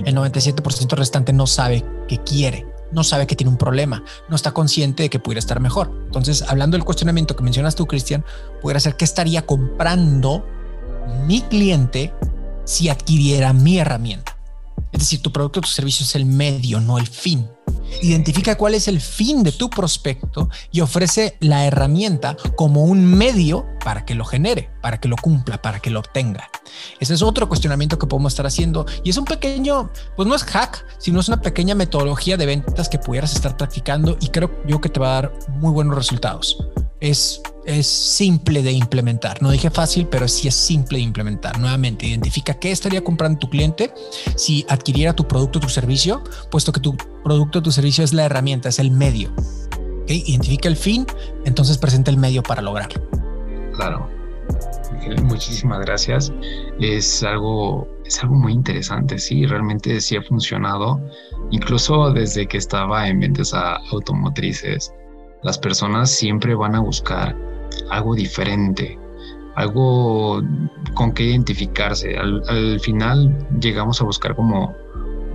El 0.04 0.16
97% 0.16 0.96
restante 0.96 1.34
no 1.34 1.48
sabe 1.48 1.84
qué 2.08 2.20
quiere, 2.20 2.66
no 2.92 3.04
sabe 3.04 3.28
que 3.28 3.36
tiene 3.36 3.52
un 3.52 3.58
problema, 3.58 4.04
no 4.30 4.36
está 4.36 4.52
consciente 4.52 5.04
de 5.04 5.10
que 5.10 5.20
pudiera 5.20 5.40
estar 5.40 5.60
mejor. 5.60 5.92
Entonces, 6.06 6.44
hablando 6.48 6.78
del 6.78 6.86
cuestionamiento 6.86 7.36
que 7.36 7.44
mencionas 7.44 7.76
tú, 7.76 7.86
Cristian, 7.88 8.24
pudiera 8.62 8.80
ser 8.80 8.96
qué 8.98 9.06
estaría 9.06 9.46
comprando 9.46 10.46
mi 11.26 11.42
cliente 11.42 12.14
si 12.66 12.90
adquiriera 12.90 13.54
mi 13.54 13.80
herramienta. 13.80 14.38
Es 14.92 15.00
decir, 15.00 15.22
tu 15.22 15.32
producto 15.32 15.60
o 15.60 15.62
tu 15.62 15.70
servicio 15.70 16.04
es 16.04 16.16
el 16.16 16.26
medio, 16.26 16.80
no 16.80 16.98
el 16.98 17.08
fin. 17.08 17.48
Identifica 18.02 18.56
cuál 18.56 18.76
es 18.76 18.88
el 18.88 19.02
fin 19.02 19.44
de 19.44 19.52
tu 19.52 19.70
prospecto 19.70 20.50
y 20.72 20.82
ofrece 20.82 21.38
la 21.40 21.66
herramienta 21.66 22.38
como 22.56 22.84
un 22.84 23.06
medio 23.06 23.66
para 23.84 24.06
que 24.06 24.16
lo 24.16 24.26
genere, 24.26 24.70
para 24.82 25.00
que 25.00 25.08
lo 25.08 25.16
cumpla, 25.16 25.62
para 25.62 25.80
que 25.80 25.90
lo 25.90 26.00
obtenga. 26.00 26.50
Ese 27.00 27.14
es 27.14 27.22
otro 27.22 27.48
cuestionamiento 27.48 27.98
que 27.98 28.08
podemos 28.08 28.34
estar 28.34 28.46
haciendo 28.46 28.86
y 29.04 29.10
es 29.10 29.18
un 29.18 29.26
pequeño, 29.26 29.92
pues 30.16 30.28
no 30.28 30.36
es 30.36 30.44
hack, 30.44 30.86
sino 30.98 31.20
es 31.20 31.28
una 31.28 31.42
pequeña 31.42 31.76
metodología 31.76 32.38
de 32.38 32.46
ventas 32.46 32.90
que 32.90 33.00
pudieras 33.00 33.36
estar 33.36 33.58
practicando 33.58 34.18
y 34.20 34.30
creo 34.30 34.52
yo 34.66 34.82
que 34.82 34.90
te 34.90 35.00
va 35.00 35.10
a 35.10 35.22
dar 35.22 35.34
muy 35.50 35.72
buenos 35.72 35.96
resultados. 35.96 36.58
Es 37.00 37.42
es 37.66 37.88
simple 37.88 38.62
de 38.62 38.72
implementar. 38.72 39.42
No 39.42 39.52
dije 39.52 39.70
fácil, 39.70 40.08
pero 40.08 40.28
sí 40.28 40.48
es 40.48 40.56
simple 40.56 40.98
de 40.98 41.04
implementar. 41.04 41.60
Nuevamente, 41.60 42.06
identifica 42.06 42.54
qué 42.54 42.72
estaría 42.72 43.04
comprando 43.04 43.40
tu 43.40 43.50
cliente 43.50 43.94
si 44.36 44.66
adquiriera 44.70 45.14
tu 45.14 45.28
producto 45.28 45.60
o 45.60 45.62
tu 45.62 45.70
servicio, 45.70 46.24
puesto 46.52 46.72
que 46.72 46.80
tu 46.80 46.96
producto 47.24 47.60
o 47.60 47.64
tu 47.64 47.72
servicio 47.72 48.04
es 48.04 48.14
la 48.14 48.26
herramienta, 48.26 48.70
es 48.70 48.80
el 48.80 48.92
medio. 48.92 49.34
Identifica 50.08 50.70
el 50.70 50.76
fin, 50.76 51.06
entonces 51.46 51.78
presenta 51.78 52.12
el 52.12 52.18
medio 52.18 52.44
para 52.44 52.62
lograrlo. 52.62 53.02
Claro. 53.74 54.10
Muchísimas 55.24 55.82
gracias. 55.82 56.34
Es 56.80 57.24
algo, 57.24 57.88
es 58.06 58.22
algo 58.24 58.36
muy 58.36 58.54
interesante. 58.54 59.18
Sí, 59.18 59.46
realmente 59.46 60.00
sí 60.02 60.16
ha 60.16 60.22
funcionado. 60.22 61.00
Incluso 61.52 62.12
desde 62.12 62.48
que 62.48 62.58
estaba 62.58 63.08
en 63.08 63.20
ventas 63.20 63.54
a 63.54 63.76
automotrices, 63.92 64.92
las 65.44 65.58
personas 65.60 66.10
siempre 66.10 66.56
van 66.56 66.76
a 66.76 66.80
buscar 66.80 67.36
algo 67.90 68.16
diferente, 68.16 68.98
algo 69.56 70.42
con 70.94 71.14
que 71.14 71.24
identificarse. 71.24 72.18
Al, 72.18 72.80
final 72.80 73.36
llegamos 73.60 74.02
a 74.02 74.06
buscar 74.06 74.36
como 74.36 74.74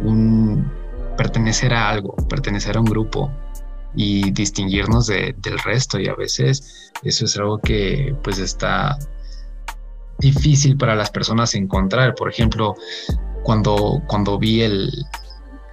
un 0.03 0.70
pertenecer 1.16 1.74
a 1.74 1.91
algo, 1.91 2.14
pertenecer 2.28 2.76
a 2.76 2.80
un 2.80 2.86
grupo 2.86 3.30
y 3.95 4.30
distinguirnos 4.30 5.07
del 5.09 5.59
resto 5.64 5.99
y 5.99 6.07
a 6.07 6.14
veces 6.14 6.93
eso 7.03 7.24
es 7.24 7.36
algo 7.36 7.59
que 7.59 8.14
pues 8.22 8.38
está 8.38 8.97
difícil 10.18 10.76
para 10.76 10.95
las 10.95 11.11
personas 11.11 11.55
encontrar. 11.55 12.14
Por 12.14 12.30
ejemplo, 12.30 12.74
cuando, 13.43 14.03
cuando 14.07 14.38
vi 14.38 14.62
el, 14.62 14.91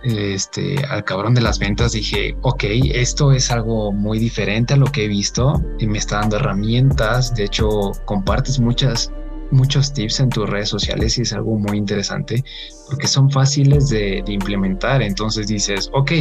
este, 0.03 0.83
al 0.85 1.03
cabrón 1.03 1.33
de 1.33 1.41
las 1.41 1.59
ventas, 1.59 1.91
dije, 1.93 2.35
ok, 2.41 2.63
esto 2.93 3.31
es 3.31 3.51
algo 3.51 3.91
muy 3.91 4.19
diferente 4.19 4.73
a 4.73 4.77
lo 4.77 4.85
que 4.85 5.05
he 5.05 5.07
visto 5.07 5.61
y 5.79 5.87
me 5.87 5.97
está 5.97 6.19
dando 6.19 6.37
herramientas. 6.37 7.33
De 7.33 7.45
hecho, 7.45 7.69
compartes 8.05 8.59
muchas, 8.59 9.11
muchos 9.51 9.91
tips 9.93 10.19
en 10.19 10.29
tus 10.29 10.49
redes 10.49 10.69
sociales 10.69 11.17
y 11.17 11.23
es 11.23 11.33
algo 11.33 11.57
muy 11.57 11.77
interesante 11.77 12.43
porque 12.87 13.07
son 13.07 13.31
fáciles 13.31 13.89
de, 13.89 14.23
implementar. 14.27 15.01
Entonces 15.01 15.47
dices, 15.47 15.89
ok, 15.93 16.11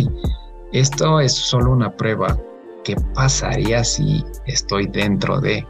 esto 0.72 1.20
es 1.20 1.34
solo 1.34 1.72
una 1.72 1.94
prueba. 1.94 2.38
¿Qué 2.82 2.96
pasaría 3.14 3.82
si 3.84 4.24
estoy 4.46 4.86
dentro 4.86 5.40
de? 5.40 5.66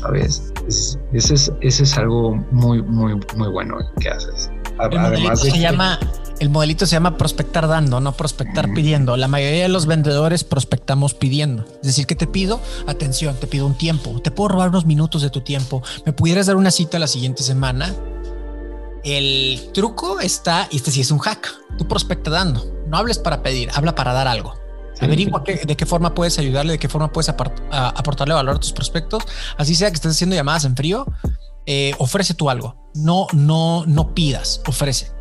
¿Sabes? 0.00 0.52
Eso 1.12 1.34
es, 1.34 1.52
eso 1.60 1.82
es 1.82 1.98
algo 1.98 2.34
muy, 2.50 2.82
muy, 2.82 3.18
muy 3.36 3.48
bueno 3.48 3.78
que 4.00 4.08
haces. 4.08 4.50
Además 4.78 5.40
se 5.40 5.58
llama 5.58 5.98
el 6.40 6.50
modelito 6.50 6.86
se 6.86 6.92
llama 6.92 7.16
prospectar 7.16 7.68
dando, 7.68 8.00
no 8.00 8.12
prospectar 8.12 8.72
pidiendo. 8.72 9.16
La 9.16 9.28
mayoría 9.28 9.62
de 9.62 9.68
los 9.68 9.86
vendedores 9.86 10.44
prospectamos 10.44 11.14
pidiendo. 11.14 11.64
Es 11.76 11.82
decir, 11.82 12.06
que 12.06 12.14
te 12.14 12.26
pido 12.26 12.60
atención, 12.86 13.36
te 13.36 13.46
pido 13.46 13.66
un 13.66 13.76
tiempo, 13.76 14.20
te 14.20 14.30
puedo 14.30 14.48
robar 14.48 14.68
unos 14.68 14.86
minutos 14.86 15.22
de 15.22 15.30
tu 15.30 15.40
tiempo. 15.40 15.82
¿Me 16.06 16.12
pudieras 16.12 16.46
dar 16.46 16.56
una 16.56 16.70
cita 16.70 16.98
la 16.98 17.06
siguiente 17.06 17.42
semana? 17.42 17.94
El 19.04 19.70
truco 19.72 20.20
está, 20.20 20.68
y 20.70 20.76
este 20.76 20.90
sí 20.90 21.00
es 21.00 21.10
un 21.10 21.18
hack. 21.18 21.48
Tú 21.76 21.86
prospecta 21.86 22.30
dando. 22.30 22.64
No 22.86 22.96
hables 22.96 23.18
para 23.18 23.42
pedir, 23.42 23.70
habla 23.74 23.94
para 23.94 24.12
dar 24.12 24.28
algo. 24.28 24.54
Averigua 25.00 25.44
de 25.46 25.76
qué 25.76 25.86
forma 25.86 26.12
puedes 26.14 26.38
ayudarle, 26.38 26.72
de 26.72 26.78
qué 26.78 26.88
forma 26.88 27.12
puedes 27.12 27.28
aportarle 27.28 28.34
valor 28.34 28.56
a 28.56 28.58
tus 28.58 28.72
prospectos. 28.72 29.22
Así 29.56 29.74
sea 29.76 29.90
que 29.90 29.94
estés 29.94 30.12
haciendo 30.12 30.34
llamadas 30.34 30.64
en 30.64 30.74
frío, 30.74 31.06
eh, 31.66 31.94
ofrece 31.98 32.34
tú 32.34 32.50
algo. 32.50 32.90
No, 32.94 33.28
no, 33.32 33.84
no 33.86 34.14
pidas, 34.14 34.60
ofrece. 34.66 35.17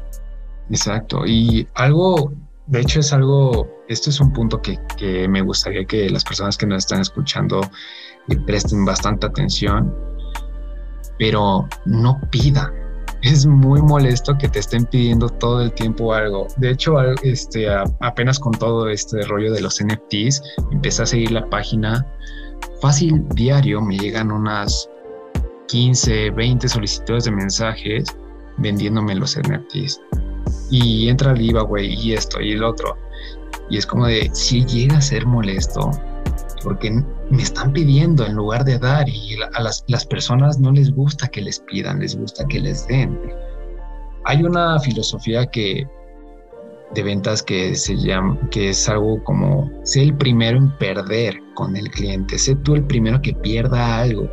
Exacto. 0.70 1.26
Y 1.26 1.68
algo, 1.76 2.32
de 2.68 2.82
hecho 2.82 2.99
es 2.99 3.13
algo, 3.13 3.68
esto 3.88 4.09
es 4.09 4.20
un 4.20 4.34
punto 4.34 4.61
que, 4.61 4.78
me 5.28 5.41
gustaría 5.41 5.86
que 5.86 6.09
las 6.09 6.24
personas 6.24 6.57
que 6.57 6.65
nos 6.65 6.80
están 6.80 7.01
escuchando 7.01 7.61
le 8.28 8.38
presten 8.41 8.86
bastante 8.86 9.28
atención, 9.28 9.93
pero 11.18 11.68
no 11.86 12.20
pidan. 12.32 12.72
Es 13.24 13.47
muy 13.47 13.82
molesto 13.82 14.38
que 14.38 14.47
te 14.47 14.59
estén 14.59 14.86
pidiendo 14.86 15.28
todo 15.28 15.61
el 15.61 15.74
tiempo 15.74 16.13
algo. 16.13 16.47
De 16.57 16.70
hecho, 16.70 17.01
este, 17.24 17.68
apenas 17.99 18.38
con 18.38 18.51
todo 18.53 18.88
este 18.89 19.24
rollo 19.24 19.51
de 19.51 19.59
los 19.59 19.84
NFTs, 19.84 20.43
empecé 20.72 21.01
a 21.01 21.05
seguir 21.07 21.32
la 21.32 21.49
página. 21.49 22.05
Fácil 22.80 23.28
diario 23.30 23.82
me 23.82 23.97
llegan 23.97 24.32
unas 24.32 24.88
15, 25.68 26.30
20 26.30 26.70
solicitudes 26.70 27.24
de 27.24 27.32
mensajes 27.32 28.05
vendiéndome 28.59 29.15
los 29.15 29.36
NFTs 29.36 29.99
y 30.70 31.10
entra 31.10 31.32
el 31.32 31.41
IVA, 31.41 31.64
güey, 31.64 31.93
y 31.93 32.14
esto 32.14 32.41
y 32.41 32.53
el 32.53 32.64
otro. 32.64 32.95
Y 33.70 33.78
es 33.78 33.86
como 33.86 34.08
de, 34.08 34.30
si 34.34 34.66
llega 34.66 34.97
a 34.97 35.01
ser 35.01 35.26
molesto, 35.26 35.91
porque 36.64 36.91
me 37.30 37.43
están 37.43 37.74
pidiendo 37.74 38.26
en 38.26 38.34
lugar 38.34 38.64
de 38.66 38.80
dar 38.80 39.08
y 39.08 39.38
a 39.53 39.62
las, 39.62 39.84
las 39.88 40.05
personas 40.05 40.60
no 40.60 40.72
les 40.72 40.91
gusta 40.91 41.28
que 41.28 41.41
les 41.41 41.60
pidan, 41.60 41.99
les 41.99 42.18
gusta 42.18 42.45
que 42.45 42.60
les 42.60 42.88
den. 42.88 43.20
Hay 44.26 44.43
una 44.43 44.80
filosofía 44.80 45.45
que 45.45 45.88
de 46.93 47.03
ventas 47.03 47.43
que 47.43 47.76
se 47.76 47.95
llama, 47.97 48.38
que 48.49 48.70
es 48.70 48.88
algo 48.88 49.24
como, 49.24 49.70
sé 49.84 50.03
el 50.03 50.14
primero 50.16 50.58
en 50.58 50.72
perder 50.78 51.39
con 51.53 51.76
el 51.76 51.89
cliente, 51.89 52.39
sé 52.39 52.55
tú 52.55 52.76
el 52.76 52.84
primero 52.84 53.22
que 53.22 53.34
pierda 53.34 53.99
algo. 53.99 54.30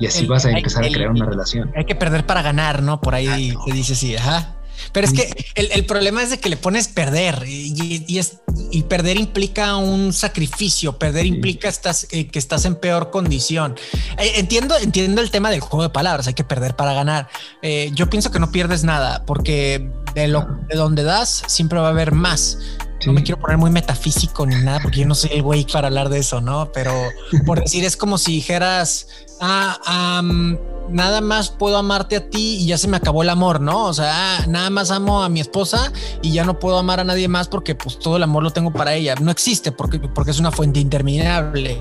Y 0.00 0.06
así 0.06 0.26
vas 0.26 0.46
a 0.46 0.50
empezar 0.50 0.84
a 0.84 0.88
crear 0.88 1.10
una 1.10 1.26
relación. 1.26 1.72
Hay 1.74 1.84
que 1.84 1.96
perder 1.96 2.24
para 2.24 2.40
ganar, 2.40 2.82
¿no? 2.82 3.00
Por 3.00 3.14
ahí 3.14 3.52
se 3.64 3.72
dice 3.72 3.94
así, 3.94 4.16
ajá. 4.16 4.57
Pero 4.92 5.06
es 5.06 5.12
que 5.12 5.52
el, 5.54 5.84
problema 5.84 6.22
es 6.22 6.30
de 6.30 6.38
que 6.38 6.48
le 6.48 6.56
pones 6.56 6.88
perder 6.88 7.44
y, 7.46 8.18
es, 8.18 8.38
y 8.70 8.82
perder 8.82 9.16
implica 9.16 9.76
un 9.76 10.12
sacrificio, 10.12 10.98
perder 10.98 11.26
implica 11.26 11.68
estás, 11.68 12.06
eh, 12.10 12.28
que 12.28 12.38
estás 12.38 12.64
en 12.64 12.76
peor 12.76 13.10
condición. 13.10 13.76
Eh, 14.18 14.32
entiendo, 14.36 14.76
entiendo 14.76 15.20
el 15.20 15.30
tema 15.30 15.50
del 15.50 15.60
juego 15.60 15.82
de 15.82 15.90
palabras, 15.90 16.26
hay 16.26 16.34
que 16.34 16.44
perder 16.44 16.76
para 16.76 16.92
ganar. 16.92 17.28
Eh, 17.62 17.90
yo 17.94 18.08
pienso 18.10 18.30
que 18.30 18.38
no 18.38 18.50
pierdes 18.50 18.84
nada 18.84 19.24
porque 19.26 19.90
de, 20.14 20.28
lo, 20.28 20.46
de 20.68 20.76
donde 20.76 21.02
das 21.02 21.42
siempre 21.46 21.78
va 21.78 21.88
a 21.88 21.90
haber 21.90 22.12
más. 22.12 22.58
No 23.06 23.12
me 23.12 23.22
quiero 23.22 23.40
poner 23.40 23.58
muy 23.58 23.70
metafísico 23.70 24.44
ni 24.46 24.56
nada 24.56 24.80
porque 24.80 25.00
yo 25.00 25.06
no 25.06 25.14
soy 25.14 25.30
el 25.34 25.42
güey 25.42 25.64
para 25.64 25.88
hablar 25.88 26.08
de 26.08 26.18
eso, 26.18 26.40
¿no? 26.40 26.70
Pero 26.72 26.92
por 27.46 27.60
decir, 27.62 27.84
es 27.84 27.96
como 27.96 28.18
si 28.18 28.32
dijeras, 28.32 29.06
ah, 29.40 30.20
nada 30.90 31.20
más 31.20 31.50
puedo 31.50 31.76
amarte 31.76 32.16
a 32.16 32.28
ti 32.28 32.56
y 32.60 32.66
ya 32.66 32.78
se 32.78 32.88
me 32.88 32.96
acabó 32.96 33.22
el 33.22 33.30
amor, 33.30 33.60
¿no? 33.60 33.86
O 33.86 33.94
sea, 33.94 34.38
ah, 34.38 34.46
nada 34.46 34.70
más 34.70 34.90
amo 34.90 35.22
a 35.22 35.28
mi 35.28 35.40
esposa 35.40 35.92
y 36.22 36.32
ya 36.32 36.44
no 36.44 36.58
puedo 36.58 36.78
amar 36.78 37.00
a 37.00 37.04
nadie 37.04 37.28
más 37.28 37.48
porque 37.48 37.74
pues 37.74 37.98
todo 37.98 38.16
el 38.16 38.22
amor 38.22 38.42
lo 38.42 38.50
tengo 38.50 38.72
para 38.72 38.94
ella. 38.94 39.14
No 39.20 39.30
existe 39.30 39.72
porque, 39.72 40.00
porque 40.00 40.32
es 40.32 40.40
una 40.40 40.50
fuente 40.50 40.80
interminable 40.80 41.78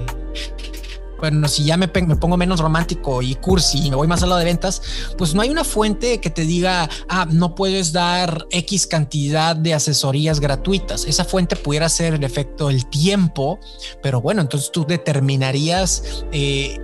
bueno, 1.19 1.47
si 1.47 1.63
ya 1.63 1.77
me, 1.77 1.87
pongo 1.87 2.37
menos 2.37 2.59
romántico 2.59 3.21
y 3.21 3.35
cursi 3.35 3.85
y 3.85 3.89
me 3.89 3.95
voy 3.95 4.07
más 4.07 4.23
a 4.23 4.27
lado 4.27 4.39
de 4.39 4.45
ventas, 4.45 4.81
pues 5.17 5.33
no 5.33 5.41
hay 5.41 5.49
una 5.49 5.63
fuente 5.63 6.19
que 6.19 6.29
te 6.29 6.43
diga, 6.43 6.89
ah, 7.09 7.27
no 7.29 7.55
puedes 7.55 7.91
dar 7.91 8.45
X 8.51 8.87
cantidad 8.87 9.55
de 9.55 9.73
asesorías 9.73 10.39
gratuitas. 10.39 11.05
Esa 11.05 11.25
fuente 11.25 11.55
pudiera 11.55 11.89
ser 11.89 12.13
el 12.13 12.23
efecto 12.23 12.67
del 12.67 12.85
tiempo, 12.87 13.59
pero 14.01 14.21
bueno, 14.21 14.41
entonces 14.41 14.71
tú 14.71 14.85
determinarías 14.85 16.25
eh, 16.31 16.79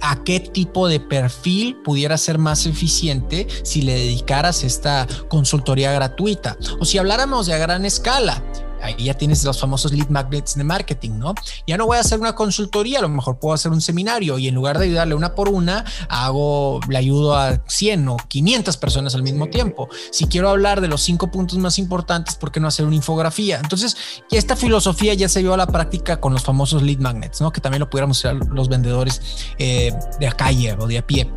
a 0.00 0.22
qué 0.24 0.40
tipo 0.40 0.88
de 0.88 1.00
perfil 1.00 1.76
pudiera 1.82 2.18
ser 2.18 2.38
más 2.38 2.66
eficiente 2.66 3.46
si 3.62 3.82
le 3.82 3.94
dedicaras 3.94 4.64
esta 4.64 5.06
consultoría 5.28 5.92
gratuita. 5.92 6.56
O 6.80 6.84
si 6.84 6.98
habláramos 6.98 7.46
de 7.46 7.54
a 7.54 7.58
gran 7.58 7.84
escala, 7.84 8.42
ahí 8.82 8.96
ya 9.04 9.14
tienes 9.14 9.44
los 9.44 9.58
famosos 9.58 9.92
lead 9.92 10.08
magnets 10.08 10.54
de 10.56 10.64
marketing, 10.64 11.12
¿no? 11.18 11.34
Ya 11.66 11.76
no 11.76 11.86
voy 11.86 11.96
a 11.96 12.00
hacer 12.00 12.20
una 12.20 12.34
consultoría, 12.34 12.98
a 12.98 13.02
lo 13.02 13.08
mejor 13.08 13.38
puedo 13.38 13.54
hacer 13.54 13.72
un 13.72 13.80
seminario 13.80 14.38
y 14.38 14.48
en 14.48 14.54
lugar 14.54 14.78
de 14.78 14.86
ayudarle 14.86 15.14
una 15.14 15.34
por 15.34 15.48
una, 15.48 15.84
hago, 16.08 16.80
le 16.88 16.98
ayudo 16.98 17.36
a 17.36 17.60
100 17.66 18.08
o 18.08 18.16
500 18.16 18.76
personas 18.76 19.14
al 19.14 19.22
mismo 19.22 19.48
tiempo. 19.48 19.88
Si 20.10 20.26
quiero 20.26 20.50
hablar 20.50 20.80
de 20.80 20.88
los 20.88 21.02
cinco 21.02 21.30
puntos 21.30 21.58
más 21.58 21.78
importantes, 21.78 22.34
¿por 22.34 22.52
qué 22.52 22.60
no 22.60 22.68
hacer 22.68 22.86
una 22.86 22.96
infografía? 22.96 23.58
Entonces, 23.58 23.96
esta 24.30 24.56
filosofía 24.56 25.14
ya 25.14 25.28
se 25.28 25.42
vio 25.42 25.54
a 25.54 25.56
la 25.56 25.66
práctica 25.66 26.20
con 26.20 26.32
los 26.32 26.42
famosos 26.42 26.82
lead 26.82 26.98
magnets, 26.98 27.40
¿no? 27.40 27.52
Que 27.52 27.60
también 27.60 27.80
lo 27.80 27.90
pudiéramos 27.90 28.18
hacer 28.18 28.36
los 28.48 28.68
vendedores 28.68 29.20
eh, 29.58 29.92
de 30.18 30.26
a 30.26 30.32
calle 30.32 30.74
o 30.78 30.86
de 30.86 30.98
a 30.98 31.06
pie. 31.06 31.30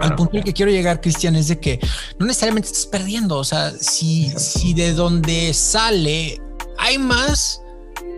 Al 0.00 0.14
punto 0.14 0.36
en 0.36 0.44
que 0.44 0.52
quiero 0.52 0.70
llegar, 0.70 1.00
Cristian, 1.00 1.34
es 1.34 1.48
de 1.48 1.58
que 1.58 1.80
no 2.18 2.26
necesariamente 2.26 2.68
estás 2.68 2.86
perdiendo. 2.86 3.36
O 3.36 3.44
sea, 3.44 3.72
si, 3.72 4.32
si 4.36 4.72
de 4.74 4.92
donde 4.92 5.52
sale 5.54 6.40
hay 6.88 6.96
más, 6.96 7.62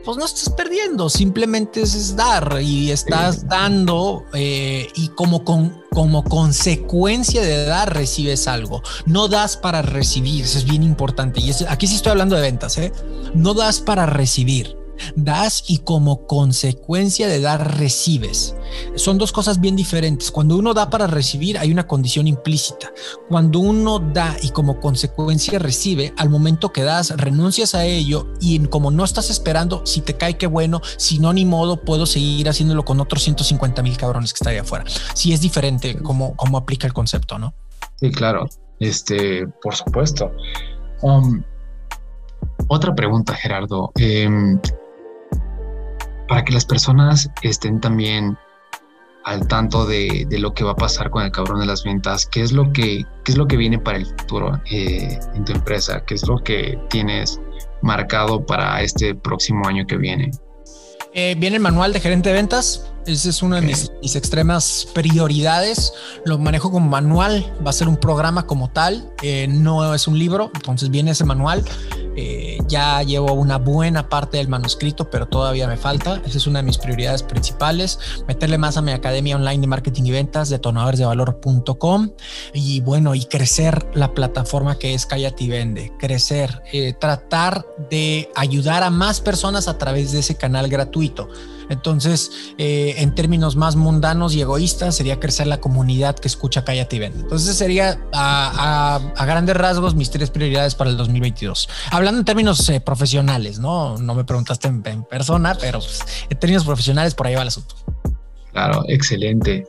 pues 0.05 0.17
no 0.17 0.25
estás 0.25 0.49
perdiendo, 0.51 1.11
simplemente 1.11 1.83
es 1.83 2.15
dar 2.15 2.59
y 2.63 2.93
estás 2.93 3.49
dando 3.49 4.25
eh, 4.33 4.89
y 4.95 5.09
como, 5.09 5.45
con, 5.45 5.83
como 5.91 6.23
consecuencia 6.23 7.43
de 7.43 7.65
dar 7.65 7.93
recibes 7.93 8.47
algo. 8.47 8.81
No 9.07 9.27
das 9.27 9.57
para 9.57 9.83
recibir, 9.83 10.45
eso 10.45 10.59
es 10.59 10.65
bien 10.65 10.85
importante. 10.85 11.41
Y 11.41 11.53
aquí 11.69 11.89
sí 11.89 11.97
estoy 11.97 12.13
hablando 12.13 12.37
de 12.37 12.43
ventas, 12.43 12.79
¿eh? 12.79 12.93
No 13.35 13.55
das 13.55 13.81
para 13.81 14.07
recibir 14.07 14.80
das 15.17 15.65
y 15.69 15.79
como 15.79 16.27
consecuencia 16.27 17.29
de 17.29 17.41
dar 17.41 17.79
recibes. 17.79 18.55
Son 18.97 19.19
dos 19.19 19.33
cosas 19.33 19.61
bien 19.61 19.77
diferentes. 19.77 20.31
Cuando 20.31 20.57
uno 20.57 20.75
da 20.75 20.91
para 20.91 21.07
recibir 21.07 21.59
hay 21.59 21.73
una 21.73 21.87
condición 21.87 22.27
implícita. 22.27 22.93
Cuando 23.29 23.59
uno 23.59 23.99
da 23.99 24.37
y 24.43 24.51
como 24.51 24.81
consecuencia 24.81 25.59
recibe, 25.59 26.13
al 26.17 26.31
momento 26.31 26.73
que 26.73 26.83
das 26.83 27.11
renuncias 27.17 27.75
a 27.75 27.85
ello 27.85 28.29
y 28.41 28.59
como 28.67 28.91
no 28.91 29.05
estás 29.05 29.31
esperando, 29.31 29.85
si 29.85 30.01
te 30.01 30.15
cae 30.15 30.37
qué 30.37 30.47
bueno, 30.47 30.81
si 30.97 31.19
no 31.19 31.33
ni 31.33 31.45
modo 31.45 31.83
puedo 31.83 32.07
seguir 32.07 32.49
haciéndolo 32.49 32.85
con 32.85 33.01
otros 33.01 33.23
150 33.23 33.83
mil 33.83 33.97
cabrones 33.97 34.33
que 34.33 34.39
está 34.39 34.51
ahí 34.51 34.59
afuera. 34.59 34.85
Si 35.15 35.33
es 35.33 35.41
diferente 35.41 35.97
como, 36.03 36.37
como 36.37 36.59
aplica 36.59 36.87
el 36.87 36.93
concepto, 36.93 37.39
¿no? 37.39 37.55
Sí, 37.97 38.11
claro. 38.11 38.49
Este, 38.79 39.47
por 39.63 39.75
supuesto. 39.75 40.33
Um, 41.03 41.43
otra 42.69 42.95
pregunta, 42.95 43.35
Gerardo. 43.35 43.93
Em, 43.97 44.59
para 46.31 46.45
que 46.45 46.53
las 46.53 46.65
personas 46.65 47.29
estén 47.43 47.81
también 47.81 48.39
al 49.25 49.49
tanto 49.49 49.85
de, 49.85 50.29
lo 50.31 50.55
que 50.55 50.63
va 50.63 50.71
a 50.71 50.77
pasar 50.77 51.11
con 51.11 51.25
el 51.25 51.33
cabrón 51.33 51.59
de 51.59 51.67
las 51.67 51.83
ventas, 51.83 52.25
qué 52.25 52.41
es 52.41 52.53
lo 52.53 52.73
que, 52.73 53.05
qué 53.25 53.33
es 53.33 53.37
lo 53.37 53.49
que 53.49 53.57
viene 53.57 53.81
para 53.81 53.99
el 53.99 54.07
futuro 54.07 54.63
eh, 54.71 55.19
en 55.35 55.45
tu 55.45 55.53
empresa, 55.53 56.05
qué 56.07 56.15
es 56.15 56.25
lo 56.29 56.39
que 56.39 56.79
tienes 56.89 57.41
marcado 57.83 58.47
para 58.47 58.81
este 58.81 59.17
próximo 59.17 59.67
año 59.67 59.85
que 59.89 59.97
viene. 59.97 60.31
Eh, 61.13 61.35
viene 61.37 61.57
el 61.57 61.63
manual 61.63 61.93
de 61.93 61.99
gerente 61.99 62.29
de 62.29 62.37
ventas. 62.37 62.87
Ese 63.05 63.31
es 63.31 63.43
una 63.43 63.57
de 63.57 63.67
mis, 63.67 63.91
mis, 64.01 64.15
extremas 64.15 64.87
prioridades. 64.95 65.93
Lo 66.25 66.39
manejo 66.39 66.71
como 66.71 66.89
manual. 66.89 67.53
Va 67.67 67.71
a 67.71 67.73
ser 67.73 67.89
un 67.89 67.97
programa 67.97 68.47
como 68.47 68.71
tal. 68.71 69.13
Eh, 69.21 69.49
no 69.49 69.93
es 69.93 70.07
un 70.07 70.17
libro. 70.17 70.53
Entonces 70.55 70.91
viene 70.91 71.11
ese 71.11 71.25
manual. 71.25 71.65
Eh, 72.17 72.59
ya 72.67 73.03
llevo 73.03 73.33
una 73.33 73.59
buena 73.59 74.09
parte 74.09 74.39
del 74.39 74.49
manuscrito, 74.49 75.11
pero 75.11 75.27
todavía 75.27 75.67
me 75.67 75.77
falta. 75.77 76.21
Esa 76.25 76.39
es 76.39 76.47
una 76.47 76.61
de 76.61 76.65
mis 76.65 76.79
prioridades 76.79 77.23
principales. 77.23 77.99
Meterle 78.27 78.59
más 78.59 78.77
a 78.77 78.83
mi 78.83 78.93
academia 78.93 79.37
online 79.37 79.61
de 79.61 79.67
marketing 79.67 80.05
y 80.05 80.11
ventas, 80.11 80.49
detonadoresdevalor.com. 80.49 82.11
Y 82.53 82.81
bueno, 82.81 83.15
y 83.15 83.25
crecer 83.25 83.87
la 83.95 84.15
plataforma 84.15 84.79
que 84.79 84.95
es 84.95 85.07
Cállate 85.07 85.45
y 85.45 85.49
Vende. 85.49 85.93
Crecer, 85.99 86.63
eh, 86.73 86.95
tratar 86.99 87.67
de 87.91 88.31
ayudar 88.35 88.83
a 88.83 88.91
más 88.91 89.21
personas 89.21 89.69
a 89.69 89.79
través 89.79 90.13
de 90.13 90.21
ese 90.21 90.37
canal 90.37 90.69
gratuito. 90.69 91.29
Entonces, 91.71 92.53
eh, 92.59 92.97
en 92.99 93.15
términos 93.15 93.57
más 93.57 93.77
mundanos 93.77 94.35
y 94.35 94.43
egoístas, 94.43 94.97
sería 94.97 95.19
crecer 95.19 95.47
la 95.47 95.61
comunidad 95.61 96.17
que 96.17 96.29
escucha 96.29 96.65
Cállate 96.65 96.97
y 96.97 96.99
Vende. 96.99 97.21
Entonces, 97.21 97.57
sería 97.57 97.99
a, 98.13 99.01
grandes 99.25 99.57
rasgos 99.57 99.95
mis 99.95 100.11
tres 100.11 100.31
prioridades 100.31 100.75
para 100.75 100.91
el 100.91 100.97
2022. 100.97 101.69
Hablando 101.91 102.19
en 102.19 102.25
términos 102.25 102.69
eh, 102.69 102.81
profesionales, 102.81 103.59
¿no? 103.59 103.97
No 103.97 104.15
me 104.15 104.25
preguntaste 104.25 104.69
en, 104.69 105.05
persona, 105.05 105.57
pero 105.59 105.79
pues, 105.79 106.01
en 106.29 106.39
términos 106.39 106.65
profesionales, 106.65 107.15
por 107.15 107.27
ahí 107.27 107.35
va 107.35 107.43
el 107.43 107.49
asunto. 107.49 107.77
Claro, 108.53 108.83
excelente. 108.89 109.67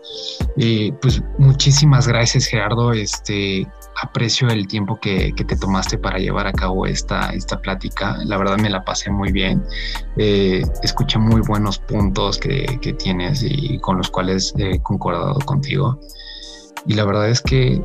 Y 0.58 0.92
pues 0.94 1.22
muchísimas 1.38 2.08
gracias, 2.08 2.46
Gerardo. 2.46 2.94
Este, 2.94 3.68
aprecio 4.02 4.50
el 4.50 4.68
tiempo 4.68 5.00
que, 5.00 5.34
te 5.36 5.56
tomaste 5.56 5.98
para 5.98 6.20
llevar 6.20 6.48
a 6.48 6.54
cabo 6.54 6.86
esta, 6.86 7.32
esta 7.34 7.60
plática. 7.60 8.18
La 8.26 8.38
verdad 8.38 8.58
me 8.58 8.70
la 8.70 8.84
pasé 8.84 9.10
muy 9.10 9.32
bien. 9.32 9.64
Eh, 10.18 10.64
escuché 10.84 11.18
muy 11.20 11.42
buenos 11.42 11.80
puntos 11.80 12.38
que, 12.38 12.80
tienes 12.98 13.44
y 13.44 13.80
con 13.80 13.98
los 13.98 14.10
cuales 14.10 14.54
he 14.58 14.80
concordado 14.80 15.40
contigo. 15.40 16.00
Y 16.86 16.94
la 16.94 17.06
verdad 17.06 17.30
es 17.30 17.42
que 17.42 17.82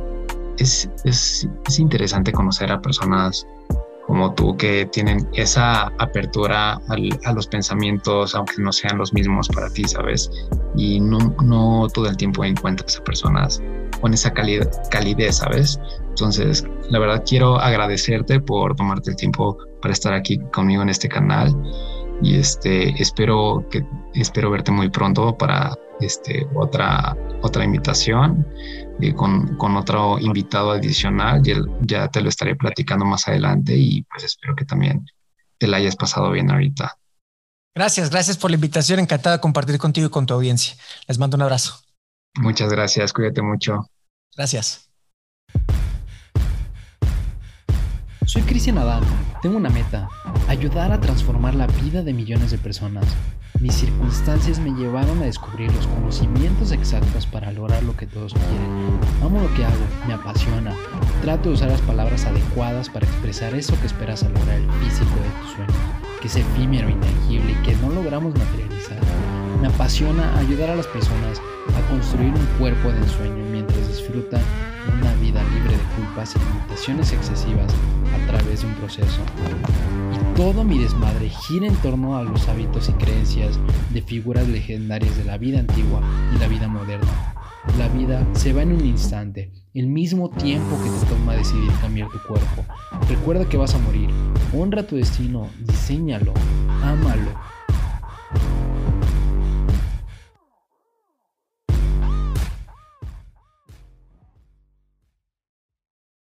es, 0.57 0.89
es, 1.03 1.47
es 1.67 1.79
interesante 1.79 2.31
conocer 2.31 2.71
a 2.71 2.81
personas 2.81 3.45
como 4.07 4.33
tú 4.33 4.55
que 4.55 4.85
tienen 4.85 5.27
esa 5.33 5.87
apertura 5.99 6.79
a 6.87 7.33
los 7.33 7.47
pensamientos, 7.47 8.33
aunque 8.33 8.55
no 8.59 8.71
sean 8.71 8.97
los 8.97 9.13
mismos 9.13 9.49
para 9.49 9.69
ti, 9.69 9.83
¿sabes? 9.83 10.31
Y 10.75 11.01
no, 11.01 11.35
no 11.43 11.87
todo 11.93 12.07
el 12.07 12.15
tiempo 12.15 12.45
encuentras 12.45 12.97
a 12.97 13.03
personas 13.03 13.61
con 13.99 14.13
esa 14.13 14.31
calidez, 14.31 15.37
¿sabes? 15.37 15.79
Entonces, 16.09 16.65
la 16.89 16.99
verdad 16.99 17.23
quiero 17.27 17.59
agradecerte 17.59 18.39
por 18.39 18.75
tomarte 18.75 19.11
el 19.11 19.17
tiempo 19.17 19.57
para 19.81 19.93
estar 19.93 20.13
aquí 20.13 20.39
conmigo 20.53 20.81
en 20.81 20.89
este 20.89 21.09
canal 21.09 21.53
y 22.21 22.37
este 22.37 22.89
espero 23.01 23.65
que 23.69 23.85
espero 24.13 24.49
verte 24.49 24.71
muy 24.71 24.89
pronto 24.89 25.37
para 25.37 25.75
este 25.99 26.47
otra 26.53 27.15
otra 27.41 27.63
invitación 27.63 28.47
y 28.99 29.13
con, 29.13 29.57
con, 29.57 29.77
otro 29.77 30.19
invitado 30.19 30.71
adicional 30.71 31.41
y 31.47 31.53
ya 31.81 32.07
te 32.07 32.21
lo 32.21 32.29
estaré 32.29 32.55
platicando 32.55 33.05
más 33.05 33.27
adelante 33.27 33.75
y 33.75 34.03
pues 34.03 34.23
espero 34.23 34.55
que 34.55 34.65
también 34.65 35.05
te 35.57 35.67
la 35.67 35.77
hayas 35.77 35.95
pasado 35.95 36.31
bien 36.31 36.49
ahorita. 36.51 36.97
Gracias, 37.75 38.09
gracias 38.09 38.37
por 38.37 38.49
la 38.49 38.55
invitación, 38.55 38.99
encantado 38.99 39.35
de 39.35 39.41
compartir 39.41 39.77
contigo 39.77 40.07
y 40.07 40.09
con 40.09 40.25
tu 40.25 40.33
audiencia. 40.33 40.75
Les 41.07 41.19
mando 41.19 41.35
un 41.35 41.43
abrazo. 41.43 41.79
Muchas 42.39 42.71
gracias, 42.71 43.13
cuídate 43.13 43.41
mucho. 43.41 43.89
Gracias. 44.35 44.89
Soy 48.25 48.41
Cristian 48.41 48.77
Adán, 48.77 49.03
tengo 49.41 49.57
una 49.57 49.69
meta, 49.69 50.09
ayudar 50.47 50.91
a 50.91 50.99
transformar 50.99 51.55
la 51.55 51.67
vida 51.67 52.03
de 52.03 52.13
millones 52.13 52.51
de 52.51 52.57
personas. 52.57 53.05
Mis 53.59 53.73
circunstancias 53.73 54.59
me 54.59 54.69
llevaron 54.69 55.19
a 55.19 55.25
descubrir 55.25 55.73
los 55.73 55.87
conocimientos 55.87 56.71
exactos 56.71 57.25
para 57.25 57.51
lograr 57.51 57.81
lo 57.83 57.97
que 57.97 58.05
todos 58.05 58.33
quieren. 58.33 58.99
Amo 59.23 59.41
lo 59.41 59.51
que 59.55 59.65
hago, 59.65 59.85
me 60.05 60.13
apasiona. 60.13 60.75
Trato 61.23 61.49
de 61.49 61.55
usar 61.55 61.71
las 61.71 61.81
palabras 61.81 62.25
adecuadas 62.25 62.87
para 62.87 63.07
expresar 63.07 63.55
eso 63.55 63.79
que 63.81 63.87
esperas 63.87 64.21
al 64.21 64.33
lograr 64.33 64.57
el 64.57 64.71
físico 64.73 65.15
de 65.15 65.41
tu 65.41 65.55
sueño, 65.55 65.73
que 66.21 66.27
es 66.27 66.35
efímero, 66.35 66.87
intangible 66.87 67.51
y 67.51 67.65
que 67.65 67.75
no 67.77 67.89
logramos 67.89 68.35
materializar. 68.37 68.99
Me 69.59 69.67
apasiona 69.67 70.37
ayudar 70.37 70.69
a 70.69 70.75
las 70.75 70.87
personas 70.87 71.41
a 71.75 71.89
construir 71.89 72.33
un 72.33 72.45
cuerpo 72.59 72.89
de 72.89 72.99
ensueño 72.99 73.43
mientras 73.51 73.87
disfruta 73.87 74.39
una 74.99 75.13
vida 75.15 75.43
libre 75.43 75.71
de 75.71 75.83
culpas 75.95 76.35
y 76.35 76.39
limitaciones 76.39 77.11
excesivas 77.13 77.73
a 78.13 78.27
través 78.27 78.61
de 78.61 78.67
un 78.67 78.73
proceso. 78.75 79.21
Y 80.13 80.35
todo 80.35 80.63
mi 80.63 80.77
desmadre 80.79 81.29
gira 81.29 81.67
en 81.67 81.75
torno 81.77 82.17
a 82.17 82.23
los 82.23 82.47
hábitos 82.47 82.89
y 82.89 82.93
creencias 82.93 83.59
de 83.93 84.01
figuras 84.01 84.47
legendarias 84.47 85.15
de 85.17 85.25
la 85.25 85.37
vida 85.37 85.59
antigua 85.59 86.01
y 86.35 86.39
la 86.39 86.47
vida 86.47 86.67
moderna. 86.67 87.33
La 87.77 87.89
vida 87.89 88.25
se 88.33 88.53
va 88.53 88.61
en 88.61 88.71
un 88.71 88.85
instante, 88.85 89.51
el 89.73 89.87
mismo 89.87 90.29
tiempo 90.29 90.77
que 90.81 90.89
te 90.89 91.13
toma 91.13 91.35
decidir 91.35 91.71
cambiar 91.81 92.09
tu 92.09 92.19
cuerpo. 92.27 92.65
Recuerda 93.09 93.47
que 93.47 93.57
vas 93.57 93.75
a 93.75 93.79
morir. 93.79 94.09
Honra 94.53 94.87
tu 94.87 94.95
destino, 94.95 95.49
diseñalo, 95.59 96.33
ámalo 96.81 97.56